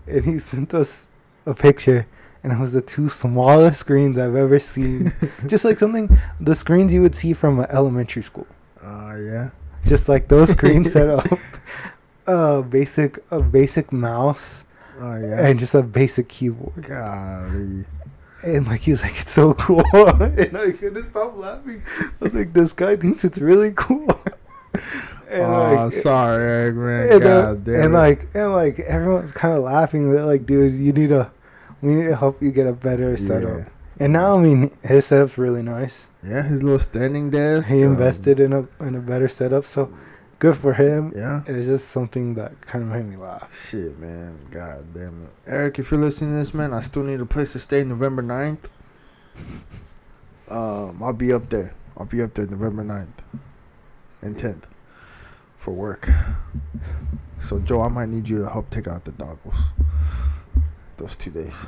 And 0.07 0.25
he 0.25 0.39
sent 0.51 0.75
us 0.75 1.07
a 1.47 1.55
picture, 1.55 2.07
and 2.43 2.53
it 2.53 2.59
was 2.59 2.73
the 2.73 2.81
two 2.83 3.09
smallest 3.09 3.81
screens 3.81 4.19
I've 4.19 4.37
ever 4.37 4.59
seen. 4.59 5.13
Just 5.47 5.65
like 5.65 5.79
something, 5.79 6.09
the 6.41 6.55
screens 6.55 6.93
you 6.93 7.03
would 7.03 7.15
see 7.15 7.33
from 7.33 7.61
an 7.61 7.67
elementary 7.71 8.23
school. 8.23 8.47
Uh, 8.83 9.17
yeah. 9.21 9.51
Just 9.87 10.09
like 10.09 10.29
those 10.29 10.51
screens 10.51 10.93
set 10.93 11.09
up. 11.09 11.27
A 12.27 12.63
basic, 12.63 13.19
a 13.31 13.41
basic 13.41 13.91
mouse, 13.93 14.65
Oh, 15.01 15.17
yeah. 15.17 15.47
and 15.47 15.59
just 15.59 15.75
a 15.75 15.83
basic 15.83 16.29
keyboard. 16.29 16.83
Golly. 16.83 17.85
And 18.43 18.67
like 18.67 18.81
he 18.83 18.93
was 18.93 19.03
like, 19.03 19.21
it's 19.21 19.33
so 19.33 19.55
cool, 19.55 19.85
and 19.93 20.57
I 20.57 20.71
couldn't 20.73 21.05
stop 21.05 21.37
laughing. 21.37 21.83
I 21.99 22.11
was 22.21 22.35
like, 22.35 22.53
this 22.53 22.73
guy 22.73 22.97
thinks 22.97 23.25
it's 23.25 23.39
really 23.39 23.73
cool. 23.75 24.09
and 25.29 25.43
oh, 25.43 25.89
sorry, 25.89 26.45
Eric, 26.45 26.77
man. 26.77 27.13
and, 27.13 27.25
uh, 27.25 27.55
damn 27.55 27.85
and 27.85 27.95
like 27.95 28.29
and 28.35 28.53
like 28.53 28.79
everyone's 28.81 29.33
kind 29.33 29.55
of 29.55 29.63
laughing. 29.65 30.13
They're 30.13 30.25
like, 30.25 30.47
dude, 30.47 30.75
you 30.75 30.93
need 30.93 31.09
to, 31.09 31.31
we 31.83 31.95
need 31.95 32.09
to 32.09 32.17
help 32.17 32.41
you 32.41 32.53
get 32.53 32.67
a 32.67 32.73
better 32.73 33.17
setup. 33.17 33.59
Yeah. 33.59 33.65
And 34.01 34.13
now, 34.13 34.37
I 34.37 34.41
mean, 34.41 34.71
his 34.85 35.07
setup's 35.07 35.39
really 35.39 35.63
nice. 35.63 36.09
Yeah, 36.23 36.43
his 36.43 36.63
little 36.63 36.79
standing 36.79 37.31
desk. 37.31 37.69
He 37.69 37.83
um, 37.83 37.93
invested 37.93 38.39
in 38.39 38.53
a 38.53 38.69
in 38.81 38.95
a 38.95 39.01
better 39.01 39.27
setup, 39.27 39.65
so 39.65 39.93
good 40.39 40.57
for 40.57 40.73
him. 40.73 41.13
Yeah. 41.15 41.43
It's 41.47 41.67
just 41.67 41.89
something 41.89 42.35
that 42.35 42.61
kind 42.63 42.85
of 42.85 42.91
made 42.91 43.07
me 43.07 43.17
laugh. 43.17 43.55
Shit, 43.55 43.99
man. 43.99 44.39
God 44.51 44.93
damn 44.95 45.25
it. 45.25 45.31
Eric, 45.47 45.79
if 45.79 45.91
you're 45.91 46.01
listening 46.01 46.33
to 46.33 46.37
this, 46.39 46.55
man, 46.55 46.73
I 46.73 46.81
still 46.81 47.03
need 47.03 47.21
a 47.21 47.27
place 47.27 47.53
to 47.53 47.59
stay 47.59 47.85
November 47.85 48.23
9th. 48.23 48.67
Um, 50.49 51.03
I'll 51.03 51.13
be 51.13 51.33
up 51.33 51.51
there. 51.51 51.75
I'll 51.97 52.07
be 52.07 52.23
up 52.23 52.35
there 52.35 52.47
November 52.47 52.85
9th 52.85 53.41
and 54.23 54.37
10th 54.37 54.65
for 55.57 55.73
work. 55.73 56.09
So, 57.41 57.59
Joe, 57.59 57.83
I 57.83 57.89
might 57.89 58.09
need 58.09 58.29
you 58.29 58.39
to 58.39 58.49
help 58.49 58.71
take 58.71 58.89
out 58.89 59.05
the 59.05 59.13
doggles 59.13 59.57
those 60.97 61.17
two 61.17 61.31
days. 61.31 61.67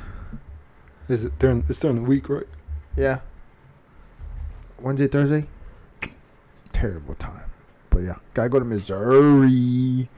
Is 1.07 1.25
it 1.25 1.37
during? 1.39 1.65
It's 1.67 1.79
during 1.79 2.03
the 2.03 2.09
week, 2.09 2.29
right? 2.29 2.47
Yeah. 2.95 3.19
Wednesday, 4.79 5.07
Thursday? 5.07 5.47
Terrible 6.71 7.15
time. 7.15 7.50
But 7.91 7.99
yeah, 7.99 8.15
gotta 8.33 8.49
go 8.49 8.57
to 8.57 8.65
Missouri. 8.65 10.09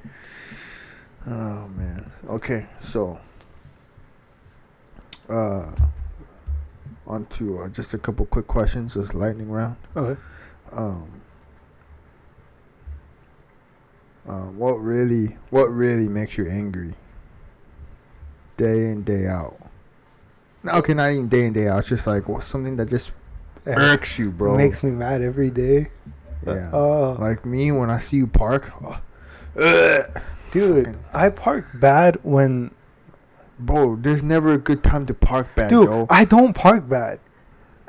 Oh 1.27 1.67
man. 1.67 2.11
Okay, 2.29 2.67
so 2.81 3.19
uh 5.29 5.71
on 7.05 7.25
to 7.25 7.59
uh, 7.59 7.67
just 7.67 7.93
a 7.93 7.97
couple 7.97 8.25
quick 8.25 8.47
questions, 8.47 8.93
just 8.93 9.13
lightning 9.13 9.49
round. 9.49 9.75
Okay. 9.97 10.19
Um 10.71 11.21
um, 14.25 14.57
what 14.57 14.75
really 14.75 15.37
what 15.49 15.65
really 15.65 16.07
makes 16.07 16.37
you 16.37 16.47
angry 16.47 16.93
day 18.55 18.85
in 18.89 19.03
day 19.03 19.27
out 19.27 19.57
okay 20.65 20.93
not 20.93 21.11
even 21.11 21.27
day 21.27 21.45
in 21.45 21.51
day 21.51 21.67
out 21.67 21.79
it's 21.79 21.89
just 21.89 22.07
like 22.07 22.29
what's 22.29 22.45
something 22.45 22.77
that 22.77 22.89
just 22.89 23.11
irks 23.65 24.17
you 24.17 24.31
bro 24.31 24.55
makes 24.55 24.83
me 24.83 24.91
mad 24.91 25.21
every 25.21 25.49
day. 25.49 25.87
Yeah 26.45 26.69
Oh, 26.73 27.17
like 27.19 27.45
me 27.45 27.71
when 27.71 27.89
i 27.89 27.97
see 27.97 28.17
you 28.17 28.27
park 28.27 28.71
oh, 28.83 28.99
dude, 30.51 30.85
fucking- 30.85 30.99
I 31.13 31.29
park 31.29 31.65
bad 31.75 32.19
when 32.23 32.71
bro 33.59 33.95
there's 33.95 34.23
never 34.23 34.53
a 34.53 34.57
good 34.57 34.83
time 34.83 35.05
to 35.07 35.13
park 35.13 35.47
bad, 35.55 35.69
Dude, 35.69 35.85
yo. 35.87 36.07
I 36.09 36.25
don't 36.25 36.53
park 36.53 36.87
bad. 36.89 37.19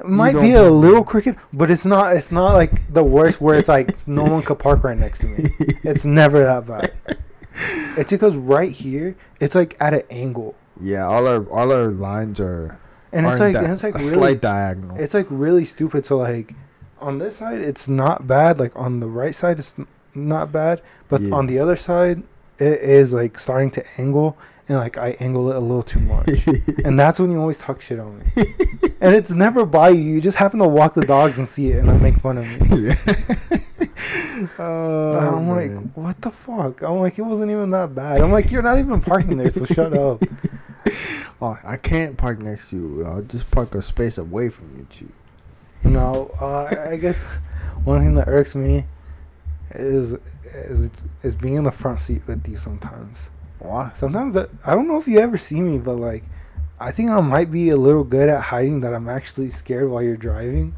It 0.01 0.07
might 0.07 0.35
be 0.41 0.53
a 0.53 0.63
little 0.69 1.01
bad. 1.03 1.07
crooked, 1.09 1.37
but 1.53 1.71
it's 1.71 1.85
not. 1.85 2.17
It's 2.17 2.33
not 2.33 2.55
like 2.55 2.93
the 2.93 3.03
worst 3.03 3.41
where 3.41 3.57
it's 3.59 3.69
like 3.69 4.07
no 4.09 4.25
one 4.25 4.43
could 4.43 4.59
park 4.59 4.83
right 4.85 4.99
next 4.99 5.21
to 5.21 5.27
me. 5.27 5.49
It's 5.85 6.05
never 6.05 6.43
that 6.45 6.67
bad. 6.67 6.93
It's 7.97 8.11
because 8.11 8.35
right 8.37 8.71
here, 8.73 9.17
it's 9.41 9.55
like 9.55 9.77
at 9.81 9.95
an 9.95 10.03
angle, 10.11 10.55
yeah 10.81 11.07
all 11.07 11.27
our 11.29 11.45
all 11.51 11.71
our 11.73 11.91
lines 11.93 12.41
are 12.41 12.77
and 13.13 13.25
it's 13.27 13.39
like 13.39 13.53
that- 13.55 13.63
and 13.65 13.73
it's 13.73 13.85
like 13.85 13.95
a 13.95 13.99
really, 13.99 14.11
slight 14.11 14.41
diagonal 14.41 14.97
it's 14.99 15.15
like 15.15 15.27
really 15.31 15.65
stupid. 15.65 16.05
So 16.05 16.19
like, 16.19 16.55
on 17.05 17.19
this 17.19 17.37
side, 17.37 17.61
it's 17.61 17.89
not 17.89 18.27
bad. 18.27 18.59
Like 18.59 18.73
on 18.77 19.01
the 19.01 19.07
right 19.09 19.35
side, 19.35 19.59
it's 19.59 19.79
n- 19.79 19.87
not 20.15 20.51
bad, 20.53 20.81
but 21.09 21.21
Yeah. 21.21 21.35
on 21.35 21.47
the 21.47 21.59
other 21.59 21.77
side, 21.77 22.23
it 22.59 22.81
is 22.81 23.13
like 23.13 23.39
starting 23.39 23.71
to 23.73 23.85
angle, 23.99 24.37
and 24.69 24.79
like 24.79 24.97
I 24.99 25.11
angle 25.21 25.51
it 25.51 25.57
a 25.57 25.61
little 25.61 25.83
too 25.83 26.01
much. 26.01 26.29
and 26.85 26.99
that's 26.99 27.19
when 27.21 27.31
you 27.31 27.41
always 27.41 27.59
talk 27.59 27.81
shit 27.81 27.99
on 28.01 28.19
me. 28.19 28.25
and 29.01 29.15
it's 29.15 29.31
never 29.33 29.65
by 29.67 29.91
you. 29.91 30.01
You 30.03 30.21
just 30.21 30.37
happen 30.39 30.59
to 30.61 30.69
walk 30.69 30.95
the 30.95 31.05
dogs 31.07 31.39
and 31.39 31.49
see 31.49 31.71
it, 31.71 31.79
and 31.79 31.89
then 31.89 32.01
make 32.03 32.15
fun 32.17 32.39
of 32.39 32.47
me. 32.71 32.95
Uh, 34.59 34.63
oh, 34.63 35.37
I'm 35.37 35.49
like, 35.49 35.93
what 35.95 36.21
the 36.21 36.31
fuck? 36.31 36.83
I'm 36.83 36.97
like, 36.99 37.19
it 37.19 37.23
wasn't 37.23 37.51
even 37.51 37.71
that 37.71 37.95
bad. 37.95 38.21
I'm 38.21 38.33
like, 38.33 38.51
you're 38.51 38.63
not 38.63 38.79
even 38.79 39.01
parking 39.01 39.37
there, 39.37 39.49
so 39.49 39.65
shut 39.65 39.97
up. 39.97 40.23
oh, 41.41 41.57
I 41.65 41.77
can't 41.77 42.17
park 42.17 42.41
next 42.41 42.71
to 42.71 42.77
you. 42.77 43.07
I'll 43.07 43.23
just 43.23 43.49
park 43.51 43.75
a 43.75 43.81
space 43.81 44.19
away 44.19 44.49
from 44.51 44.77
you 44.77 44.87
two. 44.91 45.09
No, 45.85 46.31
uh, 46.41 46.89
I 46.91 46.97
guess 46.97 47.25
one 47.85 48.01
thing 48.01 48.15
that 48.15 48.29
irks 48.29 48.55
me 48.55 48.85
is 49.71 50.15
is 50.55 50.91
is 51.23 51.35
being 51.35 51.55
in 51.57 51.65
the 51.65 51.73
front 51.73 52.01
seat 52.01 52.23
with 52.27 52.47
you 52.49 52.57
sometimes. 52.57 53.31
Why? 53.59 53.91
Sometimes 53.95 54.35
that, 54.35 54.51
I 54.67 54.75
don't 54.75 54.87
know 54.89 54.99
if 54.99 55.09
you 55.09 55.19
ever 55.21 55.37
see 55.39 55.61
me, 55.61 55.79
but 55.79 55.95
like, 55.97 56.23
I 56.81 56.93
think 56.93 57.11
I 57.11 57.21
might 57.21 57.51
be 57.51 57.71
a 57.71 57.77
little 57.77 58.05
good 58.05 58.29
at 58.29 58.41
hiding 58.43 58.81
that 58.83 58.93
I'm 58.95 59.09
actually 59.09 59.49
scared 59.49 59.89
while 59.89 60.03
you're 60.03 60.17
driving. 60.17 60.75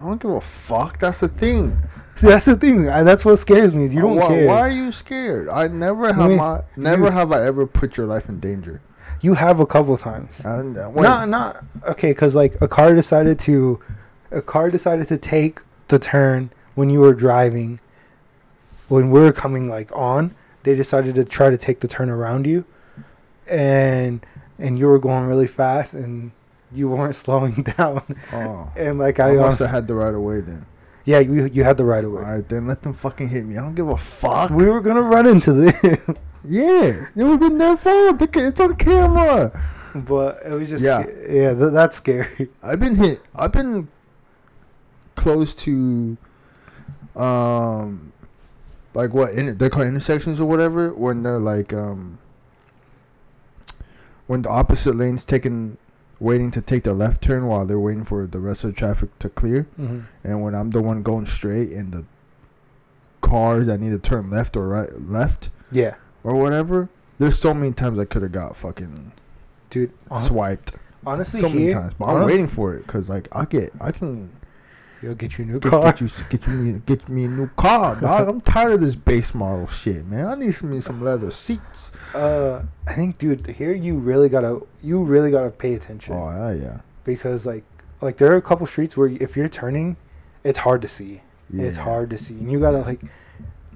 I 0.00 0.04
don't 0.04 0.20
give 0.22 0.30
a 0.30 0.40
fuck. 0.40 0.98
That's 0.98 1.18
the 1.18 1.28
thing. 1.28 1.76
See, 2.14 2.28
that's 2.28 2.44
the 2.46 2.56
thing. 2.56 2.88
I, 2.88 3.02
that's 3.02 3.24
what 3.24 3.36
scares 3.38 3.74
me. 3.74 3.84
Is 3.84 3.94
you 3.94 4.00
don't 4.02 4.16
why, 4.16 4.28
care. 4.28 4.46
Why 4.46 4.60
are 4.60 4.70
you 4.70 4.92
scared? 4.92 5.48
I 5.48 5.66
never 5.68 6.12
have 6.12 6.28
mean, 6.28 6.38
my 6.38 6.62
never 6.76 7.06
you- 7.06 7.10
have 7.10 7.32
I 7.32 7.44
ever 7.44 7.66
put 7.66 7.96
your 7.96 8.06
life 8.06 8.28
in 8.28 8.38
danger. 8.40 8.80
You 9.20 9.34
have 9.34 9.58
a 9.58 9.66
couple 9.66 9.96
times. 9.98 10.40
And, 10.44 10.76
uh, 10.78 10.90
Not 10.90 11.28
not 11.28 11.64
okay, 11.88 12.10
because 12.10 12.36
like 12.36 12.60
a 12.60 12.68
car 12.68 12.94
decided 12.94 13.38
to, 13.40 13.80
a 14.30 14.42
car 14.42 14.70
decided 14.70 15.08
to 15.08 15.18
take 15.18 15.60
the 15.88 15.98
turn 15.98 16.50
when 16.74 16.90
you 16.90 17.00
were 17.00 17.14
driving. 17.14 17.80
When 18.88 19.10
we 19.10 19.20
were 19.20 19.32
coming 19.32 19.68
like 19.68 19.90
on, 19.94 20.34
they 20.62 20.74
decided 20.74 21.14
to 21.16 21.24
try 21.24 21.50
to 21.50 21.56
take 21.58 21.80
the 21.80 21.88
turn 21.88 22.08
around 22.08 22.46
you, 22.46 22.64
and 23.46 24.24
and 24.58 24.78
you 24.78 24.86
were 24.86 24.98
going 24.98 25.26
really 25.26 25.46
fast 25.46 25.94
and 25.94 26.32
you 26.72 26.88
weren't 26.88 27.14
slowing 27.24 27.62
down, 27.76 28.02
oh, 28.32 28.70
and 28.76 28.98
like 28.98 29.20
I 29.20 29.30
I, 29.30 29.34
must 29.34 29.58
have 29.60 29.70
had 29.70 29.86
the 29.86 29.94
right 29.94 30.14
of 30.14 30.20
way 30.20 30.40
then. 30.40 30.64
yeah, 31.04 31.18
you 31.18 31.46
you 31.46 31.64
had 31.64 31.76
the 31.76 31.84
right 31.84 32.04
of 32.04 32.10
All 32.12 32.18
way. 32.18 32.22
right, 32.24 32.48
then 32.48 32.66
let 32.66 32.82
them 32.82 32.92
fucking 32.94 33.28
hit 33.28 33.44
me. 33.46 33.56
I 33.56 33.62
don't 33.62 33.74
give 33.74 33.88
a 33.88 33.96
fuck. 33.96 34.50
We 34.50 34.66
were 34.66 34.80
gonna 34.80 35.02
run 35.02 35.26
into 35.26 35.52
this, 35.52 35.80
yeah, 36.44 37.06
it 37.16 37.22
would 37.22 37.30
have 37.32 37.40
been 37.40 37.58
their 37.58 37.76
fault. 37.76 38.20
It's 38.36 38.60
on 38.60 38.74
camera. 38.76 39.52
but 39.94 40.40
it 40.44 40.52
was 40.52 40.68
just 40.68 40.84
Yeah. 40.84 41.04
yeah, 41.06 41.32
yeah 41.32 41.54
th- 41.54 41.72
that's 41.72 41.96
scary. 41.96 42.48
I've 42.62 42.80
been 42.80 42.96
hit. 42.96 43.20
I've 43.34 43.52
been 43.52 43.88
close 45.18 45.54
to, 45.56 46.16
um, 47.16 48.12
like 48.94 49.12
what 49.12 49.32
in, 49.32 49.56
they're 49.58 49.70
called 49.70 49.86
intersections 49.86 50.40
or 50.40 50.46
whatever. 50.46 50.92
When 50.94 51.22
they're 51.22 51.38
like, 51.38 51.72
um, 51.72 52.18
when 54.26 54.42
the 54.42 54.48
opposite 54.50 54.96
lane's 54.96 55.24
taking, 55.24 55.76
waiting 56.20 56.50
to 56.52 56.60
take 56.60 56.84
the 56.84 56.92
left 56.92 57.22
turn 57.22 57.46
while 57.46 57.64
they're 57.64 57.78
waiting 57.78 58.04
for 58.04 58.26
the 58.26 58.38
rest 58.38 58.64
of 58.64 58.70
the 58.74 58.76
traffic 58.76 59.16
to 59.20 59.28
clear, 59.28 59.62
hmm 59.76 60.00
and 60.24 60.42
when 60.42 60.54
I'm 60.54 60.70
the 60.70 60.82
one 60.82 61.02
going 61.02 61.26
straight 61.26 61.72
and 61.72 61.92
the 61.92 62.04
cars 63.20 63.66
that 63.66 63.78
need 63.80 63.90
to 63.90 63.98
turn 63.98 64.30
left 64.30 64.56
or 64.56 64.68
right, 64.68 65.00
left 65.08 65.50
Yeah, 65.70 65.94
or 66.24 66.34
whatever. 66.36 66.88
There's 67.18 67.38
so 67.38 67.52
many 67.52 67.72
times 67.72 67.98
I 67.98 68.04
could 68.04 68.22
have 68.22 68.32
got 68.32 68.56
fucking 68.56 69.12
dude. 69.70 69.92
swiped 70.18 70.76
honestly, 71.06 71.40
so 71.40 71.48
many 71.48 71.70
times, 71.70 71.94
but 71.94 72.06
I'm 72.06 72.24
waiting 72.26 72.46
for 72.48 72.74
it 72.74 72.86
because 72.86 73.08
like 73.08 73.28
I 73.32 73.44
get 73.44 73.70
I 73.80 73.90
can 73.92 74.30
You'll 75.02 75.14
get 75.14 75.38
you 75.38 75.44
a 75.44 75.46
new 75.48 75.60
get, 75.60 75.70
car. 75.70 75.82
get 75.92 76.00
you 76.00 76.08
get 76.28 76.48
me 76.48 76.80
get 76.84 77.08
me 77.08 77.24
a 77.24 77.28
new 77.28 77.48
car, 77.56 77.94
dog. 78.00 78.28
I'm 78.28 78.40
tired 78.40 78.72
of 78.72 78.80
this 78.80 78.96
base 78.96 79.32
model 79.34 79.66
shit, 79.68 80.04
man. 80.06 80.26
I 80.26 80.34
need 80.34 80.52
some 80.52 80.80
some 80.80 81.02
leather 81.04 81.30
seats. 81.30 81.92
Uh, 82.14 82.62
I 82.86 82.94
think, 82.94 83.18
dude, 83.18 83.46
here 83.46 83.72
you 83.72 83.96
really 83.96 84.28
gotta, 84.28 84.60
you 84.82 85.02
really 85.04 85.30
gotta 85.30 85.50
pay 85.50 85.74
attention 85.74 86.14
Oh 86.14 86.30
yeah, 86.30 86.52
yeah, 86.52 86.80
because, 87.04 87.46
like, 87.46 87.64
like 88.00 88.16
there 88.16 88.32
are 88.32 88.36
a 88.36 88.42
couple 88.42 88.66
streets 88.66 88.96
where 88.96 89.08
if 89.08 89.36
you're 89.36 89.48
turning, 89.48 89.96
it's 90.42 90.58
hard 90.58 90.82
to 90.82 90.88
see. 90.88 91.20
yeah. 91.50 91.64
It's 91.66 91.76
hard 91.76 92.10
to 92.10 92.18
see, 92.18 92.34
and 92.34 92.50
you 92.50 92.58
gotta 92.58 92.78
like, 92.78 93.00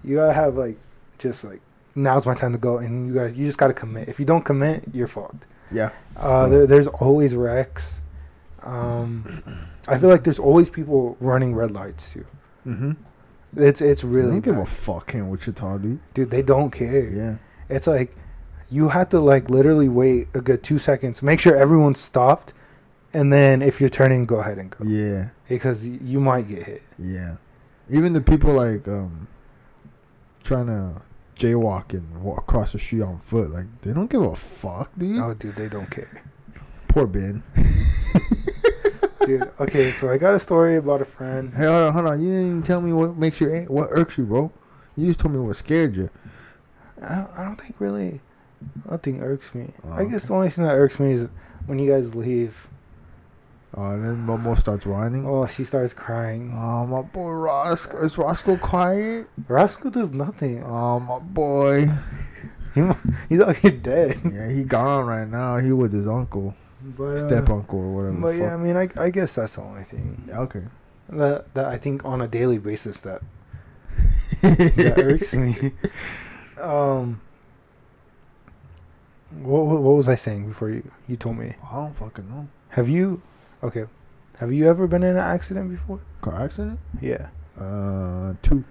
you 0.02 0.16
gotta 0.16 0.32
have 0.32 0.56
like, 0.56 0.76
just 1.18 1.44
like, 1.44 1.60
now's 1.94 2.26
my 2.26 2.34
time 2.34 2.52
to 2.52 2.58
go, 2.58 2.78
and 2.78 3.06
you 3.08 3.14
got, 3.14 3.36
you 3.36 3.44
just 3.44 3.58
gotta 3.58 3.74
commit. 3.74 4.08
If 4.08 4.18
you 4.18 4.26
don't 4.26 4.44
commit, 4.44 4.84
you're 4.92 5.06
fucked. 5.06 5.44
Yeah, 5.70 5.90
Uh, 6.16 6.48
there, 6.48 6.66
there's 6.66 6.88
always 6.88 7.34
wrecks. 7.36 8.00
Um, 8.64 9.24
I 9.88 9.98
feel 9.98 10.08
like 10.08 10.22
there's 10.24 10.38
always 10.38 10.70
people 10.70 11.16
running 11.20 11.54
red 11.54 11.70
lights 11.72 12.12
too. 12.12 12.24
mm-hmm. 12.66 12.92
It's 13.56 13.80
it's 13.82 14.04
I 14.04 14.08
really 14.08 14.30
don't 14.30 14.40
give 14.40 14.54
a 14.56 14.60
bad. 14.60 14.68
fuck 14.68 15.14
in 15.14 15.28
Wichita, 15.28 15.78
dude. 15.78 16.00
dude. 16.14 16.30
They 16.30 16.42
don't 16.42 16.70
care. 16.70 17.04
Yeah, 17.08 17.36
It's 17.68 17.86
like 17.86 18.16
you 18.70 18.88
have 18.88 19.08
to 19.10 19.20
like 19.20 19.50
literally 19.50 19.88
wait 19.90 20.28
a 20.34 20.40
good 20.40 20.62
two 20.62 20.78
seconds, 20.78 21.22
make 21.22 21.38
sure 21.40 21.54
everyone's 21.56 22.00
stopped, 22.00 22.54
and 23.12 23.30
then 23.32 23.60
if 23.60 23.80
you're 23.80 23.90
turning, 23.90 24.24
go 24.24 24.36
ahead 24.36 24.56
and 24.58 24.70
go 24.70 24.84
yeah, 24.84 25.28
because 25.48 25.86
you 25.86 26.18
might 26.20 26.48
get 26.48 26.62
hit. 26.62 26.82
yeah. 26.98 27.36
Even 27.90 28.12
the 28.14 28.20
people 28.22 28.54
like 28.54 28.88
um, 28.88 29.26
trying 30.44 30.66
to 30.66 31.02
jaywalk 31.36 31.92
and 31.92 32.22
walk 32.22 32.38
across 32.38 32.72
the 32.72 32.78
street 32.78 33.02
on 33.02 33.18
foot. 33.18 33.50
Like 33.50 33.66
they 33.82 33.92
don't 33.92 34.08
give 34.08 34.22
a 34.22 34.34
fuck, 34.36 34.90
dude. 34.96 35.18
Oh, 35.20 35.34
dude, 35.34 35.56
they 35.56 35.68
don't 35.68 35.90
care. 35.90 36.22
Poor 36.88 37.06
Ben. 37.06 37.42
Dude, 39.26 39.50
okay, 39.60 39.90
so 39.90 40.10
I 40.10 40.18
got 40.18 40.34
a 40.34 40.38
story 40.38 40.76
about 40.76 41.00
a 41.00 41.04
friend. 41.04 41.52
Hey, 41.54 41.66
hold 41.66 41.82
on, 41.82 41.92
hold 41.92 42.06
on. 42.06 42.22
You 42.22 42.28
didn't 42.28 42.46
even 42.46 42.62
tell 42.62 42.80
me 42.80 42.92
what 42.92 43.16
makes 43.16 43.40
you 43.40 43.66
what 43.68 43.88
irks 43.90 44.18
you, 44.18 44.24
bro. 44.24 44.50
You 44.96 45.06
just 45.06 45.20
told 45.20 45.34
me 45.34 45.40
what 45.40 45.56
scared 45.56 45.96
you. 45.96 46.10
I 47.02 47.14
don't, 47.14 47.30
I 47.38 47.44
don't 47.44 47.60
think 47.60 47.80
really, 47.80 48.20
nothing 48.90 49.22
irks 49.22 49.54
me. 49.54 49.72
Oh, 49.84 49.92
I 49.92 50.04
guess 50.04 50.26
the 50.26 50.34
only 50.34 50.50
thing 50.50 50.64
that 50.64 50.74
irks 50.74 51.00
me 51.00 51.12
is 51.12 51.28
when 51.66 51.78
you 51.78 51.90
guys 51.90 52.14
leave. 52.14 52.68
Oh, 53.74 53.90
and 53.90 54.04
then 54.04 54.26
Momo 54.26 54.58
starts 54.58 54.84
whining. 54.84 55.26
Oh, 55.26 55.46
she 55.46 55.64
starts 55.64 55.94
crying. 55.94 56.52
Oh, 56.54 56.86
my 56.86 57.00
boy 57.00 57.30
Roscoe. 57.30 57.96
Is 57.98 58.18
Roscoe 58.18 58.58
quiet? 58.58 59.26
Roscoe 59.48 59.88
does 59.88 60.12
nothing. 60.12 60.62
Oh, 60.62 61.00
my 61.00 61.18
boy. 61.18 61.88
He, 62.74 62.80
he's 63.28 63.40
out 63.42 63.56
here 63.56 63.70
dead. 63.70 64.18
Yeah, 64.24 64.50
he 64.50 64.64
gone 64.64 65.04
right 65.04 65.28
now. 65.28 65.58
He 65.58 65.72
with 65.72 65.92
his 65.92 66.08
uncle, 66.08 66.54
But, 66.96 67.04
uh, 67.04 67.28
step 67.28 67.48
uncle 67.50 67.78
or 67.78 67.92
whatever. 67.94 68.16
But 68.20 68.36
yeah, 68.36 68.54
I 68.54 68.56
mean, 68.56 68.76
I, 68.76 68.88
I 68.96 69.10
guess 69.10 69.34
that's 69.34 69.56
the 69.56 69.62
only 69.62 69.84
thing 69.84 70.28
Okay. 70.30 70.62
that 71.10 71.52
that 71.54 71.66
I 71.66 71.76
think 71.78 72.04
on 72.04 72.22
a 72.22 72.26
daily 72.28 72.58
basis 72.58 73.00
that 73.02 73.22
that 74.42 74.94
irks 75.04 75.34
me. 75.34 75.72
Um, 76.60 77.20
what, 79.40 79.64
what 79.66 79.82
what 79.82 79.96
was 79.96 80.08
I 80.08 80.14
saying 80.16 80.48
before 80.48 80.70
you 80.70 80.82
you 81.08 81.16
told 81.16 81.36
me? 81.38 81.54
I 81.70 81.74
don't 81.76 81.94
fucking 81.96 82.28
know. 82.28 82.48
Have 82.70 82.88
you? 82.88 83.22
Okay, 83.62 83.84
have 84.38 84.52
you 84.52 84.68
ever 84.68 84.86
been 84.86 85.02
in 85.02 85.10
an 85.10 85.16
accident 85.18 85.70
before? 85.70 86.00
Car 86.20 86.42
accident? 86.42 86.78
Yeah. 87.00 87.28
Uh, 87.58 88.34
two. 88.42 88.64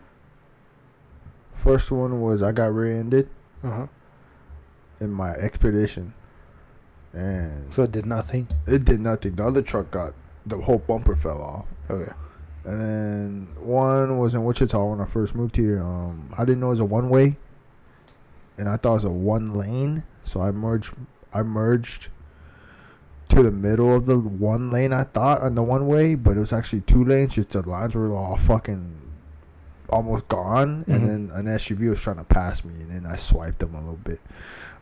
First 1.55 1.91
one 1.91 2.21
was 2.21 2.41
I 2.41 2.51
got 2.51 2.73
rear-ended 2.73 3.29
Uh 3.63 3.69
huh. 3.71 3.87
in 4.99 5.11
my 5.11 5.31
expedition, 5.31 6.13
and 7.13 7.73
So 7.73 7.83
it 7.83 7.91
did 7.91 8.05
nothing. 8.05 8.47
it 8.67 8.85
did 8.85 8.99
nothing. 8.99 9.35
The 9.35 9.45
other 9.45 9.61
truck 9.61 9.91
got 9.91 10.13
the 10.45 10.57
whole 10.57 10.79
bumper 10.79 11.15
fell 11.15 11.41
off. 11.41 11.65
Okay. 11.89 12.11
And 12.63 12.81
then 12.81 13.47
one 13.59 14.17
was 14.19 14.35
in 14.35 14.43
Wichita 14.43 14.83
when 14.85 15.01
I 15.01 15.05
first 15.05 15.33
moved 15.35 15.55
here. 15.55 15.81
Um, 15.81 16.33
I 16.37 16.45
didn't 16.45 16.59
know 16.61 16.67
it 16.67 16.71
was 16.71 16.79
a 16.79 16.85
one 16.85 17.09
way, 17.09 17.37
and 18.57 18.69
I 18.69 18.77
thought 18.77 18.91
it 18.91 18.93
was 18.95 19.03
a 19.05 19.09
one 19.09 19.53
lane. 19.53 20.03
So 20.23 20.41
I 20.41 20.51
merged. 20.51 20.93
I 21.33 21.41
merged 21.43 22.09
to 23.29 23.41
the 23.41 23.51
middle 23.51 23.95
of 23.95 24.05
the 24.05 24.19
one 24.19 24.69
lane. 24.69 24.93
I 24.93 25.03
thought 25.05 25.41
on 25.41 25.55
the 25.55 25.63
one 25.63 25.87
way, 25.87 26.13
but 26.15 26.37
it 26.37 26.39
was 26.39 26.53
actually 26.53 26.81
two 26.81 27.03
lanes. 27.03 27.33
Just 27.33 27.49
the 27.51 27.61
lines 27.67 27.95
were 27.95 28.11
all 28.15 28.37
fucking 28.37 28.97
almost 29.89 30.27
gone, 30.27 30.85
Mhm. 30.85 30.93
and 30.93 31.09
then 31.09 31.31
an 31.33 31.47
SUV 31.47 31.89
was 31.89 31.99
trying 31.99 32.17
to 32.17 32.23
pass 32.23 32.63
me, 32.63 32.73
and 32.75 32.91
then 32.91 33.05
I 33.11 33.15
swiped 33.15 33.59
them 33.59 33.73
a 33.75 33.79
little 33.79 33.99
bit. 34.03 34.21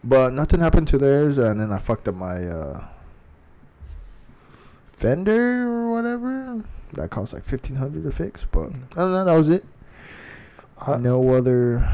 But 0.04 0.34
nothing 0.34 0.62
happened 0.62 0.88
to 0.90 0.98
theirs, 0.98 1.38
and 1.38 1.60
then 1.60 1.72
I 1.72 1.78
fucked 1.78 2.08
up 2.08 2.16
my 2.16 2.46
uh, 2.46 2.88
fender 4.94 5.68
or 5.68 5.92
whatever. 5.92 6.64
That 6.94 7.10
cost 7.10 7.34
like 7.34 7.44
fifteen 7.44 7.76
hundred 7.76 8.04
to 8.04 8.12
fix, 8.12 8.48
but 8.50 8.72
other 8.96 9.12
than 9.12 9.26
that, 9.26 9.26
that 9.26 9.38
was 9.38 9.50
it. 9.50 9.66
I, 10.80 10.98
no 10.98 11.34
other. 11.34 11.88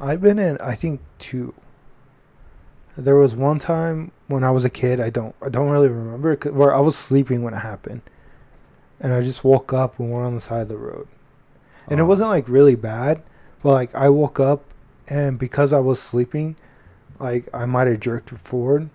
I've 0.00 0.20
been 0.20 0.38
in 0.38 0.58
I 0.58 0.74
think 0.74 1.00
two. 1.18 1.54
There 2.96 3.16
was 3.16 3.34
one 3.34 3.58
time 3.58 4.12
when 4.26 4.44
I 4.44 4.50
was 4.50 4.64
a 4.64 4.70
kid. 4.70 5.00
I 5.00 5.08
don't 5.08 5.34
I 5.40 5.48
don't 5.48 5.70
really 5.70 5.88
remember 5.88 6.34
where 6.50 6.74
I 6.74 6.80
was 6.80 6.96
sleeping 6.96 7.42
when 7.42 7.54
it 7.54 7.58
happened, 7.58 8.02
and 9.00 9.12
I 9.12 9.20
just 9.20 9.44
woke 9.44 9.72
up 9.72 9.98
when 9.98 10.10
we're 10.10 10.24
on 10.24 10.34
the 10.34 10.40
side 10.40 10.62
of 10.62 10.68
the 10.68 10.76
road, 10.76 11.06
and 11.88 12.00
it 12.00 12.02
uh, 12.02 12.06
wasn't 12.06 12.30
like 12.30 12.48
really 12.48 12.74
bad, 12.74 13.22
but 13.62 13.70
like 13.72 13.94
I 13.94 14.08
woke 14.10 14.40
up, 14.40 14.64
and 15.08 15.38
because 15.38 15.72
I 15.72 15.78
was 15.78 16.02
sleeping, 16.02 16.56
like 17.22 17.48
I 17.54 17.66
might 17.66 17.86
have 17.86 18.00
jerked 18.00 18.30
forward, 18.30 18.90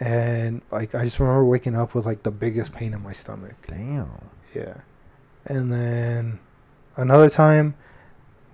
and 0.00 0.62
like 0.72 0.94
I 0.94 1.04
just 1.04 1.20
remember 1.20 1.44
waking 1.44 1.76
up 1.76 1.94
with 1.94 2.04
like 2.04 2.24
the 2.24 2.30
biggest 2.30 2.72
pain 2.72 2.92
in 2.92 3.02
my 3.02 3.12
stomach. 3.12 3.54
Damn. 3.68 4.10
Yeah. 4.54 4.78
And 5.46 5.72
then 5.72 6.40
another 6.96 7.30
time 7.30 7.74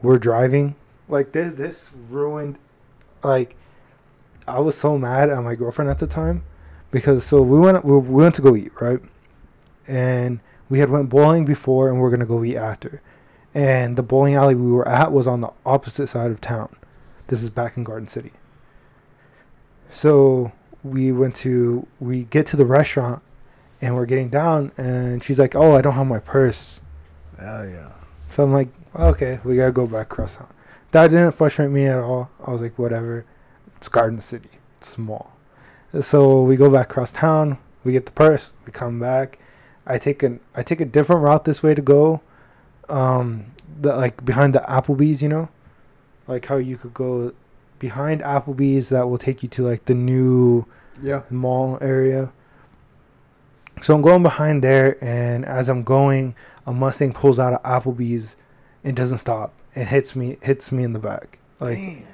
we're 0.03 0.19
driving. 0.19 0.77
Like 1.09 1.33
this 1.33 1.55
this 1.55 1.91
ruined 2.11 2.59
like 3.25 3.57
I 4.47 4.61
was 4.61 4.77
so 4.77 4.99
mad 4.99 5.31
at 5.31 5.43
my 5.43 5.55
girlfriend 5.55 5.91
at 5.91 5.99
the 5.99 6.07
time 6.07 6.45
because 6.91 7.25
so 7.25 7.41
we 7.41 7.59
went 7.59 7.83
we, 7.83 7.97
we 7.97 8.23
went 8.23 8.35
to 8.35 8.43
go 8.43 8.55
eat, 8.55 8.73
right? 8.79 9.01
And 9.89 10.41
we 10.69 10.81
had 10.81 10.91
went 10.91 11.09
bowling 11.09 11.47
before 11.47 11.89
and 11.89 11.99
we 11.99 12.07
are 12.07 12.11
going 12.11 12.21
to 12.21 12.27
go 12.27 12.45
eat 12.45 12.57
after. 12.57 13.01
And 13.55 13.97
the 13.97 14.03
bowling 14.03 14.35
alley 14.35 14.55
we 14.55 14.71
were 14.71 14.87
at 14.87 15.13
was 15.13 15.27
on 15.27 15.41
the 15.41 15.53
opposite 15.65 16.09
side 16.09 16.31
of 16.31 16.43
town. 16.43 16.77
This 17.29 17.43
is 17.43 17.49
back 17.49 17.79
in 17.79 17.85
Garden 17.85 18.09
City. 18.09 18.33
So 19.91 20.53
we 20.87 21.13
went 21.13 21.35
to 21.37 21.87
we 22.01 22.25
get 22.25 22.47
to 22.47 22.57
the 22.57 22.65
restaurant 22.65 23.23
and 23.81 23.95
we're 23.95 24.07
getting 24.07 24.29
down 24.29 24.73
and 24.77 25.23
she's 25.23 25.39
like 25.39 25.55
oh 25.55 25.75
i 25.77 25.83
don't 25.83 25.95
have 25.95 26.07
my 26.07 26.19
purse. 26.19 26.81
Hell 27.39 27.69
yeah. 27.69 27.93
so 28.31 28.45
i'm 28.45 28.53
like 28.53 28.69
okay 28.95 29.41
we 29.45 29.57
gotta 29.57 29.73
go 29.73 29.87
back 29.87 30.13
across 30.13 30.37
town. 30.37 30.49
That 30.93 31.09
didn't 31.09 31.33
frustrate 31.33 31.71
me 31.71 31.87
at 31.87 31.99
all. 31.99 32.31
I 32.47 32.53
was 32.53 32.63
like 32.63 32.79
whatever. 32.79 33.25
It's 33.77 33.89
garden 33.89 34.21
city. 34.21 34.49
It's 34.79 34.89
small. 34.89 35.33
So 36.01 36.43
we 36.43 36.57
go 36.57 36.71
back 36.71 36.91
across 36.91 37.13
town. 37.13 37.59
We 37.85 37.93
get 37.93 38.07
the 38.07 38.13
purse. 38.13 38.53
We 38.65 38.73
come 38.73 38.99
back. 39.01 39.39
I 39.87 39.99
take 39.99 40.23
an 40.23 40.41
i 40.55 40.63
take 40.63 40.81
a 40.81 40.85
different 40.85 41.23
route 41.23 41.45
this 41.45 41.63
way 41.63 41.75
to 41.75 41.83
go 41.83 42.21
um 42.89 43.47
the 43.81 43.95
like 43.95 44.25
behind 44.25 44.55
the 44.55 44.61
applebee's 44.61 45.23
you 45.23 45.29
know? 45.29 45.49
Like 46.27 46.47
how 46.47 46.57
you 46.57 46.77
could 46.77 46.95
go 46.95 47.33
behind 47.79 48.21
applebee's 48.23 48.89
that 48.91 49.09
will 49.09 49.19
take 49.19 49.43
you 49.43 49.49
to 49.51 49.67
like 49.67 49.85
the 49.87 49.95
new 49.95 50.65
Yeah. 51.03 51.23
mall 51.31 51.79
area. 51.81 52.33
So 53.83 53.95
I'm 53.95 54.03
going 54.03 54.23
behind 54.23 54.65
there, 54.65 54.97
and 55.05 55.45
as 55.45 55.69
I'm 55.69 55.83
going, 55.83 56.35
a 56.67 56.73
Mustang 56.73 57.13
pulls 57.13 57.39
out 57.39 57.53
of 57.53 57.63
Applebee's 57.63 58.37
and 58.83 58.97
doesn't 58.97 59.19
stop 59.19 59.53
and 59.75 59.89
hits 59.89 60.17
me 60.17 60.39
hits 60.41 60.73
me 60.73 60.83
in 60.83 60.93
the 60.95 60.99
back. 60.99 61.39
Like 61.61 61.77
Damn. 61.77 62.07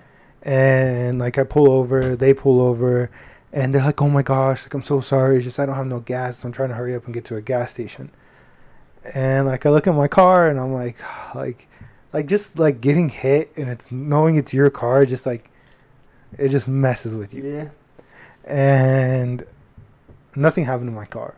and 0.42 1.18
like 1.18 1.38
I 1.38 1.44
pull 1.44 1.70
over, 1.70 2.16
they 2.16 2.34
pull 2.34 2.60
over, 2.60 3.10
and 3.52 3.72
they're 3.74 3.82
like, 3.84 4.02
"Oh 4.02 4.08
my 4.08 4.22
gosh, 4.22 4.64
like 4.64 4.74
I'm 4.74 4.82
so 4.82 5.00
sorry. 5.00 5.36
It's 5.36 5.44
just 5.44 5.60
I 5.60 5.66
don't 5.66 5.76
have 5.76 5.86
no 5.86 6.00
gas. 6.00 6.38
So 6.38 6.48
I'm 6.48 6.52
trying 6.52 6.70
to 6.70 6.74
hurry 6.74 6.94
up 6.96 7.04
and 7.04 7.14
get 7.14 7.24
to 7.26 7.36
a 7.36 7.40
gas 7.40 7.70
station." 7.72 8.10
And 9.14 9.46
like 9.46 9.64
I 9.64 9.70
look 9.70 9.86
at 9.86 9.94
my 9.94 10.08
car, 10.08 10.48
and 10.48 10.58
I'm 10.58 10.72
like, 10.72 10.96
like, 11.34 11.68
like 12.12 12.26
just 12.26 12.58
like 12.58 12.80
getting 12.80 13.08
hit, 13.08 13.52
and 13.56 13.68
it's 13.68 13.92
knowing 13.92 14.34
it's 14.36 14.52
your 14.52 14.68
car, 14.70 15.06
just 15.06 15.26
like 15.26 15.48
it 16.38 16.48
just 16.48 16.68
messes 16.68 17.14
with 17.16 17.34
you 17.34 17.42
Yeah. 17.44 17.68
and 18.44 19.44
nothing 20.36 20.64
happened 20.64 20.88
to 20.88 20.92
my 20.94 21.04
car. 21.04 21.34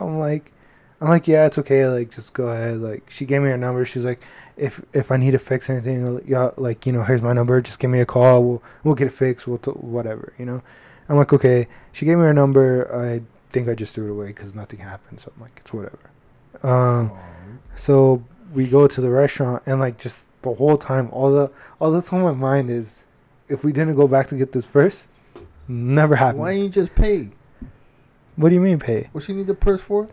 I'm 0.00 0.18
like, 0.18 0.52
I'm 1.00 1.08
like, 1.08 1.28
yeah, 1.28 1.46
it's 1.46 1.58
okay. 1.58 1.86
Like, 1.86 2.10
just 2.10 2.32
go 2.32 2.48
ahead. 2.48 2.78
Like, 2.78 3.08
she 3.10 3.26
gave 3.26 3.42
me 3.42 3.50
her 3.50 3.56
number. 3.56 3.84
She's 3.84 4.04
like, 4.04 4.22
if 4.56 4.80
if 4.92 5.10
I 5.12 5.16
need 5.16 5.32
to 5.32 5.38
fix 5.38 5.68
anything, 5.68 6.22
yeah, 6.26 6.50
like 6.56 6.86
you 6.86 6.92
know, 6.92 7.02
here's 7.02 7.22
my 7.22 7.32
number. 7.32 7.60
Just 7.60 7.78
give 7.78 7.90
me 7.90 8.00
a 8.00 8.06
call. 8.06 8.42
We'll 8.44 8.62
we'll 8.84 8.94
get 8.94 9.08
it 9.08 9.10
fixed. 9.12 9.46
We'll 9.46 9.58
t- 9.58 9.70
whatever. 9.72 10.32
You 10.38 10.46
know. 10.46 10.62
I'm 11.08 11.16
like, 11.16 11.32
okay. 11.34 11.68
She 11.92 12.06
gave 12.06 12.16
me 12.16 12.24
her 12.24 12.32
number. 12.32 12.90
I 12.94 13.20
think 13.52 13.68
I 13.68 13.74
just 13.74 13.94
threw 13.94 14.06
it 14.06 14.10
away 14.12 14.28
because 14.28 14.54
nothing 14.54 14.78
happened. 14.80 15.20
So 15.20 15.32
I'm 15.36 15.42
like, 15.42 15.52
it's 15.60 15.72
whatever. 15.72 15.98
Um. 16.62 17.12
So 17.76 18.24
we 18.54 18.66
go 18.66 18.86
to 18.86 19.00
the 19.00 19.10
restaurant 19.10 19.62
and 19.66 19.80
like 19.80 19.98
just 19.98 20.24
the 20.42 20.54
whole 20.54 20.76
time, 20.78 21.08
all 21.12 21.30
the 21.32 21.50
all 21.80 21.90
that's 21.92 22.12
on 22.12 22.22
my 22.22 22.32
mind 22.32 22.70
is, 22.70 23.02
if 23.48 23.64
we 23.64 23.72
didn't 23.72 23.96
go 23.96 24.08
back 24.08 24.28
to 24.28 24.36
get 24.36 24.52
this 24.52 24.64
first, 24.64 25.08
never 25.68 26.16
happened. 26.16 26.40
Why 26.40 26.52
ain't 26.52 26.64
you 26.64 26.68
just 26.70 26.94
pay? 26.94 27.30
What 28.36 28.48
do 28.48 28.54
you 28.54 28.60
mean 28.60 28.78
pay? 28.78 29.08
What 29.12 29.24
she 29.24 29.32
need 29.32 29.46
the 29.46 29.54
purse 29.54 29.80
for? 29.80 30.08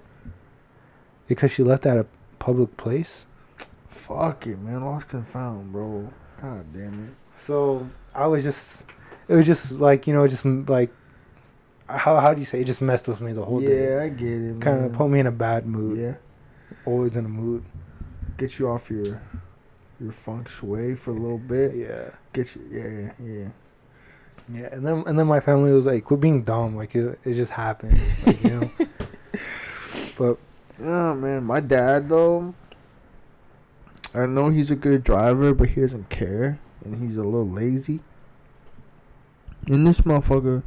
Because 1.27 1.51
she 1.51 1.63
left 1.63 1.85
at 1.85 1.97
a 1.97 2.05
public 2.39 2.75
place. 2.77 3.25
Fuck 3.87 4.47
it, 4.47 4.59
man. 4.59 4.83
Lost 4.83 5.13
and 5.13 5.27
found, 5.27 5.71
bro. 5.71 6.11
God 6.41 6.65
damn 6.73 7.05
it. 7.05 7.13
So 7.37 7.87
I 8.13 8.27
was 8.27 8.43
just, 8.43 8.85
it 9.27 9.35
was 9.35 9.45
just 9.45 9.73
like 9.73 10.07
you 10.07 10.13
know, 10.13 10.27
just 10.27 10.45
like, 10.45 10.91
how 11.87 12.17
how 12.17 12.33
do 12.33 12.39
you 12.39 12.45
say? 12.45 12.61
It 12.61 12.65
just 12.65 12.81
messed 12.81 13.07
with 13.07 13.21
me 13.21 13.33
the 13.33 13.43
whole 13.43 13.59
day. 13.59 13.89
yeah, 13.89 14.03
I 14.03 14.09
get 14.09 14.41
it. 14.41 14.61
Kind 14.61 14.85
of 14.85 14.93
put 14.93 15.07
me 15.09 15.19
in 15.19 15.27
a 15.27 15.31
bad 15.31 15.65
mood. 15.65 15.97
Yeah. 15.97 16.17
Always 16.85 17.15
in 17.15 17.25
a 17.25 17.29
mood. 17.29 17.63
Get 18.37 18.59
you 18.59 18.67
off 18.69 18.89
your 18.89 19.21
your 19.99 20.11
feng 20.11 20.45
shui 20.45 20.95
for 20.95 21.11
a 21.11 21.15
little 21.15 21.37
bit. 21.37 21.75
Yeah. 21.75 22.09
Get 22.33 22.55
you. 22.55 22.61
Yeah, 22.69 23.13
yeah. 23.19 23.47
Yeah. 24.53 24.69
And 24.71 24.85
then 24.85 25.03
and 25.05 25.17
then 25.17 25.27
my 25.27 25.39
family 25.39 25.71
was 25.71 25.85
like, 25.85 26.05
"Quit 26.05 26.19
being 26.19 26.43
dumb. 26.43 26.75
Like 26.75 26.95
it, 26.95 27.19
it 27.23 27.33
just 27.33 27.51
happened. 27.51 27.99
Like, 28.25 28.43
you 28.43 28.49
know." 28.49 28.71
but 30.17 30.37
Oh 30.83 31.13
man, 31.13 31.43
my 31.43 31.59
dad 31.59 32.09
though. 32.09 32.55
I 34.15 34.25
know 34.25 34.49
he's 34.49 34.71
a 34.71 34.75
good 34.75 35.03
driver, 35.03 35.53
but 35.53 35.69
he 35.69 35.81
doesn't 35.81 36.09
care, 36.09 36.59
and 36.83 37.01
he's 37.01 37.17
a 37.17 37.23
little 37.23 37.47
lazy. 37.47 37.99
And 39.67 39.85
this 39.85 40.01
motherfucker, 40.01 40.63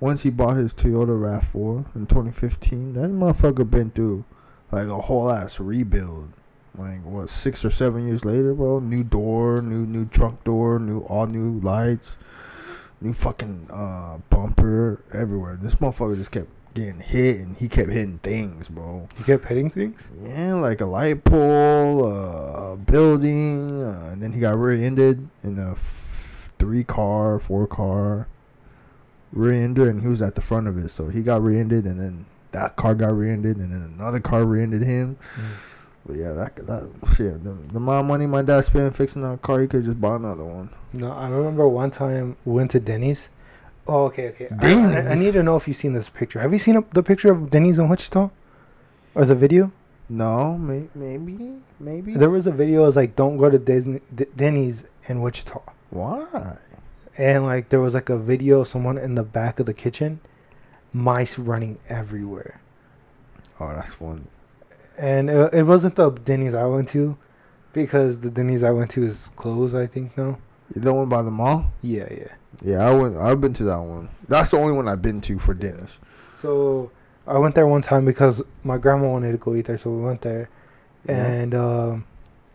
once 0.00 0.22
he 0.22 0.30
bought 0.30 0.58
his 0.58 0.74
Toyota 0.74 1.18
Rav4 1.18 1.96
in 1.96 2.06
2015, 2.06 2.92
that 2.92 3.10
motherfucker 3.10 3.68
been 3.68 3.90
through 3.90 4.24
like 4.70 4.86
a 4.86 5.00
whole 5.00 5.30
ass 5.30 5.58
rebuild. 5.58 6.30
Like 6.76 7.04
what 7.04 7.28
six 7.28 7.64
or 7.64 7.70
seven 7.70 8.06
years 8.06 8.24
later, 8.24 8.54
bro. 8.54 8.80
New 8.80 9.04
door, 9.04 9.62
new 9.62 9.86
new 9.86 10.06
trunk 10.06 10.42
door, 10.44 10.78
new 10.78 11.00
all 11.00 11.26
new 11.26 11.60
lights, 11.60 12.16
new 13.00 13.12
fucking 13.12 13.68
uh 13.70 14.18
bumper 14.30 15.02
everywhere. 15.12 15.56
This 15.60 15.76
motherfucker 15.76 16.16
just 16.16 16.30
kept 16.32 16.48
getting 16.74 16.98
hit, 16.98 17.38
and 17.38 17.56
he 17.56 17.68
kept 17.68 17.90
hitting 17.90 18.18
things, 18.18 18.68
bro. 18.68 19.06
He 19.16 19.22
kept 19.22 19.44
hitting 19.46 19.70
things. 19.70 20.08
Yeah, 20.20 20.54
like 20.54 20.80
a 20.80 20.86
light 20.86 21.22
pole, 21.22 22.04
uh, 22.04 22.72
a 22.72 22.76
building, 22.76 23.70
uh, 23.80 24.10
and 24.12 24.20
then 24.20 24.32
he 24.32 24.40
got 24.40 24.58
rear-ended 24.58 25.28
in 25.44 25.58
a 25.58 25.72
f- 25.72 26.52
three 26.58 26.82
car, 26.82 27.38
four 27.38 27.68
car 27.68 28.26
rear-ended, 29.32 29.86
and 29.86 30.02
he 30.02 30.08
was 30.08 30.20
at 30.20 30.34
the 30.34 30.40
front 30.40 30.66
of 30.66 30.76
it, 30.76 30.88
so 30.88 31.08
he 31.08 31.22
got 31.22 31.42
rear-ended, 31.42 31.84
and 31.84 32.00
then 32.00 32.26
that 32.50 32.74
car 32.74 32.94
got 32.96 33.16
rear-ended, 33.16 33.56
and 33.56 33.70
then 33.70 33.94
another 33.96 34.18
car 34.18 34.44
rear-ended 34.44 34.82
him. 34.82 35.16
But 36.06 36.16
yeah, 36.16 36.32
that 36.32 36.54
that 36.66 36.88
shit, 37.16 37.42
the, 37.42 37.52
the 37.52 37.76
amount 37.78 38.00
of 38.00 38.06
money 38.06 38.26
my 38.26 38.42
dad 38.42 38.60
spent 38.64 38.94
fixing 38.94 39.22
that 39.22 39.40
car, 39.42 39.60
he 39.60 39.66
could 39.66 39.84
just 39.84 40.00
buy 40.00 40.16
another 40.16 40.44
one. 40.44 40.68
No, 40.92 41.10
I 41.12 41.28
remember 41.28 41.66
one 41.66 41.90
time 41.90 42.36
we 42.44 42.52
went 42.54 42.70
to 42.72 42.80
Denny's. 42.80 43.30
Oh, 43.86 44.04
okay, 44.04 44.28
okay. 44.28 44.48
I- 44.60 44.66
I, 45.08 45.12
I 45.12 45.14
need 45.14 45.32
to 45.32 45.42
know 45.42 45.56
if 45.56 45.66
you've 45.66 45.76
seen 45.76 45.92
this 45.94 46.08
picture. 46.10 46.40
Have 46.40 46.52
you 46.52 46.58
seen 46.58 46.76
a, 46.76 46.84
the 46.92 47.02
picture 47.02 47.30
of 47.32 47.50
Denny's 47.50 47.78
in 47.78 47.88
Wichita, 47.88 48.30
or 49.14 49.24
the 49.24 49.34
video? 49.34 49.72
No, 50.10 50.58
may, 50.58 50.84
maybe, 50.94 51.52
maybe. 51.80 52.14
There 52.14 52.28
was 52.30 52.46
a 52.46 52.52
video. 52.52 52.82
It 52.82 52.86
was 52.86 52.96
like, 52.96 53.16
"Don't 53.16 53.38
go 53.38 53.48
to 53.48 53.58
Disney, 53.58 54.00
D- 54.14 54.26
Denny's 54.36 54.84
in 55.08 55.22
Wichita," 55.22 55.60
Why? 55.90 56.58
and 57.16 57.44
like 57.46 57.70
there 57.70 57.80
was 57.80 57.94
like 57.94 58.10
a 58.10 58.18
video 58.18 58.60
of 58.60 58.68
someone 58.68 58.98
in 58.98 59.14
the 59.14 59.22
back 59.22 59.58
of 59.60 59.64
the 59.66 59.72
kitchen, 59.72 60.20
mice 60.92 61.38
running 61.38 61.78
everywhere. 61.88 62.60
Oh, 63.58 63.68
that's 63.74 63.94
funny. 63.94 64.22
And 64.98 65.28
it, 65.28 65.54
it 65.54 65.62
wasn't 65.64 65.96
the 65.96 66.10
Denny's 66.10 66.54
I 66.54 66.64
went 66.64 66.88
to, 66.88 67.16
because 67.72 68.20
the 68.20 68.30
Denny's 68.30 68.62
I 68.62 68.70
went 68.70 68.90
to 68.92 69.02
is 69.02 69.30
closed. 69.36 69.74
I 69.74 69.86
think 69.86 70.16
now. 70.16 70.38
The 70.70 70.92
one 70.92 71.08
by 71.08 71.22
the 71.22 71.30
mall. 71.30 71.72
Yeah, 71.82 72.08
yeah. 72.10 72.34
Yeah, 72.62 72.88
I 72.88 72.94
went. 72.94 73.16
I've 73.16 73.40
been 73.40 73.52
to 73.54 73.64
that 73.64 73.80
one. 73.80 74.08
That's 74.28 74.50
the 74.50 74.58
only 74.58 74.72
one 74.72 74.88
I've 74.88 75.02
been 75.02 75.20
to 75.22 75.38
for 75.38 75.54
Denny's. 75.54 75.98
So 76.38 76.90
I 77.26 77.38
went 77.38 77.54
there 77.54 77.66
one 77.66 77.82
time 77.82 78.04
because 78.04 78.42
my 78.62 78.78
grandma 78.78 79.10
wanted 79.10 79.32
to 79.32 79.38
go 79.38 79.54
eat 79.54 79.66
there, 79.66 79.78
so 79.78 79.90
we 79.90 80.02
went 80.02 80.22
there. 80.22 80.48
Yeah. 81.06 81.26
And 81.26 81.54
um, 81.54 82.06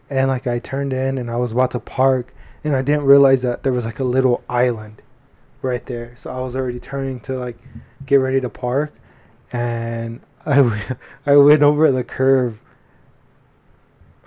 and 0.10 0.28
like 0.28 0.48
I 0.48 0.60
turned 0.60 0.94
in 0.94 1.18
and 1.18 1.30
I 1.30 1.36
was 1.36 1.52
about 1.52 1.72
to 1.72 1.80
park, 1.80 2.34
and 2.64 2.76
I 2.76 2.82
didn't 2.82 3.04
realize 3.04 3.42
that 3.44 3.64
there 3.64 3.74
was 3.74 3.86
like 3.86 4.00
a 4.00 4.04
little 4.04 4.44
island 4.50 5.02
right 5.62 5.86
there. 5.86 6.16
So 6.16 6.32
I 6.32 6.40
was 6.40 6.56
already 6.56 6.80
turning 6.80 7.20
to 7.22 7.38
like 7.38 7.58
get 8.06 8.18
ready 8.18 8.42
to 8.42 8.50
park, 8.50 8.94
and 9.52 10.22
I 10.46 10.96
I 11.26 11.38
went 11.38 11.64
over 11.64 11.92
the 11.92 12.04
curve. 12.04 12.62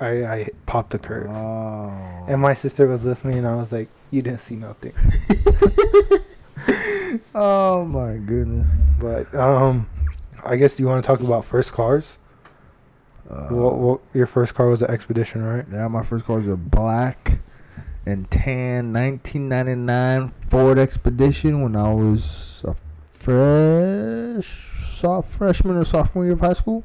I 0.00 0.24
I 0.24 0.48
popped 0.66 0.90
the 0.90 0.98
curve, 0.98 1.30
Oh. 1.30 2.24
and 2.28 2.40
my 2.40 2.54
sister 2.54 2.86
was 2.86 3.04
with 3.04 3.24
me, 3.24 3.38
and 3.38 3.46
I 3.46 3.54
was 3.56 3.72
like, 3.72 3.88
"You 4.10 4.22
didn't 4.22 4.40
see 4.40 4.56
nothing." 4.56 4.92
oh 7.34 7.84
my 7.84 8.16
goodness. 8.16 8.68
But 8.98 9.32
um, 9.34 9.88
I 10.44 10.56
guess 10.56 10.78
you 10.80 10.86
want 10.86 11.04
to 11.04 11.06
talk 11.06 11.20
about 11.20 11.44
first 11.44 11.72
cars? 11.72 12.18
Uh, 13.30 13.48
what, 13.48 13.74
what 13.78 14.00
your 14.12 14.26
first 14.26 14.54
car 14.54 14.68
was 14.68 14.82
an 14.82 14.90
expedition, 14.90 15.42
right? 15.44 15.64
Yeah, 15.70 15.88
my 15.88 16.02
first 16.02 16.24
car 16.24 16.36
was 16.36 16.48
a 16.48 16.56
black 16.56 17.38
and 18.04 18.28
tan 18.30 18.92
1999 18.92 20.28
Ford 20.28 20.78
Expedition 20.78 21.62
when 21.62 21.76
I 21.76 21.92
was 21.94 22.64
a 22.66 22.74
fresh 23.12 24.71
soft 25.02 25.28
freshman 25.32 25.76
or 25.76 25.82
sophomore 25.82 26.22
year 26.24 26.34
of 26.34 26.40
high 26.40 26.52
school. 26.52 26.84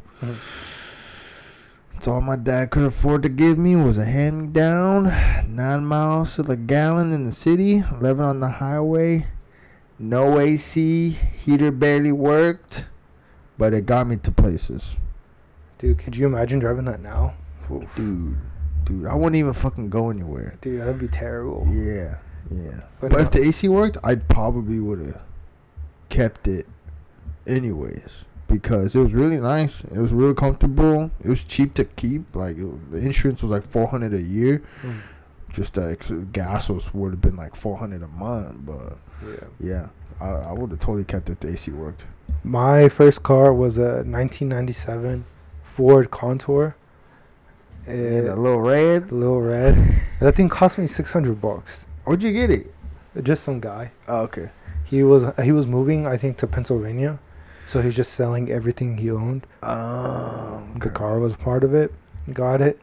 That's 1.93 2.07
all 2.07 2.19
my 2.19 2.35
dad 2.35 2.71
could 2.71 2.83
afford 2.83 3.21
to 3.23 3.29
give 3.29 3.59
me 3.59 3.75
was 3.75 3.99
a 3.99 4.05
hand 4.05 4.41
me 4.41 4.47
down, 4.47 5.03
nine 5.47 5.85
miles 5.85 6.35
to 6.35 6.41
the 6.41 6.55
gallon 6.55 7.13
in 7.13 7.25
the 7.25 7.31
city, 7.31 7.83
eleven 7.91 8.25
on 8.25 8.39
the 8.39 8.49
highway, 8.49 9.27
no 9.99 10.39
AC, 10.39 11.09
heater 11.09 11.69
barely 11.71 12.11
worked, 12.11 12.87
but 13.55 13.75
it 13.75 13.85
got 13.85 14.07
me 14.07 14.15
to 14.15 14.31
places. 14.31 14.97
Dude, 15.77 15.99
could 15.99 16.15
you 16.15 16.25
imagine 16.25 16.57
driving 16.57 16.85
that 16.85 17.01
now? 17.01 17.35
Oof. 17.71 17.95
Dude, 17.95 18.35
dude, 18.85 19.05
I 19.05 19.13
wouldn't 19.13 19.35
even 19.35 19.53
fucking 19.53 19.91
go 19.91 20.09
anywhere. 20.09 20.57
Dude, 20.61 20.81
that'd 20.81 20.97
be 20.97 21.07
terrible. 21.07 21.67
Yeah, 21.69 22.17
yeah. 22.49 22.81
But 22.99 23.11
But, 23.11 23.11
no. 23.11 23.17
if 23.19 23.29
the 23.31 23.41
AC 23.43 23.69
worked, 23.69 23.97
I 24.03 24.15
probably 24.15 24.79
would 24.79 25.05
have 25.05 25.21
kept 26.09 26.47
it 26.47 26.65
anyways 27.47 28.25
because 28.47 28.95
it 28.95 28.99
was 28.99 29.13
really 29.13 29.37
nice. 29.37 29.83
It 29.85 29.97
was 29.97 30.13
really 30.13 30.33
comfortable. 30.33 31.11
It 31.23 31.27
was 31.27 31.43
cheap 31.43 31.73
to 31.75 31.85
keep. 31.85 32.35
Like 32.35 32.57
it, 32.57 32.91
the 32.91 32.97
insurance 32.99 33.41
was 33.41 33.51
like 33.51 33.63
four 33.63 33.87
hundred 33.87 34.13
a 34.13 34.21
year. 34.21 34.61
Mm. 34.83 34.99
Just 35.51 35.73
that 35.75 36.31
gas 36.31 36.69
was 36.69 36.93
would 36.93 37.11
have 37.11 37.21
been 37.21 37.35
like 37.35 37.55
four 37.55 37.77
hundred 37.77 38.03
a 38.03 38.07
month. 38.07 38.65
But 38.65 38.97
Yeah. 39.25 39.47
yeah, 39.59 39.87
I, 40.21 40.29
I 40.29 40.51
would 40.53 40.71
have 40.71 40.79
totally 40.79 41.03
kept 41.03 41.29
it 41.29 41.33
if 41.33 41.39
the 41.41 41.49
AC 41.49 41.71
worked. 41.71 42.05
My 42.43 42.87
first 42.89 43.23
car 43.23 43.53
was 43.53 43.77
a 43.77 44.03
1997 44.05 45.25
Ford 45.63 46.11
Contour. 46.11 46.75
It, 47.85 48.21
that 48.23 48.37
little 48.37 48.59
red. 48.61 49.11
little 49.11 49.41
red. 49.41 49.75
that 50.19 50.35
thing 50.35 50.49
cost 50.49 50.77
me 50.77 50.87
600 50.87 51.39
bucks. 51.41 51.85
Where'd 52.03 52.21
you 52.23 52.33
get 52.33 52.49
it? 52.51 52.73
Just 53.23 53.43
some 53.43 53.59
guy. 53.59 53.91
Oh, 54.07 54.21
okay. 54.23 54.51
He 54.83 55.03
was 55.03 55.23
he 55.43 55.51
was 55.51 55.67
moving, 55.67 56.05
I 56.07 56.17
think, 56.17 56.37
to 56.37 56.47
Pennsylvania, 56.47 57.19
so 57.67 57.81
he's 57.81 57.95
just 57.95 58.13
selling 58.13 58.49
everything 58.51 58.97
he 58.97 59.11
owned. 59.11 59.45
Um, 59.61 60.79
The 60.81 60.89
car 60.89 61.19
was 61.19 61.35
part 61.35 61.63
of 61.63 61.73
it. 61.75 61.93
Got 62.33 62.61
it. 62.61 62.79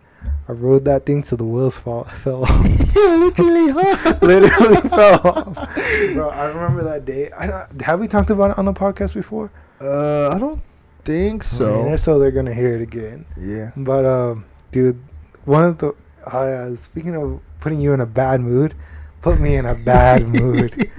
I 0.49 0.53
rode 0.53 0.85
that 0.87 1.05
thing 1.05 1.23
till 1.23 1.37
the 1.39 1.45
wheels 1.45 1.77
fall, 1.79 2.05
fell 2.23 2.45
off. 2.45 2.65
literally, 2.97 3.71
huh? 3.73 4.15
Literally 4.23 4.81
fell 4.89 5.21
off. 5.27 5.75
Bro, 6.15 6.31
I 6.31 6.47
remember 6.47 6.83
that 6.85 7.05
day. 7.05 7.31
I 7.37 7.47
don't, 7.47 7.81
have 7.83 8.01
we 8.01 8.09
talked 8.09 8.31
about 8.31 8.53
it 8.53 8.59
on 8.59 8.65
the 8.65 8.73
podcast 8.73 9.15
before? 9.15 9.51
Uh, 9.81 10.29
I 10.31 10.39
don't 10.39 10.63
think 11.05 11.43
Man, 11.43 11.43
so. 11.43 11.93
if 11.93 12.01
so, 12.01 12.19
they're 12.19 12.31
gonna 12.31 12.55
hear 12.55 12.75
it 12.75 12.81
again. 12.81 13.27
Yeah. 13.37 13.73
But 13.77 14.07
um, 14.07 14.47
dude, 14.73 15.03
one 15.45 15.65
of 15.65 15.79
the 15.79 15.95
uh, 16.27 16.75
speaking 16.77 17.15
of 17.17 17.41
putting 17.61 17.81
you 17.81 17.93
in 17.93 18.01
a 18.01 18.07
bad 18.07 18.41
mood, 18.41 18.75
put 19.21 19.39
me 19.41 19.57
in 19.57 19.67
a 19.67 19.75
bad 19.75 20.27
mood. 20.27 20.91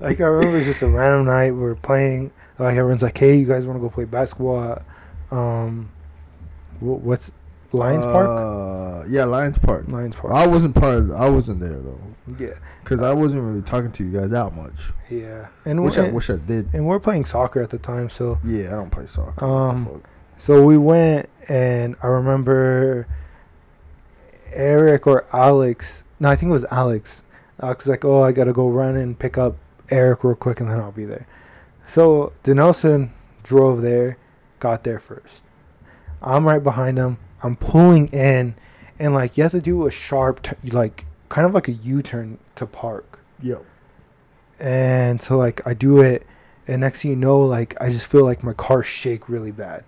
Like 0.00 0.20
I 0.20 0.24
remember, 0.24 0.58
it's 0.58 0.66
just 0.66 0.82
a 0.82 0.88
random 0.88 1.26
night. 1.26 1.52
We 1.52 1.60
were 1.60 1.76
playing. 1.76 2.30
Like 2.58 2.76
everyone's 2.76 3.02
like, 3.02 3.16
"Hey, 3.18 3.36
you 3.36 3.46
guys 3.46 3.66
want 3.66 3.78
to 3.78 3.80
go 3.82 3.90
play 3.90 4.04
basketball?" 4.04 4.62
At, 4.64 4.82
um, 5.30 5.90
what's 6.80 7.30
Lions 7.72 8.04
Park? 8.04 8.28
Uh, 8.28 9.04
yeah, 9.08 9.24
Lions 9.24 9.58
Park. 9.58 9.88
Lions 9.88 10.16
Park. 10.16 10.32
I 10.32 10.46
wasn't 10.46 10.74
part 10.74 10.94
of. 10.94 11.10
I 11.12 11.28
wasn't 11.28 11.60
there 11.60 11.78
though, 11.78 12.00
yeah, 12.38 12.54
because 12.82 13.02
I 13.02 13.12
wasn't 13.12 13.42
really 13.42 13.62
talking 13.62 13.92
to 13.92 14.04
you 14.04 14.18
guys 14.18 14.30
that 14.30 14.54
much. 14.54 14.92
yeah. 15.10 15.48
And 15.64 15.82
Which 15.82 15.98
I 15.98 16.08
wish 16.08 16.30
I 16.30 16.36
did. 16.36 16.68
and 16.72 16.86
we're 16.86 16.98
playing 17.00 17.24
soccer 17.26 17.60
at 17.60 17.70
the 17.70 17.78
time, 17.78 18.08
so 18.08 18.38
Yeah, 18.44 18.68
I 18.68 18.70
don't 18.70 18.90
play 18.90 19.06
soccer. 19.06 19.44
Um, 19.44 19.84
What 19.84 19.94
the 19.94 20.00
fuck? 20.00 20.10
So 20.38 20.62
we 20.62 20.76
went, 20.78 21.28
and 21.48 21.96
I 22.02 22.06
remember 22.08 23.06
Eric 24.52 25.06
or 25.06 25.24
Alex. 25.32 26.04
No, 26.20 26.28
I 26.30 26.36
think 26.36 26.50
it 26.50 26.52
was 26.52 26.64
Alex. 26.70 27.22
Alex 27.60 27.84
was 27.84 27.90
like, 27.90 28.04
"Oh, 28.04 28.22
I 28.22 28.32
gotta 28.32 28.52
go 28.52 28.68
run 28.68 28.96
and 28.96 29.18
pick 29.18 29.38
up 29.38 29.56
Eric 29.90 30.24
real 30.24 30.34
quick, 30.34 30.60
and 30.60 30.70
then 30.70 30.78
I'll 30.78 30.92
be 30.92 31.04
there." 31.04 31.26
So 31.86 32.32
Denelson 32.42 33.10
drove 33.42 33.80
there, 33.80 34.18
got 34.58 34.84
there 34.84 34.98
first. 34.98 35.44
I'm 36.20 36.46
right 36.46 36.62
behind 36.62 36.98
him. 36.98 37.18
I'm 37.42 37.56
pulling 37.56 38.08
in, 38.08 38.56
and 38.98 39.14
like 39.14 39.36
you 39.36 39.44
have 39.44 39.52
to 39.52 39.60
do 39.60 39.86
a 39.86 39.90
sharp, 39.90 40.42
t- 40.42 40.70
like 40.70 41.06
kind 41.28 41.46
of 41.46 41.54
like 41.54 41.68
a 41.68 41.72
U-turn 41.72 42.38
to 42.56 42.66
park. 42.66 43.20
Yep. 43.42 43.64
And 44.58 45.22
so 45.22 45.36
like 45.36 45.64
I 45.66 45.74
do 45.74 46.00
it, 46.00 46.26
and 46.66 46.80
next 46.80 47.02
thing 47.02 47.12
you 47.12 47.16
know, 47.16 47.38
like 47.38 47.80
I 47.80 47.88
just 47.88 48.10
feel 48.10 48.24
like 48.24 48.42
my 48.42 48.54
car 48.54 48.82
shake 48.82 49.28
really 49.28 49.52
bad. 49.52 49.84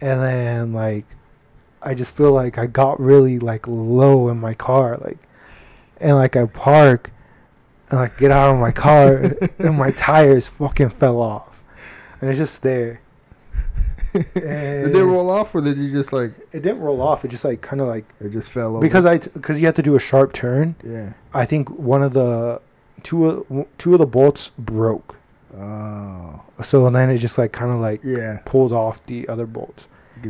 And 0.00 0.20
then 0.20 0.72
like 0.72 1.06
I 1.82 1.94
just 1.94 2.14
feel 2.16 2.32
like 2.32 2.58
I 2.58 2.66
got 2.66 2.98
really 3.00 3.38
like 3.38 3.68
low 3.68 4.28
in 4.28 4.40
my 4.40 4.54
car, 4.54 4.96
like 4.96 5.18
and 6.00 6.16
like 6.16 6.34
I 6.36 6.46
park 6.46 7.12
and 7.90 8.00
like 8.00 8.18
get 8.18 8.30
out 8.30 8.54
of 8.54 8.60
my 8.60 8.70
car 8.72 9.16
and 9.58 9.76
my 9.76 9.90
tires 9.92 10.48
fucking 10.48 10.90
fell 10.90 11.20
off. 11.20 11.62
And 12.20 12.30
it's 12.30 12.38
just 12.38 12.62
there. 12.62 13.00
did 14.12 14.92
they 14.92 15.02
roll 15.02 15.30
off, 15.30 15.54
or 15.54 15.60
did 15.60 15.78
you 15.78 15.90
just 15.90 16.12
like 16.12 16.32
It 16.52 16.62
didn't 16.62 16.80
roll 16.80 17.00
off. 17.00 17.24
It 17.24 17.28
just 17.28 17.44
like 17.44 17.60
kind 17.60 17.80
of 17.80 17.86
like 17.86 18.04
it 18.20 18.30
just 18.30 18.50
fell 18.50 18.70
over? 18.76 18.80
because 18.80 19.06
I 19.06 19.18
because 19.18 19.60
you 19.60 19.66
have 19.66 19.76
to 19.76 19.82
do 19.82 19.94
a 19.94 20.00
sharp 20.00 20.32
turn. 20.32 20.74
yeah. 20.84 21.12
I 21.32 21.44
think 21.44 21.70
one 21.70 22.02
of 22.02 22.12
the 22.12 22.60
two 23.04 23.26
of, 23.26 23.66
two 23.78 23.92
of 23.92 23.98
the 24.00 24.06
bolts 24.06 24.50
broke. 24.58 25.16
Oh. 25.56 26.42
So 26.62 26.88
then 26.90 27.08
it 27.10 27.18
just 27.18 27.38
like 27.38 27.52
kind 27.52 27.70
of 27.72 27.78
like 27.78 28.00
Yeah. 28.04 28.40
pulled 28.44 28.72
off 28.72 29.04
the 29.06 29.28
other 29.28 29.46
bolts. 29.46 29.86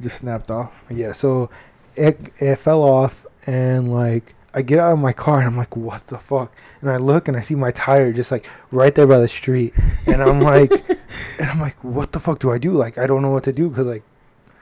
just 0.00 0.18
snapped 0.18 0.50
off. 0.50 0.84
Yeah, 0.90 1.12
so 1.12 1.50
it 1.96 2.20
it 2.38 2.56
fell 2.56 2.82
off 2.82 3.26
and 3.46 3.92
like 3.92 4.34
I 4.56 4.62
get 4.62 4.78
out 4.80 4.92
of 4.92 4.98
my 4.98 5.12
car 5.12 5.38
and 5.38 5.46
I'm 5.46 5.56
like, 5.56 5.76
what 5.76 6.00
the 6.06 6.18
fuck? 6.18 6.50
And 6.80 6.90
I 6.90 6.96
look 6.96 7.28
and 7.28 7.36
I 7.36 7.42
see 7.42 7.54
my 7.54 7.70
tire 7.72 8.12
just 8.12 8.32
like 8.32 8.48
right 8.72 8.94
there 8.94 9.06
by 9.06 9.18
the 9.18 9.28
street, 9.28 9.74
and 10.06 10.20
I'm 10.22 10.40
like, 10.40 10.70
and 11.38 11.48
I'm 11.50 11.60
like, 11.60 11.76
what 11.84 12.10
the 12.12 12.18
fuck 12.20 12.38
do 12.40 12.50
I 12.50 12.58
do? 12.58 12.72
Like 12.72 12.96
I 12.98 13.06
don't 13.06 13.20
know 13.22 13.30
what 13.30 13.44
to 13.44 13.52
do 13.52 13.68
because 13.68 13.86
like 13.86 14.02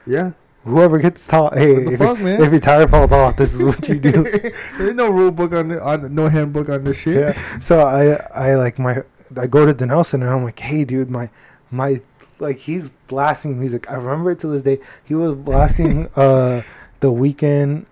Yeah. 0.05 0.31
whoever 0.65 0.99
gets 0.99 1.25
taught, 1.25 1.57
hey, 1.57 1.73
What 1.75 1.85
the 1.85 1.91
if, 1.93 1.99
fuck, 1.99 2.17
your- 2.19 2.25
man? 2.27 2.43
if 2.43 2.51
your 2.51 2.59
tire 2.59 2.87
falls 2.87 3.11
off, 3.13 3.37
this 3.37 3.53
is 3.53 3.63
what 3.63 3.87
you 3.87 3.95
do. 3.95 4.11
There's 4.77 4.93
no 4.95 5.09
rule 5.09 5.31
book 5.31 5.53
on 5.53 5.69
the, 5.69 5.81
on 5.81 6.13
no 6.13 6.27
handbook 6.27 6.67
on 6.69 6.83
this 6.83 6.99
shit. 7.01 7.15
yeah. 7.15 7.59
So 7.59 7.79
I 7.81 8.15
I 8.35 8.55
like 8.55 8.77
my 8.77 9.01
I 9.37 9.47
go 9.47 9.65
to 9.65 9.73
Denelson 9.73 10.15
and 10.15 10.25
I'm 10.25 10.43
like, 10.43 10.59
hey, 10.59 10.83
dude, 10.83 11.09
my 11.09 11.29
my 11.71 12.01
like 12.39 12.57
he's 12.57 12.89
blasting 13.07 13.57
music. 13.57 13.89
I 13.89 13.95
remember 13.95 14.31
it 14.31 14.39
to 14.39 14.47
this 14.47 14.61
day. 14.61 14.79
He 15.05 15.15
was 15.15 15.33
blasting 15.33 16.09
uh 16.17 16.61
the 16.99 17.11
Weeknd, 17.11 17.85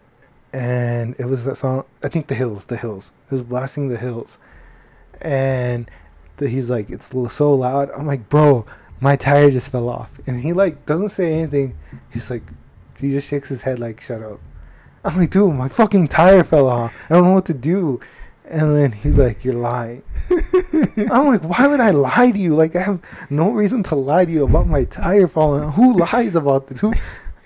and 0.53 1.15
it 1.19 1.25
was 1.25 1.43
that 1.45 1.55
song. 1.55 1.83
I 2.03 2.07
think 2.09 2.27
the 2.27 2.35
Hills, 2.35 2.65
the 2.65 2.77
Hills. 2.77 3.11
He 3.29 3.35
was 3.35 3.43
blasting 3.43 3.89
the 3.89 3.97
Hills, 3.97 4.37
and 5.21 5.89
the, 6.37 6.47
he's 6.47 6.69
like, 6.69 6.89
it's 6.89 7.11
so 7.33 7.53
loud. 7.53 7.89
I'm 7.91 8.05
like, 8.07 8.29
bro, 8.29 8.65
my 9.01 9.15
tire 9.15 9.49
just 9.51 9.69
fell 9.69 9.89
off, 9.89 10.11
and 10.27 10.39
he 10.39 10.53
like 10.53 10.85
doesn't 10.85 11.09
say 11.09 11.33
anything. 11.33 11.75
He's 12.11 12.29
like, 12.29 12.43
he 12.99 13.09
just 13.09 13.27
shakes 13.27 13.49
his 13.49 13.61
head 13.61 13.79
like, 13.79 13.99
shut 13.99 14.21
up. 14.21 14.39
I'm 15.03 15.17
like, 15.17 15.31
dude, 15.31 15.53
my 15.53 15.67
fucking 15.67 16.07
tire 16.07 16.43
fell 16.45 16.67
off. 16.67 16.95
I 17.09 17.15
don't 17.15 17.25
know 17.25 17.33
what 17.33 17.45
to 17.47 17.53
do. 17.53 17.99
And 18.45 18.75
then 18.75 18.91
he's 18.91 19.17
like, 19.17 19.43
You're 19.45 19.53
lying. 19.55 20.03
I'm 21.09 21.27
like, 21.27 21.43
Why 21.43 21.65
would 21.67 21.79
I 21.79 21.91
lie 21.91 22.31
to 22.31 22.37
you? 22.37 22.55
Like, 22.55 22.75
I 22.75 22.81
have 22.83 23.01
no 23.29 23.51
reason 23.51 23.83
to 23.83 23.95
lie 23.95 24.25
to 24.25 24.31
you 24.31 24.43
about 24.45 24.67
my 24.67 24.83
tire 24.85 25.27
falling. 25.27 25.71
Who 25.71 25.97
lies 25.97 26.35
about 26.35 26.67
this? 26.67 26.79
Who 26.81 26.93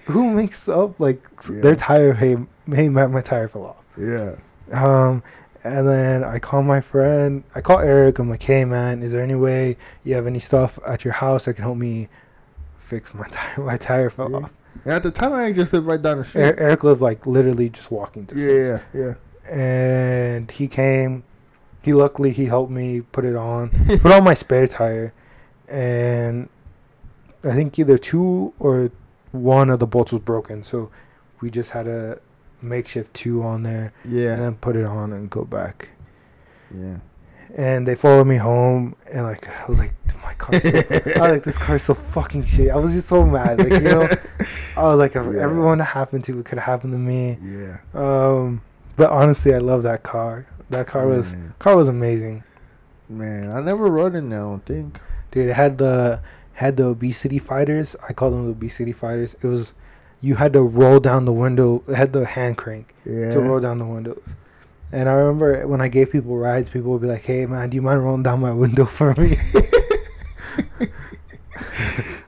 who 0.06 0.32
makes 0.32 0.68
up 0.68 1.00
like 1.00 1.22
Yeah. 1.50 1.62
their 1.62 1.76
tire? 1.76 2.14
Hey, 2.14 2.38
hey, 2.74 2.90
my, 2.90 3.08
my 3.08 3.22
tire 3.22 3.48
fell 3.48 3.66
off. 3.66 3.84
yeah. 3.98 4.36
Um, 4.72 5.24
and 5.64 5.88
then 5.88 6.24
I 6.24 6.40
call 6.40 6.62
my 6.62 6.82
friend. 6.82 7.44
I 7.56 7.62
call 7.62 7.80
Eric. 7.80 8.20
I'm 8.20 8.30
like, 8.30 8.44
Hey, 8.44 8.64
man, 8.66 9.02
is 9.04 9.12
there 9.12 9.22
any 9.22 9.36
way 9.36 9.78
you 10.04 10.14
have 10.16 10.28
any 10.28 10.40
stuff 10.40 10.78
at 10.88 11.04
your 11.04 11.14
house 11.14 11.46
that 11.46 11.54
can 11.56 11.64
help 11.64 11.78
me 11.78 12.08
fix 12.78 13.14
my 13.14 13.28
tire? 13.32 13.64
My 13.64 13.78
tire 13.78 14.10
fell 14.10 14.30
Yeah. 14.32 14.38
off. 14.38 14.54
And 14.86 14.94
at 14.94 15.04
the 15.04 15.12
time, 15.12 15.34
I 15.34 15.52
just 15.52 15.74
lived 15.74 15.88
right 15.88 16.02
down 16.02 16.20
the 16.20 16.24
street. 16.24 16.44
Er- 16.44 16.60
Eric 16.60 16.84
lived 16.84 17.02
like 17.02 17.26
literally 17.26 17.70
just 17.70 17.90
walking 17.92 18.26
distance. 18.26 18.84
yeah, 18.94 19.02
yeah, 19.02 19.52
and 19.52 20.52
he 20.52 20.68
came. 20.68 21.24
He 21.82 21.94
luckily 21.94 22.32
he 22.32 22.46
helped 22.46 22.72
me 22.72 23.02
put 23.02 23.26
it 23.26 23.36
on, 23.36 23.70
put 24.02 24.12
on 24.12 24.24
my 24.24 24.34
spare 24.36 24.68
tire, 24.68 25.14
and 25.68 26.48
I 27.44 27.54
think 27.56 27.80
either 27.80 27.98
two 27.98 28.54
or 28.60 28.92
one 29.32 29.70
of 29.70 29.80
the 29.80 29.88
bolts 29.88 30.12
was 30.12 30.22
broken, 30.22 30.62
so 30.64 30.92
we 31.42 31.50
just 31.50 31.72
had 31.72 31.88
a 31.88 32.20
makeshift 32.62 33.14
two 33.14 33.44
on 33.44 33.64
there 33.64 33.94
yeah, 34.06 34.34
and 34.34 34.42
then 34.42 34.56
put 34.56 34.76
it 34.76 34.86
on 34.86 35.14
and 35.14 35.30
go 35.30 35.46
back. 35.46 35.90
yeah. 36.74 36.98
And 37.56 37.88
they 37.88 37.96
followed 37.96 38.26
me 38.28 38.36
home, 38.36 38.96
and 39.12 39.24
like 39.24 39.48
I 39.48 39.66
was 39.68 39.80
like, 39.80 39.94
"Dude, 40.06 40.22
my 40.22 40.34
car, 40.34 40.60
so, 40.60 40.68
I 40.80 41.22
was 41.22 41.32
like 41.32 41.44
this 41.44 41.58
car's 41.58 41.82
so 41.84 41.94
fucking 41.94 42.44
shit. 42.44 42.70
I 42.70 42.76
was 42.76 42.94
just 42.94 43.08
so 43.08 43.26
mad, 43.26 43.58
like 43.60 43.70
you 43.72 43.80
know, 43.80 44.08
I 44.78 44.84
was 44.84 45.00
like, 45.00 45.14
Yeah. 45.16 45.22
everyone 45.22 45.78
that 45.78 45.86
happened 45.86 46.26
to 46.26 46.38
it 46.40 46.46
could 46.46 46.60
have 46.60 46.66
happened 46.66 46.92
to 46.94 47.00
me. 47.00 47.38
yeah. 47.42 47.78
Um, 47.94 48.62
but 48.98 49.12
honestly, 49.12 49.56
I 49.56 49.60
love 49.60 49.84
that 49.84 50.04
car. 50.04 50.46
That 50.72 50.88
car 50.88 51.08
was 51.08 51.32
Man. 51.32 51.54
car 51.58 51.76
was 51.78 51.88
amazing, 51.88 52.44
Man, 53.10 53.50
I 53.52 53.62
never 53.62 53.86
rode 53.86 54.14
in 54.16 54.30
there. 54.30 54.40
I 54.40 54.44
don't 54.44 54.66
think. 54.66 55.00
dude. 55.32 55.48
It 55.48 55.54
had 55.54 55.78
the 55.78 56.22
had 56.54 56.76
the 56.76 56.88
obesity 56.88 57.40
fighters. 57.40 57.96
I 58.08 58.12
call 58.12 58.30
them 58.32 58.44
the 58.44 58.52
obesity 58.52 58.92
fighters. 58.92 59.36
It 59.42 59.48
was 59.48 59.74
you 60.22 60.36
had 60.36 60.54
to 60.54 60.62
roll 60.62 61.00
down 61.00 61.26
the 61.26 61.34
window. 61.34 61.84
Had 61.94 62.14
the 62.14 62.26
hand 62.26 62.58
crank 62.58 62.94
Yeah. 63.06 63.32
to 63.32 63.40
roll 63.40 63.60
down 63.60 63.78
the 63.80 63.86
windows. 63.86 64.22
And 64.92 65.10
I 65.10 65.14
remember 65.14 65.68
when 65.68 65.82
I 65.82 65.90
gave 65.90 66.12
people 66.12 66.38
rides, 66.38 66.70
people 66.70 66.92
would 66.94 67.02
be 67.02 67.08
like, 67.08 67.24
"Hey 67.24 67.46
man, 67.46 67.70
do 67.70 67.76
you 67.76 67.82
mind 67.82 68.04
rolling 68.04 68.24
down 68.24 68.40
my 68.40 68.54
window 68.54 68.86
for 68.86 69.14
me?" 69.18 69.36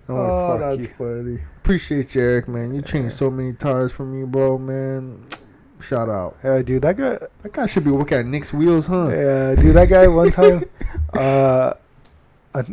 Like, 0.07 0.17
oh, 0.17 0.57
that's 0.59 0.85
you." 0.85 0.91
funny. 0.97 1.37
Appreciate 1.57 2.15
you, 2.15 2.21
Eric, 2.21 2.47
man. 2.47 2.73
You 2.73 2.81
changed 2.81 3.15
so 3.15 3.29
many 3.29 3.53
tires 3.53 3.91
for 3.91 4.03
me, 4.05 4.25
bro, 4.25 4.57
man. 4.57 5.23
Shout 5.79 6.09
out. 6.09 6.35
Yeah, 6.43 6.61
dude, 6.63 6.81
that 6.81 6.97
guy. 6.97 7.17
That 7.43 7.53
guy 7.53 7.65
should 7.67 7.83
be 7.83 7.91
working 7.91 8.17
at 8.17 8.25
Nick's 8.25 8.51
Wheels, 8.51 8.87
huh? 8.87 9.07
Yeah, 9.09 9.55
dude, 9.55 9.75
that 9.75 9.87
guy 9.87 10.07
one 10.07 10.31
time, 10.31 10.63
uh, 11.13 11.73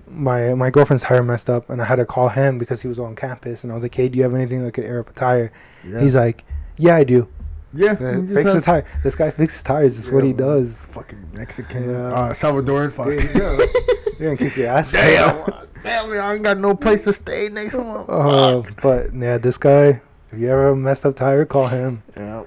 My 0.09 0.55
my 0.55 0.71
girlfriend's 0.71 1.03
tire 1.03 1.23
messed 1.23 1.51
up, 1.51 1.69
and 1.69 1.83
I 1.83 1.85
had 1.85 1.97
to 1.97 2.07
call 2.07 2.29
him 2.29 2.59
because 2.59 2.81
he 2.81 2.89
was 2.89 2.99
on 2.99 3.15
campus, 3.15 3.63
and 3.63 3.71
I 3.71 3.75
was 3.75 3.83
like, 3.85 3.95
"Hey, 3.95 4.09
do 4.09 4.17
you 4.17 4.23
have 4.25 4.35
anything 4.35 4.63
that 4.65 4.73
could 4.73 4.85
air 4.85 5.01
up 5.01 5.11
a 5.11 5.13
tire?" 5.13 5.53
Yeah. 5.85 6.01
He's 6.01 6.17
like, 6.17 6.45
"Yeah, 6.79 6.97
I 6.97 7.05
do." 7.05 7.29
yeah. 7.75 7.93
Uh, 7.93 8.23
fix 8.27 8.53
the 8.55 8.63
tire. 8.63 8.87
This 9.03 9.15
guy 9.17 9.31
fixes 9.31 9.63
tires. 9.63 9.97
That's 9.97 10.11
what 10.11 10.25
he 10.25 10.33
does. 10.33 10.87
Fucking 10.87 11.31
Mexican, 11.35 11.91
Yeah. 11.91 12.07
uh, 12.09 12.33
Salvadoran, 12.33 12.91
fuck. 12.91 13.07
Dude, 13.07 13.23
yeah. 13.35 13.57
You're 14.19 14.35
gonna 14.35 14.37
kick 14.49 14.57
your 14.57 14.69
ass. 14.69 14.91
Damn, 14.93 15.45
damn, 15.83 16.11
man, 16.11 16.21
I 16.25 16.35
ain't 16.35 16.43
got 16.43 16.57
no 16.57 16.75
place 16.75 17.05
to 17.05 17.13
stay 17.13 17.51
next 17.53 17.75
month. 17.77 18.09
Uh, 18.09 18.63
but 18.81 19.15
yeah, 19.15 19.37
this 19.37 19.59
guy. 19.59 20.01
If 20.33 20.39
you 20.41 20.49
ever 20.49 20.65
have 20.69 20.73
a 20.73 20.77
messed 20.77 21.05
up 21.05 21.17
tire, 21.17 21.45
call 21.45 21.67
him. 21.69 22.03
Yeah. 22.17 22.45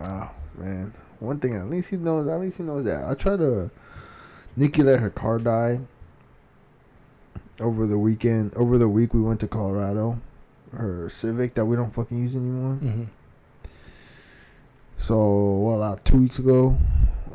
Oh 0.00 0.30
man. 0.58 0.92
One 1.20 1.40
thing 1.40 1.56
at 1.56 1.68
least 1.70 1.88
he 1.90 1.96
knows 1.96 2.28
at 2.28 2.38
least 2.38 2.58
he 2.58 2.62
knows 2.64 2.84
that. 2.84 3.08
I 3.08 3.14
try 3.14 3.36
to 3.36 3.70
Nikki 4.56 4.82
let 4.82 5.00
her 5.00 5.10
car 5.10 5.38
die 5.38 5.80
over 7.60 7.86
the 7.86 7.98
weekend 7.98 8.54
over 8.54 8.78
the 8.78 8.88
week 8.88 9.14
we 9.14 9.20
went 9.20 9.40
to 9.40 9.48
Colorado. 9.48 10.20
Her 10.72 11.08
Civic 11.08 11.54
that 11.54 11.64
we 11.64 11.76
don't 11.76 11.92
fucking 11.94 12.18
use 12.18 12.36
anymore. 12.36 12.74
hmm 12.74 13.04
So 14.98 15.58
well 15.58 15.82
uh, 15.82 15.96
two 16.04 16.18
weeks 16.18 16.38
ago, 16.38 16.76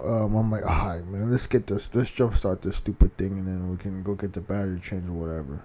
um, 0.04 0.36
I'm 0.36 0.52
like, 0.52 0.64
alright 0.64 1.06
man, 1.08 1.32
let's 1.32 1.48
get 1.48 1.68
this 1.68 1.90
let's 1.94 2.12
jumpstart 2.12 2.62
this 2.62 2.78
stupid 2.78 3.18
thing 3.18 3.40
and 3.40 3.48
then 3.48 3.70
we 3.72 3.78
can 3.78 4.04
go 4.04 4.14
get 4.16 4.34
the 4.34 4.42
battery 4.42 4.80
change 4.80 5.08
or 5.10 5.14
whatever. 5.14 5.64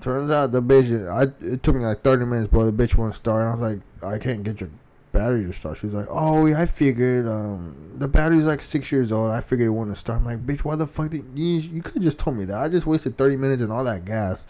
Turns 0.00 0.30
out 0.30 0.52
the 0.52 0.60
bitch 0.60 1.08
I 1.08 1.32
it 1.44 1.62
took 1.62 1.76
me 1.76 1.84
like 1.84 2.02
thirty 2.02 2.24
minutes, 2.26 2.48
bro. 2.48 2.70
The 2.70 2.72
bitch 2.72 2.96
won't 2.96 3.14
start. 3.14 3.42
And 3.42 3.50
I 3.50 3.54
was 3.54 3.74
like, 3.74 4.12
I 4.12 4.18
can't 4.18 4.42
get 4.42 4.60
your 4.60 4.70
battery 5.14 5.44
to 5.44 5.52
start. 5.52 5.78
She's 5.78 5.94
like, 5.94 6.06
Oh 6.10 6.44
yeah, 6.44 6.60
I 6.60 6.66
figured 6.66 7.26
um 7.26 7.94
the 7.96 8.08
battery's 8.08 8.44
like 8.44 8.60
six 8.60 8.92
years 8.92 9.12
old. 9.12 9.30
I 9.30 9.40
figured 9.40 9.68
it 9.68 9.70
wouldn't 9.70 9.96
start. 9.96 10.18
I'm 10.18 10.26
like, 10.26 10.44
bitch, 10.44 10.60
why 10.60 10.76
the 10.76 10.86
fuck 10.86 11.10
did 11.10 11.24
you 11.34 11.56
you 11.56 11.82
could 11.82 12.02
just 12.02 12.18
told 12.18 12.36
me 12.36 12.44
that. 12.44 12.56
I 12.56 12.68
just 12.68 12.86
wasted 12.86 13.16
thirty 13.16 13.36
minutes 13.36 13.62
and 13.62 13.72
all 13.72 13.84
that 13.84 14.04
gas 14.04 14.46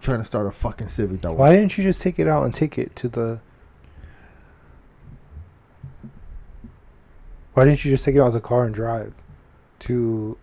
trying 0.00 0.18
to 0.18 0.24
start 0.24 0.46
a 0.46 0.52
fucking 0.52 0.88
Civic 0.88 1.22
that 1.22 1.32
Why 1.32 1.56
didn't 1.56 1.76
you 1.76 1.82
just 1.82 2.00
take 2.00 2.20
it 2.20 2.28
out 2.28 2.44
and 2.44 2.54
take 2.54 2.78
it 2.78 2.94
to 2.96 3.08
the? 3.08 3.40
Why 7.54 7.64
didn't 7.64 7.84
you 7.84 7.90
just 7.90 8.04
take 8.04 8.14
it 8.14 8.20
out 8.20 8.28
of 8.28 8.34
the 8.34 8.40
car 8.40 8.64
and 8.64 8.74
drive 8.74 9.12
to 9.80 10.38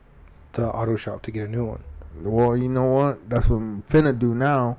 the 0.53 0.67
auto 0.67 0.97
shop 0.97 1.21
to 1.21 1.31
get 1.31 1.47
a 1.47 1.47
new 1.47 1.63
one? 1.63 1.83
Well, 2.21 2.57
you 2.57 2.67
know 2.67 2.85
what? 2.85 3.29
That's 3.29 3.49
what 3.49 3.57
I'm 3.57 3.83
finna 3.83 4.17
do 4.17 4.35
now. 4.35 4.77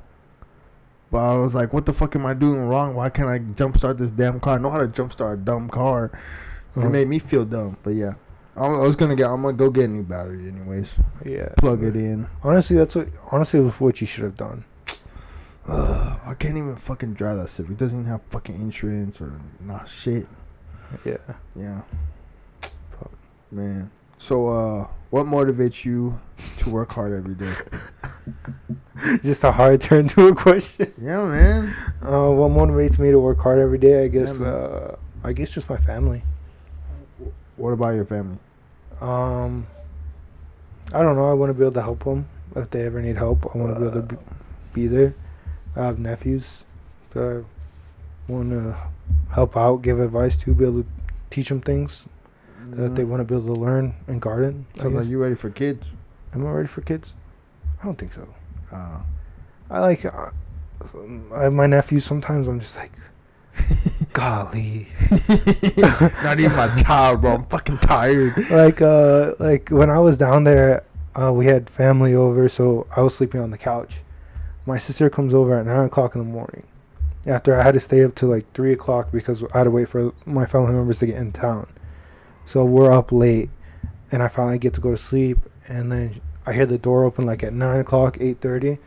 But 1.11 1.19
I 1.19 1.37
was 1.39 1.55
like, 1.55 1.73
what 1.73 1.87
the 1.87 1.93
fuck 1.93 2.17
am 2.17 2.27
I 2.27 2.35
doing 2.35 2.61
wrong? 2.61 2.95
Why 2.95 3.11
can't 3.11 3.29
I 3.29 3.39
jumpstart 3.39 3.99
this 3.99 4.11
damn 4.11 4.41
car? 4.41 4.55
I 4.55 4.59
know 4.59 4.71
how 4.71 4.81
to 4.81 4.89
jumpstart 4.89 5.35
a 5.35 5.37
dumb 5.37 5.69
car. 5.69 6.11
Uh-huh. 6.75 6.87
It 6.87 6.91
made 6.91 7.09
me 7.09 7.19
feel 7.19 7.45
dumb. 7.45 7.77
But 7.83 7.91
yeah. 7.91 8.15
I 8.57 8.69
was 8.69 8.97
gonna 8.97 9.15
get. 9.15 9.29
I'm 9.29 9.43
gonna 9.43 9.55
go 9.55 9.69
get 9.69 9.85
a 9.85 9.89
new 9.89 10.03
battery, 10.03 10.49
anyways. 10.49 10.99
Yeah. 11.27 11.51
Plug 11.59 11.85
it 11.85 11.95
in. 11.95 12.27
Honestly, 12.43 12.77
that's 12.77 12.95
what. 12.95 13.09
Honestly, 13.31 13.61
was 13.61 13.79
what 13.79 14.01
you 14.01 14.07
should 14.07 14.25
have 14.25 14.37
done. 14.37 14.65
Ugh, 15.69 16.21
I 16.27 16.35
can't 16.35 16.57
even 16.57 16.75
fucking 16.77 17.15
drive 17.15 17.37
that 17.37 17.49
Civic. 17.49 17.73
It 17.73 17.77
doesn't 17.79 18.01
even 18.01 18.11
have 18.11 18.23
fucking 18.31 18.55
insurance 18.55 19.21
or 19.21 19.39
not 19.61 19.89
shit. 19.89 20.27
Yeah. 21.05 21.17
Yeah, 21.55 21.83
Fuck. 22.99 23.11
man. 23.51 23.91
So, 24.19 24.49
uh, 24.49 24.89
what 25.11 25.27
motivates 25.27 25.85
you 25.85 26.19
to 26.59 26.71
work 26.71 26.93
hard 26.93 27.13
every 27.13 27.35
day? 27.35 27.53
Just 29.23 29.45
a 29.45 29.53
hard 29.53 29.81
turn 29.81 30.09
to 30.09 30.29
a 30.29 30.35
question. 30.35 30.93
Yeah, 30.99 31.25
man. 31.27 31.77
Uh, 32.03 32.31
what 32.31 32.51
motivates 32.51 32.99
me 32.99 33.11
to 33.11 33.19
work 33.19 33.39
hard 33.39 33.59
every 33.59 33.79
day? 33.79 34.05
I 34.05 34.09
guess. 34.09 34.41
man. 34.41 34.53
uh, 34.53 34.97
I 35.23 35.33
guess 35.33 35.51
just 35.51 35.69
my 35.69 35.77
family. 35.77 36.23
What 37.57 37.71
about 37.71 37.95
your 37.95 38.05
family? 38.05 38.39
Um. 39.01 39.67
I 40.93 41.03
don't 41.03 41.17
know. 41.17 41.29
I 41.29 41.33
want 41.33 41.51
to 41.51 41.55
be 41.55 41.65
able 41.65 41.73
to 41.73 41.83
help 41.83 42.05
them 42.05 42.29
if 42.55 42.71
they 42.71 42.87
ever 42.87 43.03
need 43.03 43.17
help. 43.17 43.45
I 43.55 43.59
want 43.59 43.75
to 43.75 43.81
be 43.81 43.87
able 43.87 44.01
to 44.01 44.15
be, 44.15 44.17
be 44.73 44.87
there. 44.87 45.15
I 45.75 45.85
have 45.85 45.99
nephews 45.99 46.65
that 47.11 47.45
I 48.29 48.33
want 48.33 48.51
to 48.51 48.77
help 49.33 49.57
out, 49.57 49.79
give 49.83 49.99
advice 49.99 50.37
to, 50.37 50.55
be 50.55 50.65
able 50.65 50.83
to 50.85 50.89
teach 51.31 51.49
them 51.49 51.61
things 51.61 52.07
that 52.71 52.95
they 52.95 53.05
want 53.05 53.21
to 53.21 53.25
be 53.25 53.35
able 53.35 53.55
to 53.55 53.61
learn 53.61 53.95
and 54.07 54.21
garden. 54.21 54.67
So, 54.79 54.89
like, 54.89 55.07
you 55.07 55.19
ready 55.19 55.35
for 55.35 55.51
kids? 55.51 55.89
Am 56.35 56.47
I 56.47 56.51
ready 56.51 56.69
for 56.69 56.81
kids? 56.81 57.15
I 57.81 57.85
don't 57.85 57.97
think 57.97 58.13
so. 58.13 58.29
Uh, 58.73 59.01
I 59.71 59.81
like 59.81 60.05
uh, 60.05 60.31
I, 61.35 61.49
my 61.49 61.67
nephews. 61.67 62.05
Sometimes 62.05 62.49
I'm 62.49 62.61
just 62.61 62.77
like, 62.77 62.93
golly. 64.13 64.89
Not 66.23 66.41
even 66.41 66.57
my 66.57 66.75
child, 66.77 67.23
bro. 67.23 67.35
I'm 67.35 67.47
fucking 67.47 67.79
tired. 67.79 68.51
like 68.51 68.81
uh 68.83 69.35
like 69.39 69.69
when 69.71 69.91
I 69.91 69.99
was 69.99 70.17
down 70.17 70.45
there, 70.45 70.85
uh, 71.15 71.33
we 71.33 71.47
had 71.47 71.69
family 71.71 72.15
over, 72.15 72.49
so 72.49 72.87
I 72.95 73.03
was 73.03 73.15
sleeping 73.15 73.41
on 73.41 73.51
the 73.51 73.59
couch. 73.59 74.03
My 74.67 74.79
sister 74.79 75.09
comes 75.09 75.33
over 75.33 75.59
at 75.59 75.67
nine 75.67 75.87
o'clock 75.87 76.15
in 76.15 76.21
the 76.21 76.27
morning. 76.27 76.65
After 77.25 77.59
I 77.59 77.63
had 77.63 77.75
to 77.75 77.81
stay 77.81 78.05
up 78.05 78.15
till 78.15 78.29
like 78.29 78.53
three 78.53 78.73
o'clock 78.73 79.11
because 79.11 79.43
I 79.55 79.59
had 79.59 79.65
to 79.65 79.71
wait 79.71 79.89
for 79.89 80.13
my 80.27 80.47
family 80.47 80.73
members 80.73 80.99
to 81.01 81.07
get 81.07 81.17
in 81.17 81.33
town. 81.33 81.67
So 82.47 82.65
we're 82.65 82.91
up 82.93 83.13
late, 83.13 83.51
and 84.11 84.23
I 84.23 84.29
finally 84.29 84.59
get 84.59 84.73
to 84.75 84.81
go 84.81 84.91
to 84.91 84.97
sleep, 84.97 85.39
and 85.69 85.91
then 85.93 86.21
I 86.47 86.53
hear 86.55 86.65
the 86.65 86.79
door 86.79 87.05
open 87.05 87.27
like 87.27 87.43
at 87.43 87.53
nine 87.53 87.81
o'clock, 87.81 88.17
eight 88.21 88.41
thirty. 88.41 88.79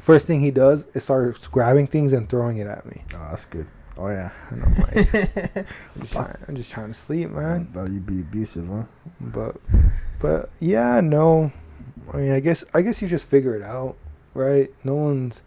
First 0.00 0.26
thing 0.26 0.40
he 0.40 0.50
does 0.50 0.86
is 0.94 1.04
starts 1.04 1.46
grabbing 1.46 1.86
things 1.86 2.12
and 2.12 2.28
throwing 2.28 2.58
it 2.58 2.66
at 2.66 2.86
me. 2.86 3.02
Oh, 3.14 3.26
that's 3.30 3.44
good. 3.44 3.66
Oh 3.98 4.08
yeah. 4.08 4.30
And 4.50 4.62
I'm 4.62 4.74
like, 4.74 4.94
I'm 5.94 6.00
just, 6.00 6.12
trying, 6.12 6.36
I'm 6.48 6.56
just 6.56 6.70
trying 6.72 6.86
to 6.88 6.94
sleep, 6.94 7.30
man. 7.30 7.68
I 7.70 7.74
Thought 7.74 7.90
you'd 7.90 8.06
be 8.06 8.20
abusive, 8.20 8.68
huh? 8.68 8.84
But, 9.20 9.56
but 10.22 10.50
yeah, 10.60 11.00
no. 11.00 11.52
I 12.12 12.16
mean, 12.16 12.30
I 12.32 12.40
guess 12.40 12.64
I 12.72 12.80
guess 12.82 13.02
you 13.02 13.08
just 13.08 13.26
figure 13.26 13.54
it 13.56 13.62
out, 13.62 13.96
right? 14.34 14.72
No 14.84 14.94
one's. 14.94 15.42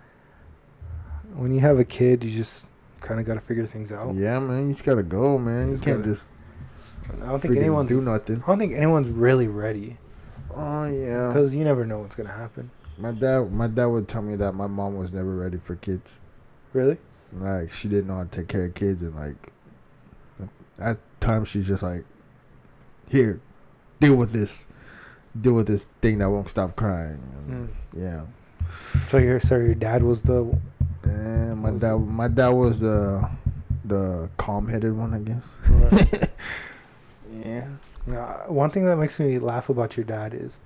When 1.34 1.54
you 1.54 1.62
have 1.62 1.80
a 1.80 1.86
kid, 1.86 2.24
you 2.24 2.30
just 2.30 2.68
kind 3.00 3.20
of 3.20 3.26
got 3.26 3.36
to 3.36 3.40
figure 3.42 3.66
things 3.66 3.92
out. 3.92 4.14
Yeah, 4.14 4.38
man. 4.40 4.68
You 4.68 4.74
just 4.74 4.84
gotta 4.86 5.02
go, 5.02 5.38
man. 5.40 5.68
You 5.68 5.74
Just 5.74 5.86
can't 5.86 6.00
gotta- 6.04 6.12
just 6.14 6.28
I 7.22 7.26
don't 7.28 7.40
think 7.40 7.58
anyone's. 7.58 7.90
do 7.90 8.02
nothing. 8.02 8.42
I 8.44 8.48
don't 8.48 8.60
think 8.60 8.74
anyone's 8.74 9.10
really 9.10 9.48
ready 9.48 9.98
Oh 10.56 10.86
yeah. 10.86 11.28
because 11.28 11.56
you 11.56 11.64
never 11.64 11.86
know 11.86 12.00
what's 12.00 12.16
gonna 12.16 12.30
happen. 12.32 12.70
My 12.98 13.12
dad, 13.12 13.52
my 13.52 13.68
dad 13.68 13.86
would 13.86 14.08
tell 14.08 14.22
me 14.22 14.36
that 14.36 14.54
my 14.54 14.68
mom 14.68 14.96
was 14.98 15.12
never 15.14 15.36
ready 15.36 15.58
for 15.58 15.76
kids. 15.76 16.20
Really? 16.74 16.98
Like 17.34 17.72
she 17.72 17.88
didn't 17.88 18.08
know 18.08 18.16
how 18.18 18.24
to 18.24 18.30
take 18.30 18.48
care 18.48 18.66
of 18.66 18.74
kids, 18.74 19.02
and 19.04 19.16
like 19.16 19.36
at 20.80 20.98
times 21.20 21.48
she's 21.48 21.68
just 21.68 21.84
like, 21.84 22.04
"Here, 23.10 23.40
deal 24.00 24.16
with 24.16 24.32
this, 24.34 24.66
deal 25.40 25.54
with 25.54 25.68
this 25.68 25.86
thing 26.02 26.18
that 26.20 26.30
won't 26.30 26.50
stop 26.50 26.76
crying." 26.76 27.20
And, 27.48 27.70
hmm. 27.94 28.00
Yeah. 28.02 28.22
So 29.08 29.18
your 29.18 29.40
so 29.40 29.58
your 29.58 29.74
dad 29.76 30.04
was 30.04 30.22
the 30.22 30.58
And 31.04 31.62
my 31.62 31.72
dad, 31.72 31.94
it- 31.96 32.00
my 32.00 32.28
dad 32.28 32.50
was 32.50 32.80
the 32.82 33.28
the 33.86 34.30
calm-headed 34.38 34.96
one, 34.96 35.14
I 35.14 35.20
guess. 35.20 36.28
yeah. 37.46 37.68
Uh, 38.10 38.52
one 38.52 38.72
thing 38.72 38.86
that 38.86 38.98
makes 38.98 39.20
me 39.20 39.38
laugh 39.40 39.70
about 39.70 39.96
your 39.96 40.04
dad 40.04 40.34
is 40.34 40.60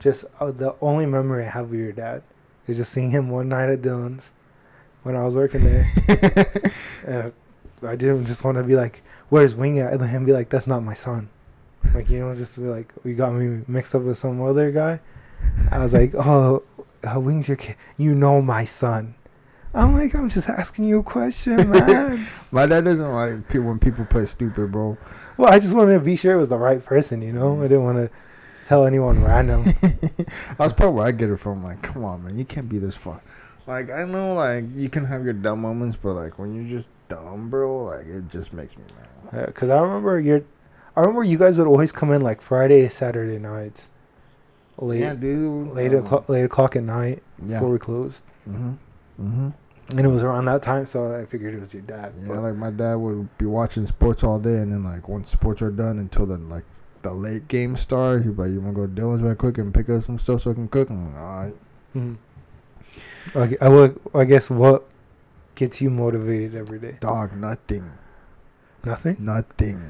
just 0.00 0.24
uh, 0.40 0.50
the 0.50 0.74
only 0.80 1.06
memory 1.06 1.44
I 1.44 1.48
have 1.48 1.66
of 1.66 1.74
your 1.74 1.92
dad 1.92 2.22
is 2.66 2.76
just 2.76 2.92
seeing 2.92 3.10
him 3.10 3.30
one 3.30 3.48
night 3.48 3.68
at 3.68 3.82
Dillons 3.82 4.32
when 5.02 5.16
I 5.16 5.24
was 5.24 5.36
working 5.36 5.62
there. 5.64 5.86
and 7.06 7.32
I 7.82 7.96
didn't 7.96 8.26
just 8.26 8.44
want 8.44 8.58
to 8.58 8.64
be 8.64 8.74
like, 8.74 9.02
"Where's 9.28 9.54
Wing 9.54 9.78
at?" 9.78 9.92
and 9.92 10.02
him 10.04 10.24
be 10.24 10.32
like, 10.32 10.48
"That's 10.48 10.66
not 10.66 10.82
my 10.82 10.94
son." 10.94 11.28
Like 11.94 12.10
you 12.10 12.20
know, 12.20 12.34
just 12.34 12.56
be 12.56 12.64
like, 12.64 12.92
"We 13.04 13.14
got 13.14 13.32
me 13.32 13.62
mixed 13.68 13.94
up 13.94 14.02
with 14.02 14.18
some 14.18 14.40
other 14.42 14.70
guy." 14.70 15.00
I 15.70 15.78
was 15.78 15.92
like, 15.92 16.14
"Oh, 16.14 16.62
uh, 17.04 17.20
Wing's 17.20 17.48
your 17.48 17.56
kid. 17.56 17.76
You 17.96 18.14
know 18.14 18.40
my 18.40 18.64
son." 18.64 19.14
I'm 19.74 19.94
like, 19.94 20.14
"I'm 20.14 20.28
just 20.28 20.48
asking 20.50 20.84
you 20.84 20.98
a 21.00 21.02
question, 21.02 21.70
man." 21.70 22.26
My 22.50 22.66
dad 22.66 22.84
doesn't 22.84 23.10
like 23.12 23.48
pe- 23.48 23.58
when 23.58 23.78
people 23.78 24.04
play 24.04 24.26
stupid, 24.26 24.70
bro. 24.72 24.98
well, 25.36 25.50
I 25.52 25.58
just 25.58 25.74
wanted 25.74 25.94
to 25.94 26.00
be 26.00 26.16
sure 26.16 26.34
it 26.34 26.38
was 26.38 26.50
the 26.50 26.58
right 26.58 26.84
person. 26.84 27.22
You 27.22 27.32
know, 27.32 27.58
I 27.60 27.68
didn't 27.68 27.84
want 27.84 27.98
to 27.98 28.10
tell 28.66 28.84
anyone 28.86 29.22
random. 29.24 29.64
That's 30.58 30.72
probably 30.72 30.94
where 30.94 31.06
I 31.06 31.12
get 31.12 31.30
it 31.30 31.38
from. 31.38 31.64
Like, 31.64 31.80
come 31.82 32.04
on, 32.04 32.24
man, 32.24 32.36
you 32.38 32.44
can't 32.44 32.68
be 32.68 32.78
this 32.78 32.96
far. 32.96 33.20
Like, 33.66 33.90
I 33.90 34.04
know, 34.04 34.34
like, 34.34 34.64
you 34.74 34.88
can 34.90 35.04
have 35.04 35.24
your 35.24 35.32
dumb 35.34 35.60
moments, 35.62 35.96
but 35.96 36.14
like 36.14 36.38
when 36.38 36.54
you're 36.54 36.68
just 36.78 36.88
dumb, 37.08 37.48
bro, 37.48 37.84
like 37.84 38.06
it 38.06 38.28
just 38.28 38.52
makes 38.52 38.76
me 38.76 38.82
mad. 39.32 39.46
Because 39.46 39.70
I 39.70 39.80
remember 39.80 40.20
your, 40.20 40.42
I 40.96 41.00
remember 41.00 41.22
you 41.24 41.38
guys 41.38 41.56
would 41.58 41.66
always 41.68 41.92
come 41.92 42.12
in 42.12 42.20
like 42.22 42.42
Friday, 42.42 42.86
Saturday 42.88 43.38
nights, 43.38 43.90
late, 44.78 45.00
yeah, 45.00 45.14
dude. 45.14 45.68
late, 45.68 45.92
um, 45.94 46.04
o'clock, 46.04 46.28
late 46.28 46.42
o'clock 46.44 46.76
at 46.76 46.82
night 46.82 47.22
Yeah. 47.42 47.58
before 47.58 47.70
we 47.70 47.78
closed, 47.78 48.22
Mm-hmm. 48.48 48.72
Mhm. 49.22 49.52
And 49.90 50.00
it 50.00 50.08
was 50.08 50.22
around 50.22 50.46
that 50.46 50.62
time, 50.62 50.86
so 50.86 51.14
I 51.14 51.26
figured 51.26 51.54
it 51.54 51.60
was 51.60 51.74
your 51.74 51.82
dad. 51.82 52.14
Yeah, 52.20 52.28
but- 52.28 52.42
like 52.42 52.56
my 52.56 52.70
dad 52.70 52.94
would 52.94 53.36
be 53.38 53.46
watching 53.46 53.86
sports 53.86 54.24
all 54.24 54.38
day, 54.38 54.56
and 54.56 54.72
then 54.72 54.84
like 54.84 55.08
once 55.08 55.30
sports 55.30 55.60
are 55.62 55.70
done 55.70 55.98
until 55.98 56.24
then, 56.26 56.48
like 56.48 56.64
the 57.02 57.12
late 57.12 57.48
game 57.48 57.76
start, 57.76 58.22
he'd 58.22 58.36
be 58.36 58.42
like, 58.44 58.52
"You 58.52 58.60
wanna 58.60 58.74
go 58.74 58.86
to 58.86 58.92
Dillons 58.92 59.22
right 59.22 59.36
quick 59.36 59.58
and 59.58 59.74
pick 59.74 59.90
up 59.90 60.02
some 60.04 60.18
stuff 60.18 60.42
so 60.42 60.52
I 60.52 60.54
can 60.54 60.68
cook?" 60.68 60.88
I'm 60.88 61.12
like, 61.12 61.20
all 61.22 61.36
right. 61.44 61.56
Mhm. 61.96 62.16
Okay, 63.36 63.56
I 63.60 63.68
would. 63.68 64.00
I 64.14 64.24
guess 64.24 64.48
what 64.48 64.84
gets 65.56 65.80
you 65.82 65.90
motivated 65.90 66.54
every 66.54 66.78
day? 66.78 66.96
Dog, 67.00 67.36
nothing, 67.36 67.90
Nothing. 68.84 69.16
nothing, 69.18 69.82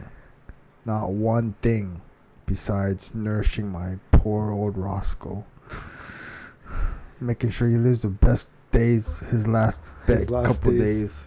not 0.85 1.11
one 1.11 1.55
thing, 1.63 2.01
besides 2.47 3.13
nourishing 3.15 3.69
my 3.71 3.99
poor 4.11 4.51
old 4.51 4.77
Roscoe, 4.77 5.45
making 7.21 7.51
sure 7.51 7.69
he 7.69 7.77
lives 7.77 8.03
the 8.03 8.09
best 8.09 8.49
days, 8.73 9.19
his 9.31 9.47
last, 9.47 9.81
His 10.07 10.29
last 10.31 10.47
couple 10.47 10.73
days. 10.73 10.81
days, 10.81 11.27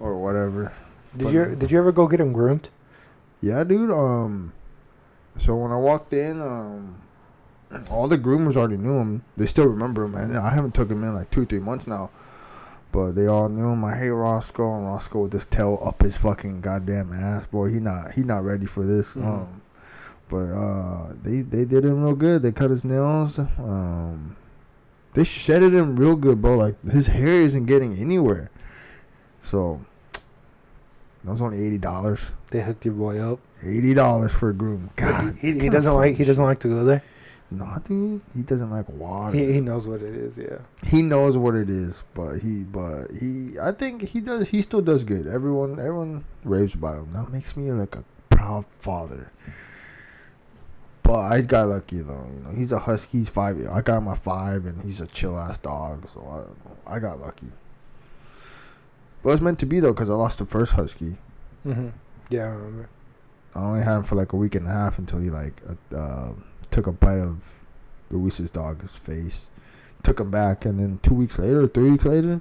or 0.00 0.18
whatever. 0.18 0.72
Did 1.16 1.24
But- 1.24 1.32
you 1.34 1.56
Did 1.56 1.70
you 1.70 1.78
ever 1.78 1.92
go 1.92 2.06
get 2.06 2.20
him 2.20 2.32
groomed? 2.32 2.68
Yeah, 3.40 3.64
dude. 3.64 3.90
Um, 3.90 4.52
so 5.38 5.56
when 5.56 5.72
I 5.72 5.76
walked 5.76 6.12
in, 6.12 6.40
um, 6.40 6.96
all 7.90 8.06
the 8.08 8.18
groomers 8.18 8.56
already 8.56 8.76
knew 8.76 8.98
him. 8.98 9.22
They 9.36 9.46
still 9.46 9.66
remember 9.66 10.04
him, 10.04 10.14
and 10.14 10.36
I 10.36 10.50
haven't 10.50 10.74
took 10.74 10.90
him 10.90 11.02
in 11.02 11.14
like 11.14 11.30
two, 11.30 11.44
three 11.44 11.58
months 11.58 11.86
now. 11.86 12.10
But 12.92 13.12
they 13.12 13.26
all 13.26 13.48
knew 13.48 13.70
him. 13.70 13.84
I 13.84 13.96
hate 13.96 14.10
Roscoe, 14.10 14.76
and 14.76 14.86
Roscoe 14.86 15.22
with 15.22 15.32
his 15.32 15.46
tail 15.46 15.80
up 15.82 16.02
his 16.02 16.18
fucking 16.18 16.60
goddamn 16.60 17.12
ass, 17.12 17.46
boy. 17.46 17.70
He 17.72 17.80
not 17.80 18.12
he 18.12 18.22
not 18.22 18.44
ready 18.44 18.66
for 18.66 18.84
this. 18.84 19.14
Mhm. 19.14 19.26
Um, 19.26 19.62
but 20.28 20.50
uh, 20.52 21.12
they 21.22 21.40
they 21.40 21.64
did 21.64 21.84
him 21.84 22.04
real 22.04 22.14
good. 22.14 22.42
They 22.42 22.52
cut 22.52 22.70
his 22.70 22.84
nails. 22.84 23.38
Um, 23.38 24.36
they 25.14 25.24
shedded 25.24 25.74
him 25.74 25.96
real 25.96 26.16
good, 26.16 26.40
bro. 26.40 26.56
Like 26.56 26.82
his 26.90 27.08
hair 27.08 27.36
isn't 27.36 27.66
getting 27.66 27.96
anywhere. 27.98 28.50
So 29.40 29.80
that 31.24 31.32
was 31.32 31.42
only 31.42 31.64
eighty 31.64 31.78
dollars. 31.78 32.32
They 32.50 32.62
hooked 32.62 32.84
your 32.84 32.94
boy 32.94 33.18
up. 33.18 33.38
Eighty 33.62 33.94
dollars 33.94 34.32
for 34.32 34.50
a 34.50 34.54
groom. 34.54 34.90
God, 34.96 35.36
he, 35.36 35.52
he 35.52 35.58
can't 35.60 35.72
doesn't 35.72 35.94
like. 35.94 36.16
He 36.16 36.24
doesn't 36.24 36.44
like 36.44 36.60
to 36.60 36.68
go 36.68 36.84
there. 36.84 37.02
Nah, 37.50 37.78
dude. 37.80 38.22
He 38.34 38.42
doesn't 38.42 38.70
like 38.70 38.88
water. 38.88 39.36
He, 39.36 39.44
He, 39.44 39.52
he 39.54 39.60
knows 39.60 39.86
what 39.86 40.00
it 40.00 40.16
is. 40.16 40.38
Yeah. 40.38 40.58
He 40.84 41.02
knows 41.02 41.36
what 41.36 41.54
it 41.54 41.68
is, 41.68 42.02
but 42.14 42.38
he, 42.38 42.62
but 42.62 43.08
he. 43.10 43.58
I 43.60 43.72
think 43.72 44.02
he 44.02 44.20
does. 44.20 44.48
He 44.48 44.62
still 44.62 44.80
does 44.80 45.04
good. 45.04 45.26
Everyone, 45.26 45.72
everyone 45.78 46.24
raves 46.44 46.74
about 46.74 46.96
him. 46.96 47.12
That 47.12 47.30
makes 47.30 47.54
me 47.54 47.70
like 47.70 47.94
a 47.94 48.04
proud 48.30 48.64
father. 48.78 49.30
But 51.02 51.18
I 51.20 51.40
got 51.40 51.68
lucky 51.68 52.00
though. 52.00 52.26
You 52.34 52.44
know, 52.44 52.50
he's 52.56 52.72
a 52.72 52.78
husky. 52.78 53.18
He's 53.18 53.28
five. 53.28 53.56
I 53.70 53.80
got 53.80 53.98
him 53.98 54.08
at 54.08 54.18
five, 54.18 54.64
and 54.66 54.82
he's 54.82 55.00
a 55.00 55.06
chill 55.06 55.38
ass 55.38 55.58
dog. 55.58 56.08
So 56.12 56.20
I 56.20 56.36
don't 56.36 56.64
know. 56.64 56.76
I 56.86 56.98
got 56.98 57.20
lucky. 57.20 57.50
But 59.22 59.28
it 59.30 59.32
was 59.32 59.40
meant 59.40 59.58
to 59.60 59.66
be 59.66 59.80
though, 59.80 59.92
because 59.92 60.10
I 60.10 60.14
lost 60.14 60.38
the 60.38 60.46
first 60.46 60.72
husky. 60.74 61.16
hmm 61.64 61.88
Yeah, 62.30 62.44
I 62.44 62.46
remember. 62.48 62.88
I 63.54 63.60
only 63.60 63.82
had 63.82 63.96
him 63.96 64.02
for 64.04 64.14
like 64.14 64.32
a 64.32 64.36
week 64.36 64.54
and 64.54 64.66
a 64.66 64.70
half 64.70 64.98
until 64.98 65.18
he 65.18 65.28
like 65.28 65.60
uh, 65.92 65.96
uh, 65.96 66.32
took 66.70 66.86
a 66.86 66.92
bite 66.92 67.18
of 67.18 67.62
Luis's 68.10 68.50
dog's 68.50 68.96
face. 68.96 69.48
Took 70.02 70.20
him 70.20 70.30
back, 70.30 70.64
and 70.64 70.80
then 70.80 70.98
two 71.02 71.14
weeks 71.14 71.38
later, 71.38 71.66
three 71.68 71.90
weeks 71.90 72.04
later, 72.04 72.40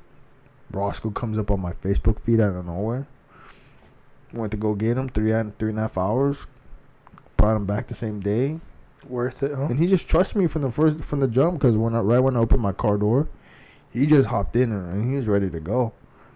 Roscoe 0.71 1.11
comes 1.11 1.37
up 1.37 1.51
on 1.51 1.59
my 1.59 1.73
Facebook 1.73 2.19
feed 2.21 2.39
out 2.39 2.55
of 2.55 2.65
nowhere. 2.65 3.07
Went 4.33 4.51
to 4.51 4.57
go 4.57 4.73
get 4.73 4.97
him 4.97 5.09
three 5.09 5.31
and 5.31 5.57
three 5.59 5.69
and 5.69 5.77
a 5.77 5.81
half 5.81 5.97
hours. 5.97 6.47
Brought 7.41 7.55
him 7.57 7.65
back 7.65 7.87
the 7.87 7.95
same 7.95 8.19
day, 8.19 8.59
Worth 9.09 9.41
it, 9.41 9.51
huh? 9.55 9.63
and 9.63 9.79
he 9.79 9.87
just 9.87 10.07
trusts 10.07 10.35
me 10.35 10.45
from 10.45 10.61
the 10.61 10.69
first 10.69 11.03
from 11.03 11.21
the 11.21 11.27
jump. 11.27 11.55
Because 11.59 11.75
when 11.75 11.95
I 11.95 11.99
right 11.99 12.19
when 12.19 12.37
I 12.37 12.39
opened 12.39 12.61
my 12.61 12.71
car 12.71 12.97
door, 12.97 13.27
he 13.91 14.05
just 14.05 14.27
hopped 14.29 14.55
in 14.55 14.71
and 14.71 15.09
he 15.09 15.15
was 15.17 15.27
ready 15.27 15.49
to 15.49 15.59
go. 15.59 15.91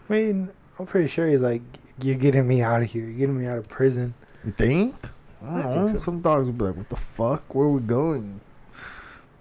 I 0.10 0.14
mean, 0.14 0.50
I'm 0.80 0.88
pretty 0.88 1.08
sure 1.08 1.28
he's 1.28 1.42
like, 1.42 1.62
"You're 2.02 2.16
getting 2.16 2.48
me 2.48 2.64
out 2.64 2.82
of 2.82 2.90
here. 2.90 3.04
You're 3.04 3.20
getting 3.20 3.38
me 3.40 3.46
out 3.46 3.60
of 3.60 3.70
prison." 3.70 4.16
You 4.44 4.52
think? 4.52 4.96
I 5.44 5.46
don't 5.46 5.58
I 5.60 5.62
think 5.62 5.76
know. 5.76 5.94
so. 5.94 6.00
Some 6.00 6.22
dogs 6.22 6.48
would 6.48 6.58
be 6.58 6.66
like, 6.66 6.76
"What 6.76 6.90
the 6.90 6.96
fuck? 6.96 7.54
Where 7.54 7.68
are 7.68 7.72
we 7.72 7.82
going?" 7.82 8.42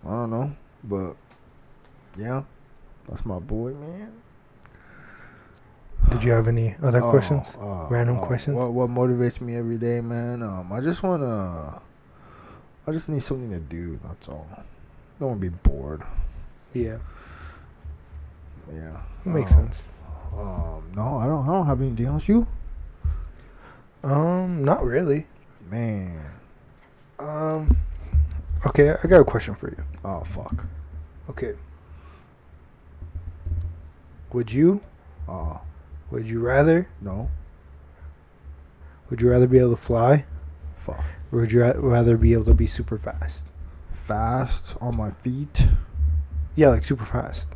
I 0.07 0.11
don't 0.11 0.31
know, 0.33 0.53
but 0.85 1.17
yeah, 2.19 2.43
that's 3.09 3.25
my 3.25 3.39
boy, 3.39 3.73
man. 3.73 4.13
Did 6.11 6.23
you 6.23 6.33
have 6.33 6.47
any 6.49 6.77
other 6.83 7.03
Oh, 7.03 7.11
questions? 7.11 7.47
uh, 7.61 7.87
Random 7.91 8.19
uh, 8.19 8.27
questions? 8.27 8.57
What 8.57 8.73
what 8.73 8.91
motivates 8.91 9.41
me 9.41 9.57
every 9.57 9.79
day, 9.79 10.01
man? 10.01 10.43
Um, 10.43 10.73
I 10.73 10.81
just 10.81 11.03
wanna, 11.03 11.81
I 12.87 12.93
just 12.93 13.09
need 13.09 13.23
something 13.23 13.51
to 13.51 13.61
do. 13.61 13.99
That's 14.05 14.29
all. 14.29 14.47
Don't 15.19 15.29
wanna 15.31 15.41
be 15.41 15.49
bored. 15.49 16.03
Yeah, 16.73 16.99
Yeah, 18.73 19.01
makes 19.25 19.53
Um, 19.55 19.65
sense. 19.65 19.87
Um, 20.37 20.83
no, 20.97 21.17
I 21.19 21.27
don't. 21.27 21.49
I 21.49 21.53
don't 21.53 21.67
have 21.67 21.81
anything 21.81 22.07
else. 22.07 22.27
You, 22.29 22.47
Um, 24.03 24.65
not 24.65 24.85
really. 24.85 25.27
man. 25.71 26.21
Um, 27.19 27.77
okay, 28.67 28.91
I 29.03 29.07
got 29.07 29.21
a 29.21 29.25
question 29.25 29.55
for 29.55 29.71
you. 29.71 29.83
Oh 30.05 30.23
fuck. 30.25 30.67
Okay. 31.31 31.55
Would 34.33 34.53
you? 34.53 34.81
Uh, 35.29 35.59
Would 36.15 36.29
you 36.29 36.39
rather? 36.41 36.87
no. 37.01 37.29
Would 39.11 39.21
you 39.21 39.31
rather 39.31 39.47
be 39.47 39.59
able 39.59 39.73
to 39.73 39.77
fly, 39.77 40.25
Fuck. 40.77 41.05
or 41.31 41.41
would 41.41 41.53
you 41.53 41.61
ra- 41.63 41.75
rather 41.77 42.17
be 42.17 42.33
able 42.33 42.45
to 42.47 42.55
be 42.55 42.67
super 42.67 42.97
fast? 42.99 43.45
Fast 43.93 44.77
on 44.81 44.97
my 44.97 45.11
feet. 45.11 45.69
Yeah, 46.57 46.69
like 46.69 46.85
super 46.85 47.05
fast. 47.05 47.49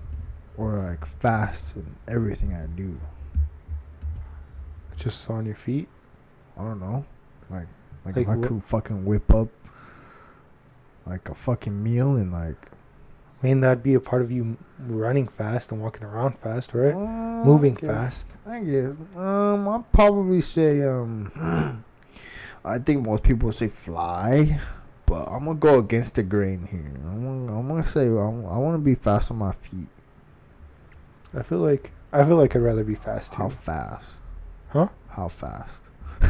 or 0.56 0.72
like 0.78 1.06
fast 1.06 1.76
in 1.76 1.86
everything 2.08 2.52
I 2.52 2.66
do. 2.66 2.98
Just 4.96 5.30
on 5.30 5.46
your 5.46 5.54
feet. 5.54 5.88
I 6.58 6.64
don't 6.64 6.80
know. 6.80 7.04
Like 7.48 7.68
like, 8.04 8.16
Like 8.16 8.22
if 8.24 8.28
I 8.28 8.36
what- 8.36 8.48
could 8.48 8.64
fucking 8.64 9.04
whip 9.04 9.32
up 9.32 9.48
like 11.06 11.28
a 11.28 11.34
fucking 11.34 11.80
meal 11.82 12.16
in 12.16 12.30
like 12.32 12.60
I 13.40 13.46
mean, 13.46 13.60
that'd 13.60 13.84
be 13.84 13.94
a 13.94 14.00
part 14.00 14.22
of 14.22 14.32
you 14.32 14.56
running 14.80 15.28
fast 15.28 15.70
and 15.70 15.80
walking 15.80 16.02
around 16.02 16.38
fast, 16.40 16.74
right? 16.74 16.92
Uh, 16.94 17.44
Moving 17.44 17.78
I 17.82 17.86
fast. 17.86 18.26
I 18.44 18.58
guess. 18.60 18.90
Um, 19.16 19.68
I'd 19.68 19.92
probably 19.92 20.40
say 20.40 20.82
um, 20.82 21.30
I 22.64 22.78
think 22.78 23.06
most 23.06 23.22
people 23.22 23.52
say 23.52 23.68
fly, 23.68 24.58
but 25.06 25.28
I'm 25.28 25.44
gonna 25.44 25.54
go 25.54 25.78
against 25.78 26.16
the 26.16 26.24
grain 26.24 26.66
here. 26.68 26.90
I'm 27.06 27.46
gonna, 27.46 27.58
I'm 27.60 27.68
gonna 27.68 27.84
say 27.84 28.06
I'm, 28.06 28.44
I 28.46 28.58
want 28.58 28.74
to 28.74 28.78
be 28.78 28.96
fast 28.96 29.30
on 29.30 29.36
my 29.38 29.52
feet. 29.52 29.88
I 31.32 31.42
feel 31.42 31.58
like 31.58 31.92
I 32.12 32.24
feel 32.24 32.36
like 32.36 32.56
I'd 32.56 32.62
rather 32.62 32.82
be 32.82 32.96
fast 32.96 33.34
too. 33.34 33.38
How 33.38 33.48
fast? 33.50 34.14
Huh? 34.70 34.88
How 35.10 35.28
fast? 35.28 35.84
I 36.20 36.26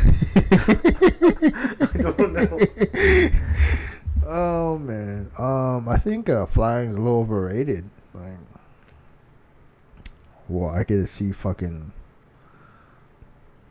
don't 2.17 2.33
know. 2.35 2.59
oh 4.29 4.79
man. 4.79 5.31
Um, 5.39 5.89
I 5.89 5.97
think 5.97 6.29
uh, 6.29 6.47
flying 6.47 6.91
is 6.91 6.97
a 6.97 7.01
little 7.01 7.21
overrated. 7.21 7.89
Like, 8.15 8.39
well, 10.49 10.71
I 10.71 10.79
get 10.79 10.97
to 10.97 11.07
see 11.07 11.33
fucking 11.33 11.93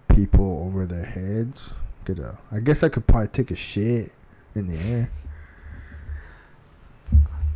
people 0.10 0.64
over 0.66 0.86
their 0.86 1.06
heads. 1.06 1.74
Get 2.06 2.20
a. 2.20 2.38
I 2.52 2.60
guess 2.60 2.84
I 2.84 2.90
could 2.90 3.06
probably 3.08 3.28
take 3.30 3.52
a 3.52 3.56
shit 3.56 4.14
in 4.56 4.68
the 4.68 4.78
air. 4.78 5.12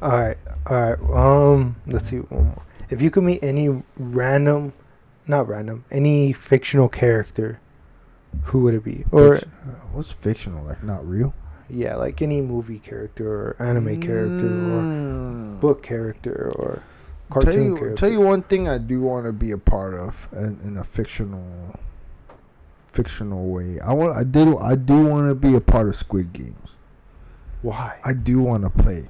All 0.02 0.10
right, 0.12 0.38
all 0.66 0.82
right. 0.82 1.54
Um, 1.54 1.76
let's 1.88 2.10
see. 2.10 2.18
One 2.18 2.46
more. 2.46 2.62
If 2.90 3.02
you 3.02 3.10
could 3.12 3.24
meet 3.24 3.44
any 3.44 3.84
random, 3.98 4.74
not 5.28 5.48
random, 5.48 5.86
any 5.92 6.34
fictional 6.34 6.90
character, 6.90 7.60
who 8.44 8.64
would 8.64 8.74
it 8.74 8.84
be? 8.84 9.06
Or 9.12 9.36
Fict- 9.38 9.54
uh, 9.66 9.72
what's 9.94 10.12
fictional? 10.12 10.66
Like 10.66 10.84
not 10.84 11.08
real? 11.08 11.34
Yeah, 11.72 11.96
like 11.96 12.22
any 12.22 12.42
movie 12.42 12.80
character 12.80 13.28
or 13.28 13.56
anime 13.60 14.00
character 14.02 14.48
or 14.48 14.82
Mm. 14.82 15.60
book 15.62 15.82
character 15.82 16.52
or 16.56 16.84
Tell 17.32 17.42
cartoon 17.44 17.64
you, 17.64 17.76
character. 17.78 17.96
tell 17.96 18.12
you 18.12 18.20
one 18.22 18.42
thing 18.44 18.68
I 18.68 18.78
do 18.78 19.02
want 19.02 19.26
to 19.26 19.32
be 19.32 19.52
a 19.52 19.58
part 19.58 19.94
of 19.94 20.28
in, 20.34 20.60
in 20.64 20.78
a 20.78 20.84
fictional, 20.84 21.80
fictional 22.92 23.48
way. 23.50 23.80
I 23.80 23.94
want. 23.94 24.18
I 24.18 24.24
did. 24.24 24.48
I 24.60 24.76
do 24.76 25.06
want 25.06 25.30
to 25.30 25.36
be 25.36 25.56
a 25.56 25.62
part 25.62 25.88
of 25.88 25.96
Squid 25.96 26.34
Games. 26.34 26.76
Why? 27.62 27.98
I 28.04 28.14
do 28.14 28.40
want 28.40 28.64
to 28.64 28.70
play. 28.70 29.08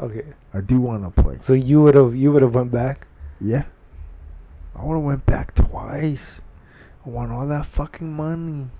Okay, 0.00 0.24
I 0.54 0.60
do 0.60 0.80
want 0.80 1.04
to 1.04 1.22
play. 1.22 1.38
so 1.40 1.52
you 1.52 1.82
would 1.82 1.94
have 1.94 2.14
you 2.16 2.32
would 2.32 2.42
have 2.42 2.54
went 2.54 2.72
back. 2.72 3.06
Yeah. 3.40 3.64
I 4.74 4.84
would 4.84 4.94
have 4.94 5.04
went 5.04 5.26
back 5.26 5.54
twice. 5.54 6.40
I 7.04 7.10
want 7.10 7.30
all 7.30 7.46
that 7.48 7.66
fucking 7.66 8.10
money. 8.10 8.70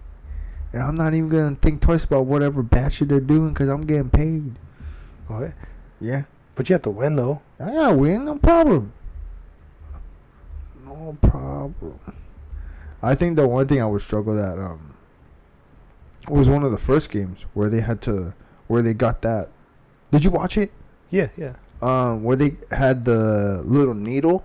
And 0.72 0.82
I'm 0.82 0.94
not 0.94 1.12
even 1.14 1.28
gonna 1.28 1.56
think 1.56 1.80
twice 1.80 2.04
about 2.04 2.26
whatever 2.26 2.64
shit 2.90 3.08
they're 3.08 3.20
doing 3.20 3.50
because 3.50 3.68
I'm 3.68 3.82
getting 3.82 4.10
paid. 4.10 4.54
Okay, 5.30 5.52
Yeah. 6.00 6.22
but 6.54 6.68
you 6.68 6.74
have 6.74 6.82
to 6.82 6.90
win 6.90 7.16
though. 7.16 7.42
I 7.60 7.66
gotta 7.72 7.94
win, 7.96 8.24
no 8.24 8.36
problem. 8.36 8.92
No 10.86 11.16
problem. 11.20 11.98
I 13.02 13.14
think 13.14 13.36
the 13.36 13.46
one 13.46 13.66
thing 13.66 13.80
I 13.80 13.86
would 13.86 14.00
struggle 14.02 14.38
at 14.42 14.58
um 14.58 14.94
was 16.28 16.48
one 16.48 16.62
of 16.62 16.70
the 16.70 16.78
first 16.78 17.10
games 17.10 17.46
where 17.54 17.68
they 17.68 17.80
had 17.80 18.00
to 18.02 18.32
where 18.68 18.82
they 18.82 18.94
got 18.94 19.22
that. 19.22 19.48
Did 20.10 20.24
you 20.24 20.30
watch 20.30 20.56
it? 20.56 20.70
Yeah, 21.10 21.28
yeah. 21.36 21.54
Um, 21.82 22.22
where 22.22 22.36
they 22.36 22.56
had 22.70 23.04
the 23.04 23.60
little 23.64 23.94
needle, 23.94 24.44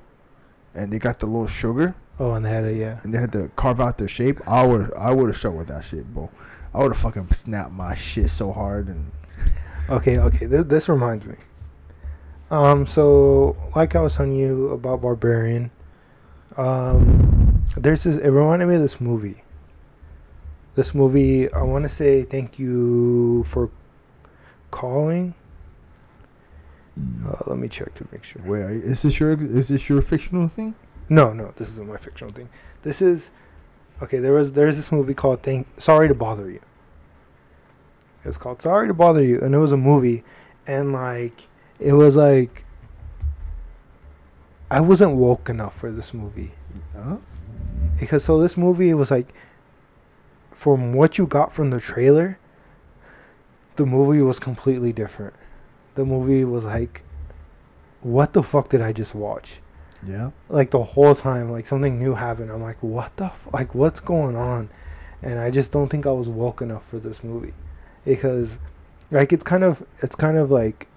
and 0.74 0.92
they 0.92 0.98
got 0.98 1.20
the 1.20 1.28
little 1.28 1.46
sugar, 1.48 1.94
Oh, 2.20 2.32
and 2.32 2.46
they 2.46 2.50
had 2.50 2.64
a 2.66 2.74
yeah. 2.74 3.00
and 3.04 3.14
they 3.14 3.20
had 3.20 3.32
to 3.34 3.50
carve 3.56 3.80
out 3.80 3.98
their 3.98 4.08
shape. 4.08 4.40
I 4.48 4.66
would 4.66 4.94
I 4.96 5.14
would 5.14 5.28
have 5.28 5.38
struggled 5.38 5.60
with 5.60 5.68
that 5.68 5.84
shit, 5.84 6.12
bro. 6.14 6.30
I 6.74 6.80
would 6.80 6.92
have 6.92 7.02
fucking 7.02 7.32
snapped 7.32 7.72
my 7.72 7.96
shit 7.96 8.30
so 8.30 8.52
hard 8.52 8.88
and 8.88 9.12
Okay, 9.90 10.18
okay. 10.18 10.48
Th- 10.48 10.66
this 10.66 10.90
reminds 10.90 11.26
me. 11.26 11.36
Um, 12.52 12.86
so 12.86 13.56
like 13.76 13.96
I 13.96 14.02
was 14.02 14.16
telling 14.16 14.34
you 14.34 14.70
about 14.70 15.02
Barbarian, 15.02 15.72
um, 16.58 17.64
there's 17.76 18.04
this. 18.04 18.18
It 18.18 18.30
reminded 18.30 18.68
me 18.68 18.76
of 18.76 18.82
this 18.82 19.00
movie. 19.00 19.44
This 20.76 20.94
movie, 20.94 21.52
I 21.54 21.64
want 21.64 21.84
to 21.84 21.90
say 21.90 22.24
thank 22.24 22.60
you 22.60 23.44
for 23.44 23.70
calling. 24.72 25.34
Uh, 27.28 27.38
let 27.48 27.58
me 27.58 27.68
check 27.68 27.94
to 27.96 28.08
make 28.12 28.24
sure. 28.24 28.42
wait, 28.44 28.62
is 28.62 29.04
this 29.04 29.20
your 29.20 29.32
is 29.32 29.68
this 29.70 29.88
your 29.88 30.02
fictional 30.02 30.48
thing? 30.48 30.76
No, 31.10 31.34
no, 31.34 31.54
this 31.56 31.70
isn't 31.70 31.88
my 31.88 31.98
fictional 31.98 32.34
thing. 32.34 32.50
This 32.84 33.02
is 33.02 33.32
okay. 34.02 34.20
There 34.20 34.34
was 34.34 34.52
there's 34.54 34.76
this 34.76 34.92
movie 34.92 35.14
called 35.14 35.42
"Thank 35.42 35.68
Sorry 35.80 36.08
to 36.08 36.16
Bother 36.16 36.50
You." 36.50 36.60
It's 38.26 38.38
called 38.38 38.62
"Sorry 38.62 38.88
to 38.88 38.94
Bother 38.94 39.24
You," 39.24 39.40
and 39.40 39.56
it 39.56 39.60
was 39.60 39.72
a 39.72 39.78
movie, 39.78 40.24
and 40.66 40.92
like 40.92 41.48
it 41.80 41.94
was 41.94 42.18
like 42.18 42.66
I 44.70 44.82
wasn't 44.82 45.16
woke 45.16 45.50
enough 45.50 45.78
for 45.78 45.92
this 45.92 46.14
movie 46.14 46.52
Huh? 46.94 47.18
because 48.00 48.24
so 48.24 48.40
this 48.40 48.58
movie 48.58 48.94
was 48.94 49.12
like 49.12 49.34
from 50.52 50.94
what 50.94 51.18
you 51.18 51.26
got 51.26 51.54
from 51.54 51.70
the 51.70 51.80
trailer, 51.80 52.38
the 53.76 53.86
movie 53.86 54.22
was 54.22 54.40
completely 54.40 54.92
different. 54.92 55.36
The 55.96 56.04
movie 56.04 56.44
was 56.44 56.66
like, 56.66 57.04
what 58.02 58.34
the 58.34 58.42
fuck 58.44 58.70
did 58.70 58.82
I 58.82 58.92
just 58.92 59.14
watch? 59.14 59.60
Yeah. 60.06 60.32
like 60.50 60.72
the 60.72 60.84
whole 60.84 61.16
time 61.16 61.52
like 61.52 61.66
something 61.66 62.00
new 62.00 62.14
happened. 62.14 62.52
I'm 62.52 62.62
like 62.62 62.82
what 62.82 63.16
the 63.18 63.26
f- 63.26 63.48
like 63.54 63.74
what's 63.74 64.00
going 64.00 64.36
on? 64.36 64.70
And 65.24 65.40
i 65.40 65.50
just 65.50 65.72
don't 65.72 65.90
think 65.90 66.06
i 66.06 66.12
was 66.12 66.30
woke 66.30 66.62
enough 66.62 66.86
for 66.88 67.00
this 67.00 67.24
movie. 67.24 67.54
Because 68.06 68.60
like 69.12 69.34
it's 69.34 69.44
kind 69.44 69.64
of 69.64 69.84
it's 70.00 70.16
kind 70.16 70.38
of 70.38 70.52
like 70.52 70.88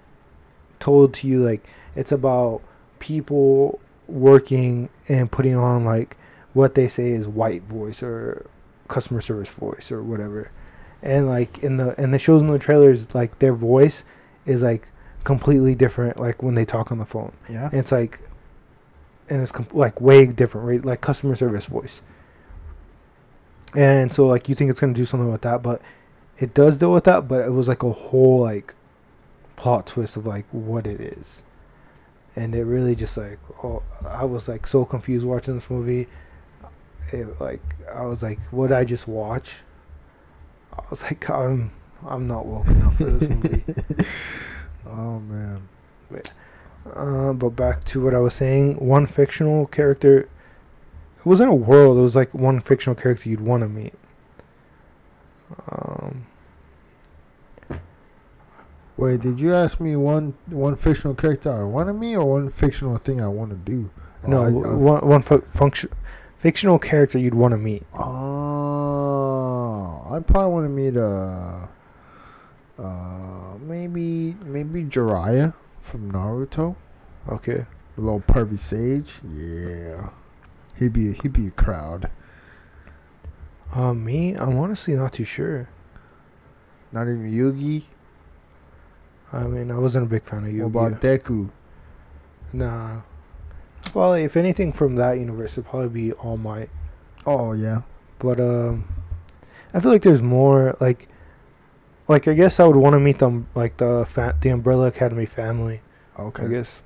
told 0.79 1.13
to 1.15 1.27
you 1.27 1.43
like 1.43 1.67
it's 1.95 2.11
about 2.11 2.61
people 2.99 3.79
working 4.07 4.89
and 5.07 5.31
putting 5.31 5.55
on 5.55 5.85
like 5.85 6.17
what 6.53 6.75
they 6.75 6.87
say 6.87 7.09
is 7.11 7.27
white 7.27 7.63
voice 7.63 8.03
or 8.03 8.45
customer 8.87 9.21
service 9.21 9.49
voice 9.49 9.91
or 9.91 10.03
whatever. 10.03 10.51
And 11.01 11.27
like 11.27 11.63
in 11.63 11.77
the 11.77 11.99
and 11.99 12.13
the 12.13 12.19
shows 12.19 12.41
in 12.41 12.47
the 12.49 12.59
trailers 12.59 13.13
like 13.15 13.39
their 13.39 13.53
voice 13.53 14.03
is 14.45 14.61
like 14.61 14.87
completely 15.23 15.75
different 15.75 16.19
like 16.19 16.43
when 16.43 16.55
they 16.55 16.65
talk 16.65 16.91
on 16.91 16.97
the 16.99 17.05
phone. 17.05 17.31
Yeah. 17.49 17.65
and 17.71 17.75
it's 17.79 17.91
like 17.91 18.19
and 19.31 19.41
it's 19.41 19.51
com- 19.51 19.67
like 19.71 20.01
way 20.01 20.25
different 20.27 20.67
right? 20.67 20.85
Like 20.85 20.99
customer 21.01 21.35
service 21.35 21.65
voice. 21.65 22.01
And 23.73 24.13
so 24.13 24.27
like 24.27 24.49
you 24.49 24.55
think 24.55 24.69
it's 24.69 24.81
going 24.81 24.93
to 24.93 24.99
do 24.99 25.05
something 25.05 25.31
with 25.31 25.41
that 25.41 25.63
but 25.63 25.81
it 26.37 26.53
does 26.53 26.77
deal 26.77 26.91
with 26.91 27.05
that 27.05 27.27
but 27.29 27.45
it 27.45 27.51
was 27.51 27.67
like 27.69 27.83
a 27.83 27.91
whole 27.91 28.41
like 28.41 28.75
plot 29.55 29.87
twist 29.87 30.17
of 30.17 30.27
like 30.27 30.45
what 30.51 30.85
it 30.85 30.99
is. 30.99 31.43
And 32.35 32.53
it 32.53 32.65
really 32.65 32.93
just 32.93 33.17
like 33.17 33.39
oh 33.63 33.81
i 34.05 34.23
was 34.25 34.47
like 34.47 34.67
so 34.67 34.83
confused 34.83 35.25
watching 35.25 35.53
this 35.55 35.69
movie. 35.69 36.07
It 37.13 37.39
like 37.39 37.61
i 37.93 38.05
was 38.05 38.21
like 38.21 38.39
what 38.51 38.67
did 38.67 38.77
i 38.77 38.83
just 38.83 39.07
watch? 39.07 39.59
I 40.77 40.83
was 40.89 41.03
like 41.03 41.29
i'm 41.29 41.71
i'm 42.05 42.27
not 42.27 42.45
woke 42.45 42.67
enough 42.67 42.97
for 42.97 43.05
this 43.05 43.29
movie. 43.29 44.05
Oh 44.85 45.19
man. 45.19 45.61
Uh, 46.93 47.31
but 47.33 47.51
back 47.51 47.83
to 47.85 48.03
what 48.03 48.13
I 48.15 48.19
was 48.19 48.33
saying, 48.33 48.75
one 48.85 49.05
fictional 49.07 49.67
character. 49.67 50.21
It 50.21 51.25
wasn't 51.25 51.51
a 51.51 51.55
world. 51.55 51.97
It 51.97 52.01
was 52.01 52.15
like 52.15 52.33
one 52.33 52.59
fictional 52.59 52.95
character 52.95 53.29
you'd 53.29 53.41
want 53.41 53.61
to 53.63 53.69
meet. 53.69 53.93
Um, 55.69 56.25
Wait, 58.97 59.21
did 59.21 59.39
you 59.39 59.53
ask 59.53 59.79
me 59.79 59.95
one 59.95 60.33
one 60.47 60.75
fictional 60.75 61.15
character 61.15 61.51
I 61.51 61.63
want 61.63 61.87
to 61.89 61.93
meet 61.93 62.15
or 62.15 62.25
one 62.29 62.49
fictional 62.49 62.97
thing 62.97 63.21
I 63.21 63.27
want 63.27 63.51
to 63.51 63.57
do? 63.57 63.89
no, 64.27 64.43
I- 64.43 64.47
I- 64.47 64.73
one 64.75 65.07
one 65.07 65.21
fu- 65.23 65.41
function, 65.41 65.89
fictional 66.37 66.77
character 66.77 67.17
you'd 67.17 67.33
want 67.33 67.53
to 67.53 67.57
meet. 67.57 67.83
Oh, 67.97 70.05
I 70.11 70.19
probably 70.19 70.53
want 70.53 70.65
to 70.65 70.69
meet 70.69 70.97
uh, 70.97 71.65
uh, 72.79 73.57
maybe 73.65 74.35
maybe 74.45 74.83
Jiraiya 74.83 75.53
from 75.81 76.11
Naruto, 76.11 76.75
Okay. 77.29 77.65
a 77.97 78.01
little 78.01 78.21
pervy 78.21 78.57
sage. 78.57 79.15
Yeah, 79.27 80.09
he'd 80.77 80.93
be 80.93 81.11
he'd 81.13 81.33
be 81.33 81.47
a 81.47 81.51
crowd. 81.51 82.09
Uh, 83.73 83.93
me, 83.93 84.33
I'm 84.35 84.57
honestly 84.57 84.93
not 84.95 85.13
too 85.13 85.23
sure. 85.23 85.69
Not 86.91 87.03
even 87.03 87.31
Yugi. 87.31 87.83
I 89.31 89.43
mean, 89.47 89.71
I 89.71 89.77
wasn't 89.77 90.05
a 90.05 90.09
big 90.09 90.23
fan 90.23 90.43
of 90.45 90.53
What 90.73 90.87
about 90.89 91.01
Deku? 91.01 91.49
Nah. 92.51 93.01
Well, 93.93 94.13
if 94.13 94.35
anything 94.35 94.73
from 94.73 94.95
that 94.95 95.13
universe, 95.19 95.53
it'd 95.53 95.69
probably 95.69 95.87
be 95.87 96.11
All 96.13 96.35
Might. 96.37 96.69
Oh 97.25 97.53
yeah, 97.53 97.81
But 98.19 98.39
um, 98.39 98.85
I 99.73 99.79
feel 99.79 99.91
like 99.91 100.01
there's 100.01 100.21
more 100.21 100.75
like, 100.81 101.07
like 102.11 102.27
I 102.27 102.33
guess 102.33 102.59
I 102.59 102.65
would 102.65 102.75
want 102.75 102.93
to 102.93 102.99
meet 102.99 103.19
them 103.19 103.47
like 103.55 103.77
the 103.77 104.05
fa- 104.05 104.35
the 104.41 104.49
Umbrella 104.49 104.87
Academy 104.87 105.25
family. 105.25 105.81
okay, 106.19 106.43
I 106.45 106.47
guess 106.47 106.81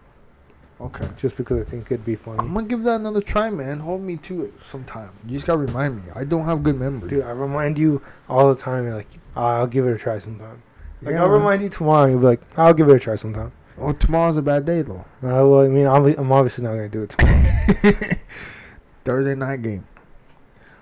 okay. 0.80 1.08
just 1.18 1.36
because 1.38 1.62
I 1.62 1.70
think 1.70 1.88
it'd 1.92 2.06
be 2.06 2.16
funny. 2.16 2.40
I'm 2.40 2.54
gonna 2.54 2.68
give 2.68 2.84
that 2.84 2.96
another 3.02 3.22
try, 3.22 3.50
man. 3.50 3.80
Hold 3.80 4.02
me 4.02 4.18
to 4.18 4.44
it 4.46 4.60
sometime. 4.60 5.12
You 5.26 5.34
just 5.34 5.46
gotta 5.48 5.60
remind 5.60 5.98
me. 5.98 6.04
I 6.16 6.24
don't 6.24 6.46
have 6.46 6.64
good 6.64 6.78
memory. 6.80 7.10
Dude, 7.10 7.24
I 7.24 7.32
remind 7.32 7.78
you 7.78 8.02
all 8.30 8.54
the 8.54 8.60
time. 8.60 8.86
You're 8.86 8.96
like, 8.96 9.08
"Ah, 9.36 9.58
I'll 9.58 9.68
give 9.68 9.86
it 9.88 9.94
a 9.94 9.98
try 9.98 10.18
sometime. 10.20 10.62
Like 11.02 11.14
Yeah, 11.14 11.22
I'll 11.24 11.30
man. 11.30 11.40
remind 11.40 11.62
you 11.62 11.70
tomorrow. 11.70 12.06
You'll 12.08 12.20
be 12.20 12.26
like, 12.26 12.42
I'll 12.58 12.74
give 12.74 12.88
it 12.90 12.96
a 12.96 13.00
try 13.00 13.16
sometime. 13.16 13.52
Oh, 13.78 13.92
tomorrow's 13.92 14.38
a 14.38 14.42
bad 14.42 14.66
day 14.66 14.82
though. 14.84 15.04
Uh, 15.22 15.44
well, 15.48 15.60
I 15.62 15.68
mean, 15.68 15.86
I'm, 15.88 16.06
I'm 16.06 16.32
obviously 16.32 16.64
not 16.64 16.72
gonna 16.72 16.88
do 16.90 17.04
it 17.04 17.10
tomorrow. 17.10 17.94
Thursday 19.04 19.36
night 19.36 19.62
game. 19.62 19.86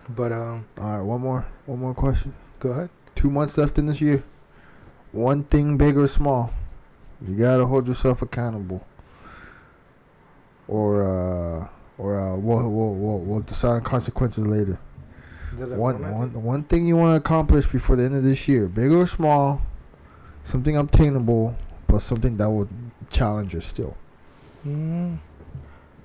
but 0.10 0.32
um, 0.32 0.66
All 0.78 0.98
right, 0.98 1.02
one 1.02 1.22
more, 1.22 1.46
one 1.66 1.80
more 1.80 1.94
question. 1.94 2.34
go 2.60 2.70
ahead. 2.70 2.90
Two 3.16 3.30
months 3.30 3.58
left 3.58 3.78
in 3.78 3.86
this 3.88 4.00
year. 4.02 4.24
One 5.14 5.44
thing, 5.44 5.78
big 5.78 5.96
or 5.96 6.08
small, 6.08 6.52
you 7.26 7.36
gotta 7.36 7.66
hold 7.66 7.88
yourself 7.88 8.22
accountable. 8.22 8.86
Or 10.68 11.04
uh, 11.04 11.68
or 11.98 12.20
uh, 12.20 12.36
we'll 12.36 12.70
we'll 12.70 12.96
we'll, 12.96 13.20
we'll 13.20 13.40
decide 13.42 13.76
on 13.76 13.82
consequences 13.82 14.46
later. 14.46 14.80
One 15.56 16.00
one 16.12 16.44
one 16.44 16.64
thing 16.64 16.88
you 16.88 16.98
want 16.98 17.12
to 17.14 17.18
accomplish 17.18 17.68
before 17.68 17.96
the 17.96 18.06
end 18.06 18.16
of 18.16 18.24
this 18.24 18.48
year, 18.48 18.68
big 18.68 18.92
or 18.92 19.06
small, 19.06 19.62
something 20.44 20.76
obtainable, 20.76 21.56
but 21.86 22.00
something 22.00 22.36
that 22.38 22.50
will 22.50 22.68
challenge 23.12 23.54
you 23.54 23.62
still. 23.62 23.96
Mm, 24.66 25.20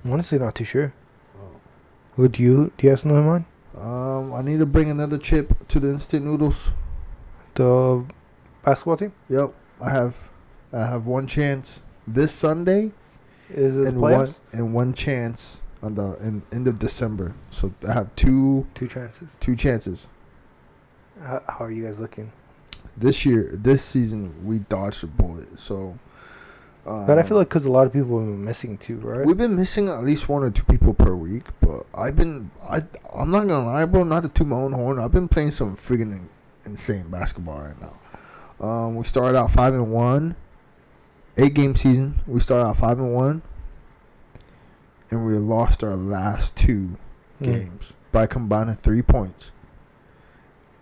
honestly 0.05 0.37
not 0.37 0.53
too 0.53 0.65
sure. 0.65 0.93
Would 2.17 2.37
you? 2.37 2.71
Do 2.77 2.85
you 2.85 2.89
have 2.91 2.99
something 2.99 3.17
in 3.17 3.25
mind? 3.25 3.45
Um, 3.75 4.33
I 4.33 4.43
need 4.43 4.59
to 4.59 4.67
bring 4.67 4.91
another 4.91 5.17
chip 5.17 5.67
to 5.69 5.79
the 5.79 5.89
instant 5.89 6.25
noodles. 6.25 6.73
The 7.55 8.05
basketball 8.69 8.97
team 8.97 9.11
Yep, 9.29 9.53
I 9.81 9.89
have, 9.89 10.29
I 10.73 10.85
have 10.93 11.05
one 11.05 11.25
chance 11.27 11.81
this 12.07 12.31
Sunday 12.31 12.91
is 13.49 13.75
it 13.77 13.81
the 13.81 13.87
and 13.89 14.01
one 14.01 14.33
and 14.53 14.73
one 14.73 14.93
chance 14.93 15.61
on 15.81 15.95
the 15.95 16.07
in, 16.27 16.43
end 16.51 16.67
of 16.67 16.77
December. 16.77 17.33
So 17.51 17.71
I 17.87 17.93
have 17.93 18.13
two 18.15 18.67
Two 18.75 18.87
chances. 18.87 19.29
two 19.39 19.55
chances 19.55 20.07
How, 21.23 21.41
how 21.47 21.65
are 21.65 21.71
you 21.71 21.83
guys 21.85 21.99
looking? 21.99 22.31
this 22.97 23.25
year. 23.25 23.49
This 23.53 23.81
season 23.81 24.33
we 24.45 24.59
dodged 24.59 25.03
a 25.03 25.07
bullet. 25.07 25.47
So, 25.59 25.97
um, 26.85 27.05
But 27.07 27.17
I 27.17 27.23
feel 27.23 27.37
like 27.37 27.47
because 27.49 27.65
a 27.65 27.71
lot 27.71 27.87
of 27.87 27.93
people 27.93 28.19
have 28.19 28.27
been 28.27 28.43
missing 28.43 28.77
too, 28.77 28.97
right? 28.97 29.25
we've 29.25 29.37
been 29.37 29.55
missing 29.55 29.87
at 29.89 30.03
least 30.03 30.27
one 30.29 30.43
or 30.43 30.51
two 30.51 30.63
people 30.73 30.93
per 30.93 31.15
week. 31.15 31.45
But 31.61 31.85
I've 31.95 32.15
been 32.15 32.51
I 32.67 32.77
I'm 33.13 33.31
not 33.31 33.47
gonna 33.47 33.65
lie, 33.65 33.85
bro. 33.85 34.03
Not 34.03 34.23
to 34.23 34.29
toot 34.29 34.47
my 34.47 34.57
own 34.57 34.73
horn. 34.73 34.99
I've 34.99 35.11
been 35.19 35.27
playing 35.29 35.51
some 35.51 35.75
friggin' 35.77 36.27
insane 36.65 37.07
basketball 37.09 37.59
right 37.61 37.79
now. 37.81 37.93
Um, 38.59 38.95
we 38.95 39.03
started 39.05 39.37
out 39.37 39.51
five 39.51 39.73
and 39.73 39.91
one, 39.91 40.35
eight 41.37 41.53
game 41.53 41.75
season. 41.75 42.19
We 42.27 42.39
started 42.39 42.65
out 42.65 42.77
five 42.77 42.99
and 42.99 43.13
one, 43.13 43.41
and 45.09 45.25
we 45.25 45.33
lost 45.35 45.83
our 45.83 45.95
last 45.95 46.55
two 46.55 46.97
Mm. 47.41 47.45
games 47.45 47.93
by 48.11 48.27
combining 48.27 48.75
three 48.75 49.01
points. 49.01 49.51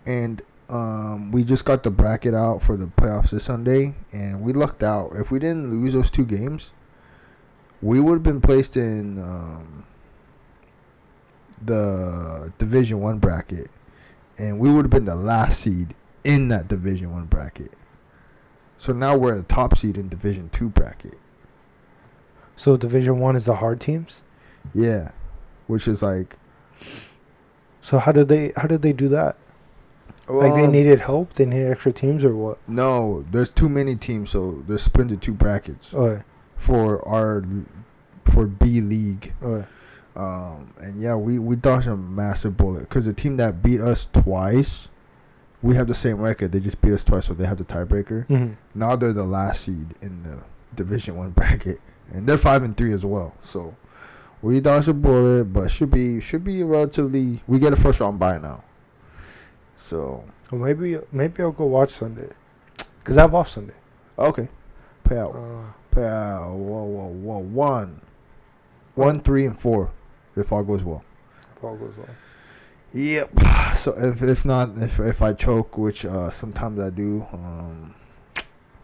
And 0.04 0.42
um, 0.68 1.30
we 1.30 1.44
just 1.44 1.64
got 1.64 1.84
the 1.84 1.90
bracket 1.90 2.34
out 2.34 2.62
for 2.62 2.76
the 2.76 2.86
playoffs 2.86 3.30
this 3.30 3.44
Sunday, 3.44 3.94
and 4.12 4.42
we 4.42 4.52
lucked 4.52 4.82
out. 4.82 5.12
If 5.14 5.30
we 5.30 5.38
didn't 5.38 5.70
lose 5.70 5.92
those 5.92 6.10
two 6.10 6.24
games, 6.24 6.72
we 7.80 8.00
would 8.00 8.14
have 8.14 8.22
been 8.24 8.40
placed 8.40 8.76
in 8.76 9.22
um, 9.22 9.84
the 11.64 12.52
Division 12.58 13.00
One 13.00 13.18
bracket, 13.18 13.70
and 14.38 14.58
we 14.58 14.70
would 14.70 14.84
have 14.84 14.90
been 14.90 15.04
the 15.04 15.14
last 15.14 15.60
seed 15.60 15.94
in 16.28 16.48
that 16.48 16.68
Division 16.68 17.12
One 17.12 17.24
bracket. 17.26 17.72
So 18.76 18.92
now 18.92 19.16
we're 19.16 19.36
the 19.36 19.42
top 19.42 19.76
seed 19.76 19.96
in 19.98 20.08
Division 20.08 20.50
Two 20.50 20.68
bracket. 20.68 21.18
So 22.54 22.76
Division 22.76 23.18
One 23.18 23.34
is 23.34 23.46
the 23.46 23.56
hard 23.56 23.80
teams. 23.80 24.22
Yeah, 24.74 25.10
which 25.66 25.88
is 25.88 26.02
like 26.02 26.36
So 27.80 27.98
how 27.98 28.12
did 28.12 28.28
they? 28.28 28.52
How 28.56 28.68
did 28.68 28.82
they 28.82 28.92
do 28.92 29.08
that? 29.08 29.36
Like 30.28 30.52
they 30.54 30.64
um, 30.66 30.72
needed 30.72 31.00
help. 31.00 31.32
They 31.32 31.46
needed 31.46 31.70
extra 31.70 31.90
teams 31.90 32.22
or 32.22 32.36
what? 32.36 32.58
No, 32.68 33.24
there's 33.30 33.50
too 33.50 33.68
many 33.70 33.96
teams, 33.96 34.28
so 34.30 34.62
they're 34.68 34.76
split 34.76 35.04
into 35.10 35.16
two 35.16 35.32
brackets 35.32 35.94
Oh, 35.94 36.20
for 36.54 37.06
our 37.08 37.42
for 38.24 38.46
B 38.46 38.82
League. 38.82 39.32
oh, 39.42 39.64
Um, 40.14 40.74
and 40.80 41.00
yeah, 41.00 41.14
we 41.14 41.38
we 41.38 41.56
dodged 41.56 41.86
a 41.88 41.96
massive 41.96 42.58
bullet 42.58 42.80
because 42.80 43.06
the 43.06 43.14
team 43.14 43.38
that 43.38 43.62
beat 43.62 43.80
us 43.80 44.06
twice, 44.12 44.88
we 45.62 45.74
have 45.74 45.88
the 45.88 45.94
same 45.94 46.20
record. 46.20 46.52
They 46.52 46.60
just 46.60 46.80
beat 46.80 46.92
us 46.92 47.04
twice, 47.04 47.26
so 47.26 47.34
they 47.34 47.46
have 47.46 47.58
the 47.58 47.64
tiebreaker. 47.64 48.26
hmm 48.26 48.52
Now 48.74 48.96
they're 48.96 49.12
the 49.12 49.24
last 49.24 49.62
seed 49.62 49.94
in 50.00 50.22
the 50.22 50.38
Division 50.74 51.16
One 51.16 51.30
bracket, 51.30 51.80
and 52.12 52.26
they're 52.28 52.38
five 52.38 52.62
and 52.62 52.76
three 52.76 52.92
as 52.92 53.04
well. 53.04 53.34
So 53.42 53.74
we 54.42 54.60
dodged 54.60 54.88
a 54.88 54.94
bullet, 54.94 55.44
but 55.52 55.70
should 55.70 55.90
be 55.90 56.20
should 56.20 56.44
be 56.44 56.62
relatively. 56.62 57.42
We 57.46 57.58
get 57.58 57.72
a 57.72 57.76
first 57.76 58.00
round 58.00 58.18
bye 58.18 58.38
now. 58.38 58.62
So 59.76 60.24
Well, 60.50 60.60
maybe 60.60 60.98
maybe 61.12 61.42
I'll 61.42 61.52
go 61.52 61.66
watch 61.66 61.90
Sunday, 61.90 62.28
cause 63.04 63.16
I 63.16 63.22
have 63.22 63.34
off 63.34 63.48
Sunday. 63.48 63.74
okay, 64.18 64.48
pay 65.04 65.18
out. 65.18 65.34
Uh, 65.34 65.72
Uh, 66.00 66.50
whoa, 66.50 66.84
whoa, 66.84 67.06
whoa, 67.08 67.38
one, 67.38 68.00
one, 68.94 69.20
three, 69.20 69.44
and 69.46 69.58
four, 69.58 69.90
if 70.36 70.52
all 70.52 70.62
goes 70.62 70.84
well. 70.84 71.02
if 71.56 71.64
all 71.64 71.74
goes 71.76 71.96
well. 71.96 72.06
Yep. 72.92 73.30
So 73.74 73.92
if 73.96 74.22
if 74.22 74.44
not, 74.44 74.76
if 74.78 74.98
if 74.98 75.20
I 75.22 75.32
choke, 75.34 75.76
which 75.76 76.04
uh, 76.04 76.30
sometimes 76.30 76.82
I 76.82 76.90
do, 76.90 77.26
um, 77.32 77.94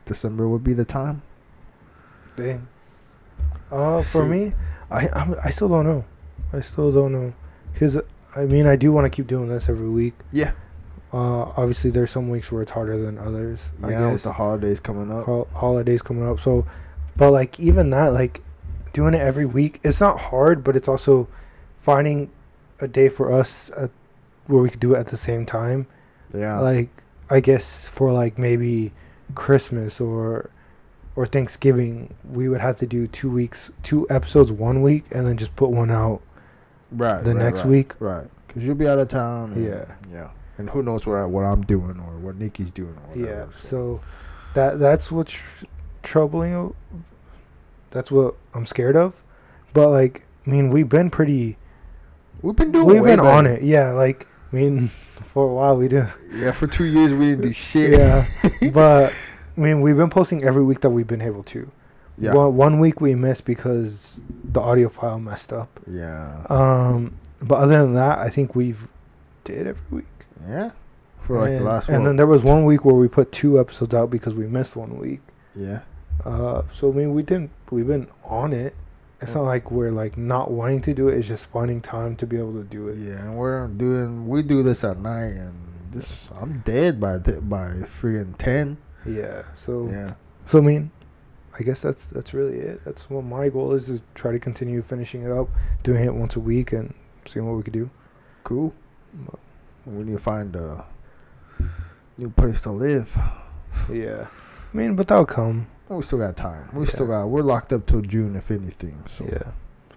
December 0.04 0.48
would 0.48 0.62
be 0.62 0.74
the 0.74 0.84
time. 0.84 1.22
Dang. 2.36 2.68
Uh, 3.70 4.02
for 4.02 4.24
me, 4.26 4.52
I 4.90 5.08
I'm, 5.08 5.34
I 5.42 5.50
still 5.50 5.68
don't 5.68 5.86
know. 5.86 6.04
I 6.52 6.60
still 6.60 6.92
don't 6.92 7.12
know, 7.12 7.32
cause 7.76 7.96
I 8.36 8.44
mean 8.44 8.66
I 8.66 8.76
do 8.76 8.92
want 8.92 9.06
to 9.06 9.10
keep 9.10 9.26
doing 9.26 9.48
this 9.48 9.68
every 9.68 9.88
week. 9.88 10.14
Yeah. 10.30 10.52
Uh, 11.12 11.52
obviously 11.56 11.90
there's 11.90 12.10
some 12.10 12.28
weeks 12.28 12.50
where 12.52 12.60
it's 12.60 12.72
harder 12.72 13.00
than 13.00 13.18
others. 13.18 13.60
I 13.82 13.90
Yeah, 13.90 14.00
with 14.06 14.14
guess 14.14 14.22
the 14.24 14.32
holidays 14.32 14.80
coming 14.80 15.12
up. 15.12 15.24
Hol- 15.26 15.48
holidays 15.54 16.02
coming 16.02 16.28
up. 16.28 16.40
So, 16.40 16.66
but 17.16 17.30
like 17.30 17.58
even 17.60 17.90
that, 17.90 18.08
like 18.08 18.42
doing 18.92 19.14
it 19.14 19.20
every 19.20 19.46
week, 19.46 19.80
it's 19.84 20.00
not 20.00 20.18
hard, 20.18 20.62
but 20.64 20.74
it's 20.76 20.88
also 20.88 21.28
finding 21.80 22.30
a 22.80 22.88
day 22.88 23.08
for 23.08 23.32
us 23.32 23.70
at, 23.76 23.90
where 24.46 24.62
we 24.62 24.68
could 24.70 24.80
do 24.80 24.94
it 24.94 24.98
at 24.98 25.06
the 25.08 25.16
same 25.16 25.46
time. 25.46 25.86
Yeah. 26.32 26.58
Like 26.60 26.88
I 27.30 27.40
guess 27.40 27.88
for 27.88 28.12
like 28.12 28.38
maybe 28.38 28.92
Christmas 29.34 30.00
or 30.00 30.50
or 31.16 31.26
Thanksgiving, 31.26 32.12
we 32.28 32.48
would 32.48 32.60
have 32.60 32.76
to 32.78 32.86
do 32.86 33.06
two 33.06 33.30
weeks, 33.30 33.70
two 33.84 34.04
episodes 34.10 34.50
one 34.50 34.82
week, 34.82 35.04
and 35.12 35.24
then 35.26 35.36
just 35.36 35.54
put 35.54 35.70
one 35.70 35.90
out. 35.90 36.20
right. 36.90 37.22
the 37.24 37.34
right, 37.34 37.44
next 37.44 37.60
right, 37.60 37.68
week. 37.68 37.94
Right. 38.00 38.26
Because 38.48 38.64
you'll 38.64 38.74
be 38.74 38.88
out 38.88 38.98
of 38.98 39.08
town. 39.08 39.52
and- 39.52 39.64
Yeah. 39.64 39.94
Yeah. 40.12 40.30
And 40.58 40.70
who 40.70 40.82
knows 40.82 41.06
what 41.06 41.16
I, 41.16 41.24
what 41.24 41.44
I'm 41.44 41.62
doing 41.62 41.98
or 42.00 42.18
what 42.18 42.36
Nikki's 42.36 42.70
doing 42.72 42.96
or 43.08 43.16
Yeah. 43.16 43.22
whatever. 43.26 43.52
So 43.58 44.00
that 44.54 44.78
that's 44.80 45.10
what's 45.12 45.32
tr- 45.32 45.64
troubling. 46.02 46.74
That's 47.90 48.10
what 48.10 48.34
I'm 48.54 48.66
scared 48.66 48.96
of. 48.96 49.22
But 49.72 49.90
like, 49.90 50.26
I 50.46 50.50
mean, 50.50 50.68
we've 50.70 50.88
been 50.88 51.10
pretty. 51.10 51.56
We've 52.44 52.56
been 52.56 52.72
doing. 52.72 52.86
We've 52.86 53.02
been 53.02 53.20
on 53.20 53.46
it. 53.46 53.62
Yeah. 53.62 53.90
Like, 53.92 54.26
I 54.52 54.56
mean, 54.56 54.88
for 54.88 55.48
a 55.48 55.52
while 55.52 55.76
we 55.76 55.88
did. 55.88 56.06
Yeah. 56.32 56.52
For 56.52 56.66
two 56.66 56.84
years 56.84 57.12
we 57.12 57.26
didn't 57.26 57.42
do 57.42 57.52
shit. 57.68 57.98
Yeah. 57.98 58.24
but 58.72 59.14
I 59.56 59.60
mean, 59.60 59.80
we've 59.80 59.96
been 59.96 60.10
posting 60.10 60.44
every 60.44 60.62
week 60.62 60.80
that 60.80 60.90
we've 60.90 61.06
been 61.06 61.22
able 61.22 61.42
to. 61.44 61.70
Yeah. 62.16 62.34
One, 62.34 62.56
one 62.56 62.78
week 62.78 63.00
we 63.00 63.14
missed 63.16 63.44
because 63.44 64.20
the 64.44 64.60
audio 64.60 64.88
file 64.88 65.18
messed 65.18 65.52
up. 65.52 65.80
yeah. 65.86 66.46
Um, 66.48 67.16
but 67.42 67.56
other 67.56 67.82
than 67.82 67.94
that, 67.94 68.18
I 68.20 68.30
think 68.30 68.54
we've 68.54 68.86
did 69.42 69.66
every 69.66 69.82
week. 69.90 70.06
Yeah. 70.48 70.70
For 71.20 71.40
like 71.40 71.50
and, 71.50 71.58
the 71.58 71.64
last 71.64 71.88
one. 71.88 71.96
and 71.96 72.04
one. 72.04 72.10
then 72.10 72.16
there 72.16 72.26
was 72.26 72.44
one 72.44 72.64
week 72.64 72.84
where 72.84 72.94
we 72.94 73.08
put 73.08 73.32
two 73.32 73.58
episodes 73.58 73.94
out 73.94 74.10
because 74.10 74.34
we 74.34 74.46
missed 74.46 74.76
one 74.76 74.98
week. 74.98 75.20
yeah. 75.54 75.80
Uh, 76.24 76.62
so 76.70 76.92
I 76.92 76.94
mean, 76.94 77.12
we 77.12 77.22
didn't. 77.22 77.50
We've 77.70 77.86
been 77.86 78.06
on 78.22 78.52
it. 78.52 78.74
It's 79.20 79.34
not 79.34 79.44
like 79.44 79.70
we're 79.70 79.90
like 79.90 80.18
not 80.18 80.50
wanting 80.50 80.82
to 80.82 80.94
do 80.94 81.08
it. 81.08 81.16
It's 81.16 81.28
just 81.28 81.46
finding 81.46 81.80
time 81.80 82.14
to 82.16 82.26
be 82.26 82.36
able 82.36 82.52
to 82.54 82.64
do 82.64 82.88
it. 82.88 82.96
Yeah, 82.98 83.20
and 83.22 83.36
we're 83.36 83.66
doing 83.68 84.28
we 84.28 84.42
do 84.42 84.62
this 84.62 84.84
at 84.84 84.98
night, 84.98 85.32
and 85.32 85.54
this 85.90 86.28
I'm 86.38 86.52
dead 86.60 87.00
by 87.00 87.18
th- 87.18 87.48
by 87.48 87.68
freaking 88.00 88.36
ten. 88.36 88.76
Yeah. 89.06 89.44
So 89.54 89.88
Yeah, 89.90 90.14
so 90.44 90.58
I 90.58 90.62
mean, 90.62 90.90
I 91.58 91.62
guess 91.62 91.80
that's 91.80 92.08
that's 92.08 92.34
really 92.34 92.58
it. 92.58 92.84
That's 92.84 93.08
what 93.08 93.24
my 93.24 93.48
goal 93.48 93.72
is 93.72 93.86
to 93.86 94.02
try 94.14 94.32
to 94.32 94.38
continue 94.38 94.82
finishing 94.82 95.22
it 95.22 95.30
up, 95.30 95.48
doing 95.82 96.04
it 96.04 96.14
once 96.14 96.36
a 96.36 96.40
week, 96.40 96.72
and 96.72 96.92
seeing 97.24 97.46
what 97.46 97.56
we 97.56 97.62
could 97.62 97.72
do. 97.72 97.88
cool. 98.42 98.74
We 99.86 100.02
need 100.04 100.12
to 100.12 100.18
find 100.18 100.56
a 100.56 100.84
new 102.18 102.30
place 102.30 102.60
to 102.62 102.70
live. 102.70 103.16
Yeah. 103.92 104.26
I 104.72 104.76
mean, 104.76 104.96
but 104.96 105.06
that'll 105.08 105.26
come. 105.26 105.66
We 105.88 106.02
still 106.02 106.18
got 106.18 106.36
time. 106.36 106.68
We 106.72 106.84
Yeah. 106.86 106.90
still 106.92 107.06
got. 107.06 107.26
We're 107.26 107.42
locked 107.42 107.72
up 107.72 107.86
till 107.86 108.00
June, 108.00 108.36
if 108.36 108.50
anything. 108.50 109.02
So 109.06 109.24
Yeah. 109.24 109.52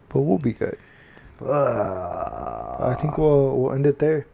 But 0.10 0.22
we'll 0.22 0.38
be 0.38 0.54
good. 0.54 0.78
Uh, 1.42 2.76
I 2.92 2.96
think 3.00 3.18
we'll 3.18 3.58
we'll 3.58 3.74
end 3.74 3.86
it 3.86 4.00
there. 4.00 4.26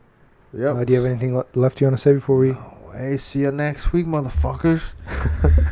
Yep. 0.53 0.75
Uh, 0.75 0.83
do 0.83 0.93
you 0.93 1.01
have 1.01 1.09
anything 1.09 1.35
le- 1.35 1.45
left 1.55 1.81
you 1.81 1.87
want 1.87 1.97
to 1.97 2.01
say 2.01 2.13
before 2.13 2.37
we? 2.37 2.51
Oh, 2.51 2.91
hey, 2.95 3.17
see 3.17 3.39
you 3.39 3.51
next 3.51 3.91
week, 3.93 4.05
motherfuckers. 4.05 4.93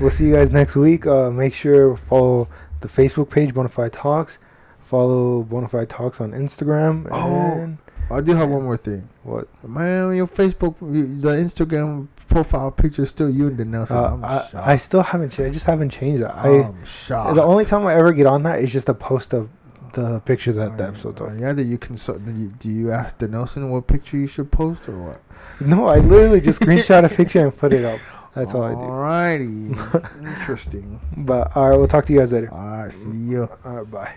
We'll 0.00 0.08
see 0.10 0.26
you 0.28 0.32
guys 0.34 0.50
next 0.50 0.76
week. 0.76 1.06
Uh, 1.06 1.30
make 1.30 1.52
sure 1.52 1.94
follow 1.94 2.48
the 2.80 2.88
Facebook 2.88 3.28
page 3.28 3.52
Bonafide 3.52 3.90
Talks. 3.92 4.38
Follow 4.78 5.42
Bonafide 5.44 5.88
Talks 5.90 6.22
on 6.22 6.32
Instagram. 6.32 7.06
Oh. 7.10 7.34
And 7.52 7.78
I 8.10 8.20
do 8.20 8.34
have 8.34 8.48
one 8.48 8.62
more 8.64 8.76
thing. 8.76 9.08
What? 9.22 9.46
Man, 9.66 10.14
your 10.16 10.26
Facebook, 10.26 10.74
the 10.80 11.28
Instagram 11.28 12.08
profile 12.28 12.70
picture 12.70 13.02
is 13.02 13.10
still 13.10 13.30
you 13.30 13.48
and 13.48 13.58
Denelson. 13.58 13.92
Uh, 13.92 14.14
I'm 14.14 14.24
I, 14.24 14.28
shocked. 14.38 14.54
I 14.54 14.76
still 14.76 15.02
haven't 15.02 15.30
changed. 15.30 15.48
I 15.48 15.52
just 15.52 15.66
haven't 15.66 15.90
changed 15.90 16.22
it. 16.22 16.26
I 16.26 16.62
I'm 16.64 16.84
shocked. 16.84 17.34
the 17.36 17.42
only 17.42 17.64
time 17.64 17.86
I 17.86 17.94
ever 17.94 18.12
get 18.12 18.26
on 18.26 18.42
that 18.44 18.60
is 18.60 18.72
just 18.72 18.88
a 18.88 18.94
post 18.94 19.32
of 19.34 19.48
the 19.92 20.20
pictures 20.20 20.56
at 20.56 20.76
the 20.78 20.84
Uh, 20.84 20.88
episode. 20.88 21.16
Though. 21.16 21.32
yeah, 21.32 21.52
that 21.52 21.64
you 21.64 21.76
consult. 21.78 22.24
Do 22.24 22.32
you, 22.32 22.48
do 22.58 22.68
you 22.68 22.90
ask 22.92 23.18
Denelson 23.18 23.68
what 23.70 23.86
picture 23.86 24.16
you 24.16 24.26
should 24.28 24.50
post 24.50 24.88
or 24.88 24.96
what? 24.98 25.20
No, 25.60 25.86
I 25.88 25.98
literally 25.98 26.40
just 26.40 26.60
screenshot 26.60 27.04
a 27.04 27.08
picture 27.08 27.40
and 27.44 27.56
put 27.56 27.72
it 27.72 27.84
up. 27.84 27.98
That's 28.34 28.54
all 28.54 28.62
I 28.62 28.70
do. 28.70 28.76
Alrighty, 28.76 30.28
interesting. 30.38 31.00
But 31.16 31.56
all 31.56 31.68
right, 31.68 31.76
we'll 31.76 31.88
talk 31.88 32.04
to 32.06 32.12
you 32.12 32.20
guys 32.20 32.32
later. 32.32 32.48
All 32.52 32.58
right, 32.82 32.92
see 32.92 33.10
you. 33.18 33.48
All 33.64 33.72
right, 33.78 33.90
bye. 33.90 34.14